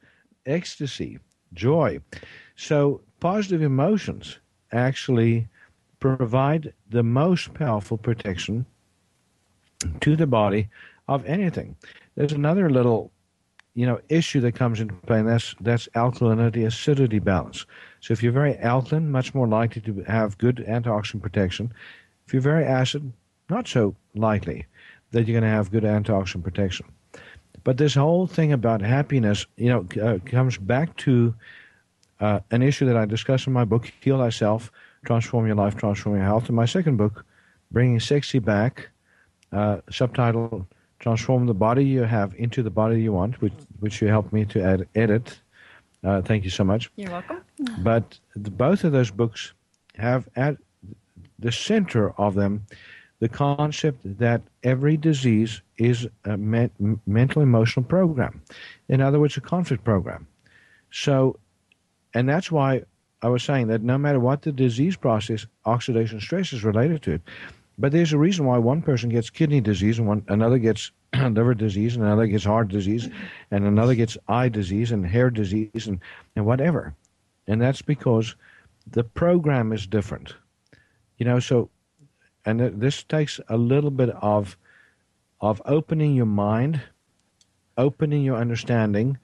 ecstasy, 0.47 1.19
joy. 1.53 2.01
So 2.57 3.03
positive 3.21 3.61
emotions 3.61 4.39
actually 4.73 5.49
provide 6.05 6.75
the 6.91 7.03
most 7.03 7.55
powerful 7.55 7.97
protection 7.97 8.67
to 10.03 10.17
the 10.17 10.27
body 10.27 10.69
of 11.09 11.25
anything. 11.25 11.77
There's 12.15 12.33
another 12.33 12.69
little 12.69 13.11
you 13.75 13.87
know 13.87 14.01
issue 14.11 14.41
that 14.43 14.53
comes 14.53 14.81
into 14.81 14.95
play, 15.07 15.21
and 15.21 15.29
that's 15.29 15.55
that's 15.61 15.89
alkalinity 15.95 16.67
acidity 16.67 17.21
balance. 17.21 17.65
So 18.01 18.13
if 18.13 18.23
you're 18.23 18.33
very 18.33 18.59
alkaline, 18.59 19.11
much 19.11 19.35
more 19.35 19.49
likely 19.49 19.81
to 19.83 20.03
have 20.03 20.37
good 20.37 20.57
antioxidant 20.69 21.23
protection. 21.23 21.73
If 22.27 22.35
you're 22.35 22.43
very 22.43 22.67
acid, 22.67 23.11
not 23.49 23.67
so 23.67 23.97
likely 24.15 24.67
that 25.13 25.27
you're 25.27 25.41
going 25.41 25.51
to 25.51 25.57
have 25.57 25.71
good 25.71 25.85
antioxidant 25.85 26.45
protection. 26.45 26.87
But 27.63 27.79
this 27.79 27.95
whole 27.95 28.27
thing 28.27 28.53
about 28.53 28.83
happiness, 28.83 29.47
you 29.57 29.71
know, 29.71 29.87
uh, 30.03 30.19
comes 30.27 30.59
back 30.59 30.97
to 30.99 31.35
uh, 32.21 32.41
an 32.51 32.63
issue 32.63 32.85
that 32.85 32.97
I 32.97 33.07
discuss 33.07 33.47
in 33.47 33.55
my 33.55 33.65
book, 33.65 33.91
Heal 34.03 34.19
Thyself, 34.19 34.71
Transform 35.05 35.47
Your 35.47 35.57
Life, 35.57 35.77
Transform 35.77 36.17
Your 36.17 36.25
Health. 36.25 36.49
In 36.49 36.55
my 36.55 36.65
second 36.65 36.97
book, 36.97 37.25
Bringing 37.71 38.01
Sexy 38.01 38.39
Back, 38.39 38.89
uh, 39.53 39.79
subtitle 39.91 40.67
Transform 40.99 41.47
the 41.47 41.55
Body 41.55 41.85
You 41.85 42.03
Have 42.03 42.35
into 42.37 42.63
the 42.63 42.71
Body 42.71 43.03
You 43.03 43.13
Want, 43.13 43.41
which, 43.41 43.53
which 43.81 44.01
you 44.01 44.09
helped 44.09 44.33
me 44.33 44.45
to 44.47 44.63
add, 44.63 44.89
edit. 44.95 45.39
Uh, 46.03 46.23
thank 46.23 46.45
you 46.45 46.51
so 46.51 46.65
much. 46.65 46.91
You're 46.97 47.11
welcome. 47.11 47.43
But 47.81 48.19
the, 48.35 48.51
both 48.51 48.85
of 48.85 48.93
those 48.93 49.11
books 49.11 49.53
have 49.97 50.29
at 50.37 50.57
the 51.39 51.53
center 51.53 52.11
of 52.19 52.35
them 52.35 52.67
the 53.21 53.29
concept 53.29 54.01
that 54.19 54.43
every 54.63 54.97
disease 54.97 55.63
is 55.79 56.07
a 56.25 56.37
men- 56.37 57.01
mental 57.07 57.43
emotional 57.43 57.85
program. 57.85 58.43
In 58.89 59.01
other 59.01 59.21
words, 59.21 59.37
a 59.37 59.41
conflict 59.41 59.85
program. 59.85 60.27
So, 60.91 61.39
and 62.13 62.29
that's 62.29 62.51
why 62.51 62.83
I 63.25 63.29
was 63.29 63.43
saying 63.43 63.69
that 63.69 63.83
no 63.83 63.97
matter 63.97 64.21
what 64.21 64.43
the 64.43 64.53
disease 64.53 64.97
process, 64.97 65.47
oxidation 65.65 66.21
stress 66.21 66.53
is 66.53 66.63
related 66.63 67.01
to 67.05 67.13
it. 67.13 67.23
But 67.79 67.91
there's 67.91 68.13
a 68.13 68.19
reason 68.19 68.45
why 68.45 68.59
one 68.59 68.83
person 68.83 69.09
gets 69.09 69.31
kidney 69.31 69.63
disease 69.63 69.99
and 69.99 70.07
one 70.07 70.23
another 70.29 70.59
gets 70.59 70.91
liver 71.15 71.55
disease 71.55 71.97
and 71.97 72.05
another 72.05 72.27
gets 72.27 72.45
heart 72.45 72.69
disease 72.69 73.09
and 73.51 73.65
another 73.65 73.95
gets 73.95 74.19
eye 74.29 74.51
disease 74.51 74.93
and 74.93 75.07
hair 75.07 75.31
disease 75.31 75.87
and, 75.87 76.01
and 76.37 76.45
whatever. 76.45 76.95
And 77.47 77.63
that's 77.63 77.81
because 77.81 78.37
the 78.91 79.05
program 79.05 79.73
is 79.73 79.87
different. 79.87 80.35
You 81.17 81.25
know, 81.25 81.41
so 81.41 81.71
and 82.45 82.61
this 82.61 83.05
takes 83.05 83.41
a 83.49 83.57
little 83.57 83.91
bit 83.91 84.11
of 84.11 84.59
of 85.41 85.63
opening 85.65 86.15
your 86.15 86.27
mind, 86.27 86.83
opening 87.79 88.23
your 88.23 88.37
understanding, 88.37 89.17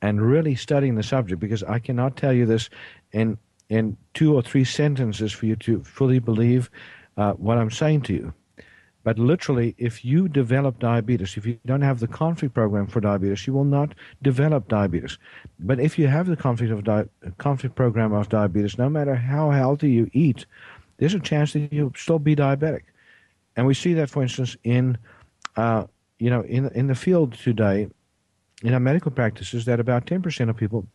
and 0.00 0.22
really 0.22 0.54
studying 0.54 0.94
the 0.94 1.02
subject 1.02 1.40
because 1.40 1.64
I 1.64 1.80
cannot 1.80 2.16
tell 2.16 2.32
you 2.32 2.46
this 2.46 2.70
in 3.12 3.38
in 3.68 3.96
two 4.14 4.34
or 4.34 4.42
three 4.42 4.64
sentences 4.64 5.32
for 5.32 5.46
you 5.46 5.56
to 5.56 5.82
fully 5.84 6.18
believe 6.18 6.70
uh, 7.16 7.32
what 7.34 7.56
I'm 7.56 7.70
saying 7.70 8.02
to 8.02 8.12
you. 8.12 8.34
But 9.02 9.18
literally, 9.18 9.74
if 9.78 10.04
you 10.04 10.28
develop 10.28 10.78
diabetes, 10.78 11.36
if 11.36 11.46
you 11.46 11.58
don't 11.64 11.80
have 11.80 12.00
the 12.00 12.08
conflict 12.08 12.52
program 12.52 12.86
for 12.86 13.00
diabetes, 13.00 13.46
you 13.46 13.54
will 13.54 13.64
not 13.64 13.94
develop 14.20 14.68
diabetes. 14.68 15.16
But 15.58 15.80
if 15.80 15.98
you 15.98 16.06
have 16.08 16.26
the 16.26 16.36
conflict 16.36 16.70
of 16.70 16.84
di- 16.84 17.08
conflict 17.38 17.76
program 17.76 18.12
of 18.12 18.28
diabetes, 18.28 18.76
no 18.76 18.90
matter 18.90 19.14
how 19.14 19.50
healthy 19.50 19.90
you 19.90 20.10
eat, 20.12 20.44
there's 20.98 21.14
a 21.14 21.20
chance 21.20 21.54
that 21.54 21.72
you'll 21.72 21.94
still 21.96 22.18
be 22.18 22.36
diabetic. 22.36 22.82
And 23.56 23.66
we 23.66 23.72
see 23.72 23.94
that, 23.94 24.10
for 24.10 24.22
instance, 24.22 24.56
in 24.64 24.98
uh, 25.56 25.84
you 26.18 26.28
know 26.28 26.42
in 26.42 26.68
in 26.72 26.88
the 26.88 26.94
field 26.94 27.32
today, 27.34 27.88
in 28.62 28.74
our 28.74 28.80
medical 28.80 29.10
practices, 29.10 29.64
that 29.64 29.80
about 29.80 30.06
10% 30.06 30.50
of 30.50 30.56
people 30.56 30.86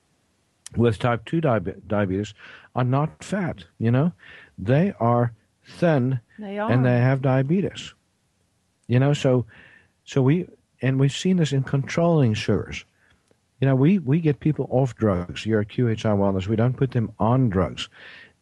with 0.77 0.99
type 0.99 1.25
2 1.25 1.41
diabetes 1.41 2.33
are 2.75 2.83
not 2.83 3.23
fat. 3.23 3.63
You 3.79 3.91
know, 3.91 4.11
they 4.57 4.93
are 4.99 5.33
thin 5.65 6.19
They 6.37 6.59
are. 6.59 6.71
and 6.71 6.85
they 6.85 6.99
have 6.99 7.21
diabetes. 7.21 7.93
You 8.87 8.99
know, 8.99 9.13
so 9.13 9.45
so 10.03 10.21
we 10.21 10.47
and 10.81 10.99
we've 10.99 11.11
seen 11.11 11.37
this 11.37 11.53
in 11.53 11.63
controlling 11.63 12.33
sugars. 12.33 12.85
You 13.61 13.67
know, 13.67 13.75
we, 13.75 13.99
we 13.99 14.19
get 14.19 14.41
people 14.41 14.67
off 14.69 14.95
drugs 14.95 15.43
here 15.43 15.61
at 15.61 15.69
QHI 15.69 15.95
Wellness. 16.17 16.47
We 16.47 16.57
don't 16.57 16.75
put 16.75 16.91
them 16.91 17.11
on 17.17 17.49
drugs. 17.49 17.87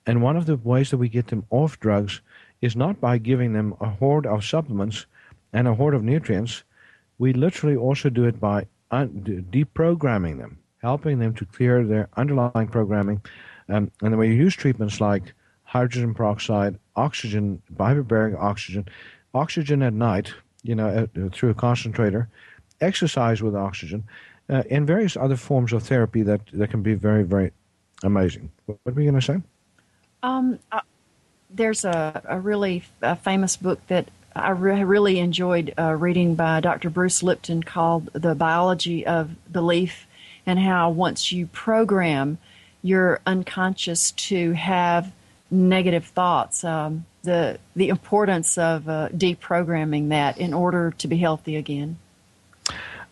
And 0.07 0.21
one 0.23 0.35
of 0.35 0.47
the 0.47 0.57
ways 0.57 0.89
that 0.89 0.97
we 0.97 1.07
get 1.07 1.27
them 1.27 1.45
off 1.51 1.79
drugs 1.79 2.19
is 2.61 2.75
not 2.75 2.99
by 2.99 3.19
giving 3.19 3.53
them 3.53 3.75
a 3.79 3.87
hoard 3.89 4.25
of 4.25 4.43
supplements 4.43 5.05
and 5.53 5.67
a 5.67 5.75
hoard 5.75 5.93
of 5.93 6.03
nutrients. 6.03 6.63
We 7.19 7.31
literally 7.31 7.75
also 7.77 8.09
do 8.09 8.25
it 8.25 8.39
by 8.39 8.65
un- 8.91 9.45
deprogramming 9.51 10.39
them, 10.39 10.57
helping 10.83 11.17
them 11.17 11.33
to 11.33 11.45
clear 11.45 11.83
their 11.83 12.09
underlying 12.17 12.67
programming. 12.67 13.21
Um, 13.69 13.89
and 14.01 14.11
then 14.11 14.17
we 14.17 14.35
use 14.35 14.53
treatments 14.53 15.01
like 15.01 15.33
hydrogen 15.63 16.13
peroxide, 16.13 16.77
oxygen, 16.95 17.61
hyperbaric 17.77 18.39
oxygen, 18.39 18.87
oxygen 19.33 19.81
at 19.81 19.93
night, 19.93 20.33
you 20.61 20.75
know, 20.75 20.87
uh, 20.87 21.29
through 21.31 21.49
a 21.49 21.53
concentrator, 21.53 22.29
exercise 22.81 23.41
with 23.41 23.55
oxygen, 23.55 24.03
uh, 24.49 24.63
and 24.69 24.85
various 24.85 25.15
other 25.15 25.37
forms 25.37 25.71
of 25.71 25.83
therapy 25.83 26.21
that, 26.21 26.41
that 26.51 26.69
can 26.69 26.83
be 26.83 26.93
very, 26.93 27.23
very 27.23 27.51
amazing. 28.03 28.51
What 28.65 28.77
were 28.85 29.01
you 29.01 29.09
going 29.09 29.21
to 29.21 29.25
say? 29.25 29.41
Um, 30.21 30.59
uh, 30.71 30.81
there's 31.49 31.85
a, 31.85 32.21
a 32.25 32.39
really 32.39 32.83
famous 33.21 33.55
book 33.55 33.79
that 33.87 34.09
I 34.35 34.49
re- 34.51 34.83
really 34.83 35.19
enjoyed 35.19 35.73
uh, 35.77 35.93
reading 35.93 36.35
by 36.35 36.59
Dr. 36.59 36.89
Bruce 36.89 37.23
Lipton 37.23 37.63
called 37.63 38.09
The 38.13 38.35
Biology 38.35 39.05
of 39.05 39.35
Belief, 39.51 40.07
and 40.45 40.59
how 40.59 40.89
once 40.89 41.31
you 41.31 41.47
program 41.47 42.37
your 42.81 43.19
unconscious 43.25 44.11
to 44.11 44.51
have 44.53 45.11
negative 45.49 46.05
thoughts, 46.05 46.63
um, 46.63 47.05
the, 47.23 47.57
the 47.75 47.89
importance 47.89 48.57
of 48.57 48.89
uh, 48.89 49.09
deprogramming 49.09 50.09
that 50.09 50.37
in 50.37 50.53
order 50.53 50.91
to 50.97 51.07
be 51.07 51.17
healthy 51.17 51.55
again. 51.55 51.97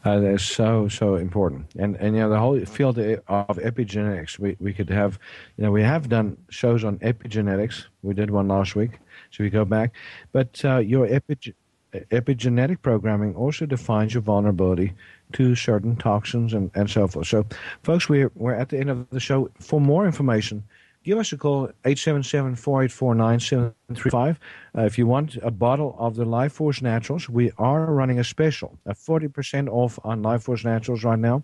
Uh, 0.04 0.20
that's 0.20 0.44
so 0.44 0.88
so 0.88 1.16
important, 1.16 1.64
and 1.78 1.96
and 1.98 2.16
you 2.16 2.22
know 2.24 2.30
the 2.30 2.40
whole 2.40 2.60
field 2.66 2.98
of 2.98 3.58
epigenetics. 3.58 4.40
We 4.40 4.58
we 4.60 4.74
could 4.74 4.90
have, 4.90 5.20
you 5.58 5.64
know, 5.64 5.72
we 5.72 5.84
have 5.84 6.10
done 6.10 6.38
shows 6.50 6.84
on 6.84 6.98
epigenetics. 7.00 7.86
We 8.02 8.16
did 8.16 8.32
one 8.32 8.48
last 8.48 8.76
week, 8.76 8.98
so 9.30 9.44
we 9.44 9.52
go 9.52 9.64
back. 9.64 9.94
But 10.32 10.60
uh, 10.66 10.78
your 10.78 11.06
epi- 11.06 11.54
epigenetic 11.94 12.82
programming 12.82 13.36
also 13.36 13.68
defines 13.68 14.16
your 14.16 14.24
vulnerability 14.24 14.94
to 15.32 15.56
certain 15.56 15.96
toxins 15.96 16.54
and, 16.54 16.70
and 16.76 16.90
so 16.90 17.08
forth. 17.08 17.28
So, 17.28 17.46
folks, 17.84 18.10
we're 18.10 18.32
we're 18.36 18.56
at 18.56 18.70
the 18.70 18.80
end 18.80 18.90
of 18.90 19.10
the 19.10 19.20
show. 19.20 19.50
For 19.60 19.82
more 19.82 20.06
information, 20.06 20.64
give 21.04 21.18
us 21.18 21.32
a 21.32 21.38
call 21.38 21.70
877-484-9735 21.84 24.38
uh, 24.78 24.82
if 24.82 24.98
you 24.98 25.08
want 25.08 25.38
a 25.42 25.52
bottle 25.52 25.96
of 25.98 26.16
the 26.16 26.26
life 26.26 26.54
force 26.54 26.82
naturals 26.82 27.28
we 27.28 27.52
are 27.58 27.86
running 27.86 28.20
a 28.20 28.24
special 28.24 28.78
a 28.86 28.94
40% 28.94 29.68
off 29.68 30.00
on 30.04 30.22
life 30.22 30.44
force 30.44 30.64
naturals 30.64 31.04
right 31.04 31.20
now. 31.20 31.44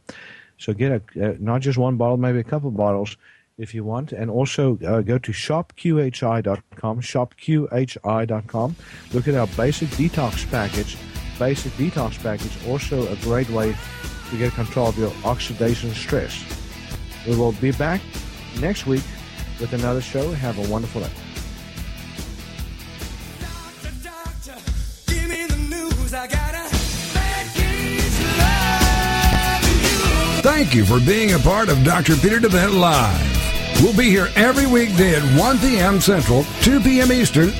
So 0.59 0.73
get 0.73 0.91
a 0.91 1.29
uh, 1.29 1.35
not 1.39 1.61
just 1.61 1.77
one 1.77 1.97
bottle 1.97 2.17
maybe 2.17 2.39
a 2.39 2.43
couple 2.43 2.71
bottles 2.71 3.17
if 3.57 3.73
you 3.73 3.83
want. 3.83 4.11
And 4.11 4.29
also 4.29 4.77
uh, 4.85 5.01
go 5.01 5.17
to 5.17 5.31
shopqhi.com 5.31 7.01
shopqhi.com 7.01 8.75
look 9.13 9.27
at 9.27 9.35
our 9.35 9.47
basic 9.47 9.89
detox 9.89 10.49
package 10.51 10.97
basic 11.39 11.71
detox 11.73 12.21
package 12.21 12.57
also 12.67 13.07
a 13.11 13.15
great 13.17 13.49
way 13.49 13.75
to 14.29 14.37
get 14.37 14.51
control 14.53 14.87
of 14.87 14.97
your 14.97 15.11
oxidation 15.23 15.93
stress 15.93 16.43
we 17.27 17.35
will 17.35 17.51
be 17.53 17.71
back 17.71 18.01
next 18.59 18.85
week 18.87 19.03
with 19.59 19.73
another 19.73 20.01
show. 20.01 20.31
Have 20.31 20.57
a 20.57 20.71
wonderful 20.71 21.01
day. 21.01 21.09
Doctor, 23.39 23.91
doctor, 24.03 24.61
give 25.07 25.29
me 25.29 25.45
the 25.45 25.57
news. 25.69 26.13
I 26.13 26.27
got 26.27 26.49
a 26.49 26.69
bad 27.13 27.53
case 27.53 28.19
of 28.21 28.37
loving 29.63 29.81
you. 29.83 30.41
Thank 30.41 30.73
you 30.73 30.85
for 30.85 31.05
being 31.05 31.33
a 31.33 31.39
part 31.39 31.69
of 31.69 31.83
Dr. 31.83 32.15
Peter 32.15 32.39
DeVette 32.39 32.79
Live. 32.79 33.81
We'll 33.81 33.95
be 33.95 34.09
here 34.09 34.29
every 34.35 34.65
weekday 34.65 35.15
at 35.15 35.39
1 35.39 35.59
p.m. 35.59 36.01
Central, 36.01 36.45
2 36.61 36.79
p.m. 36.79 37.11
Eastern 37.11 37.51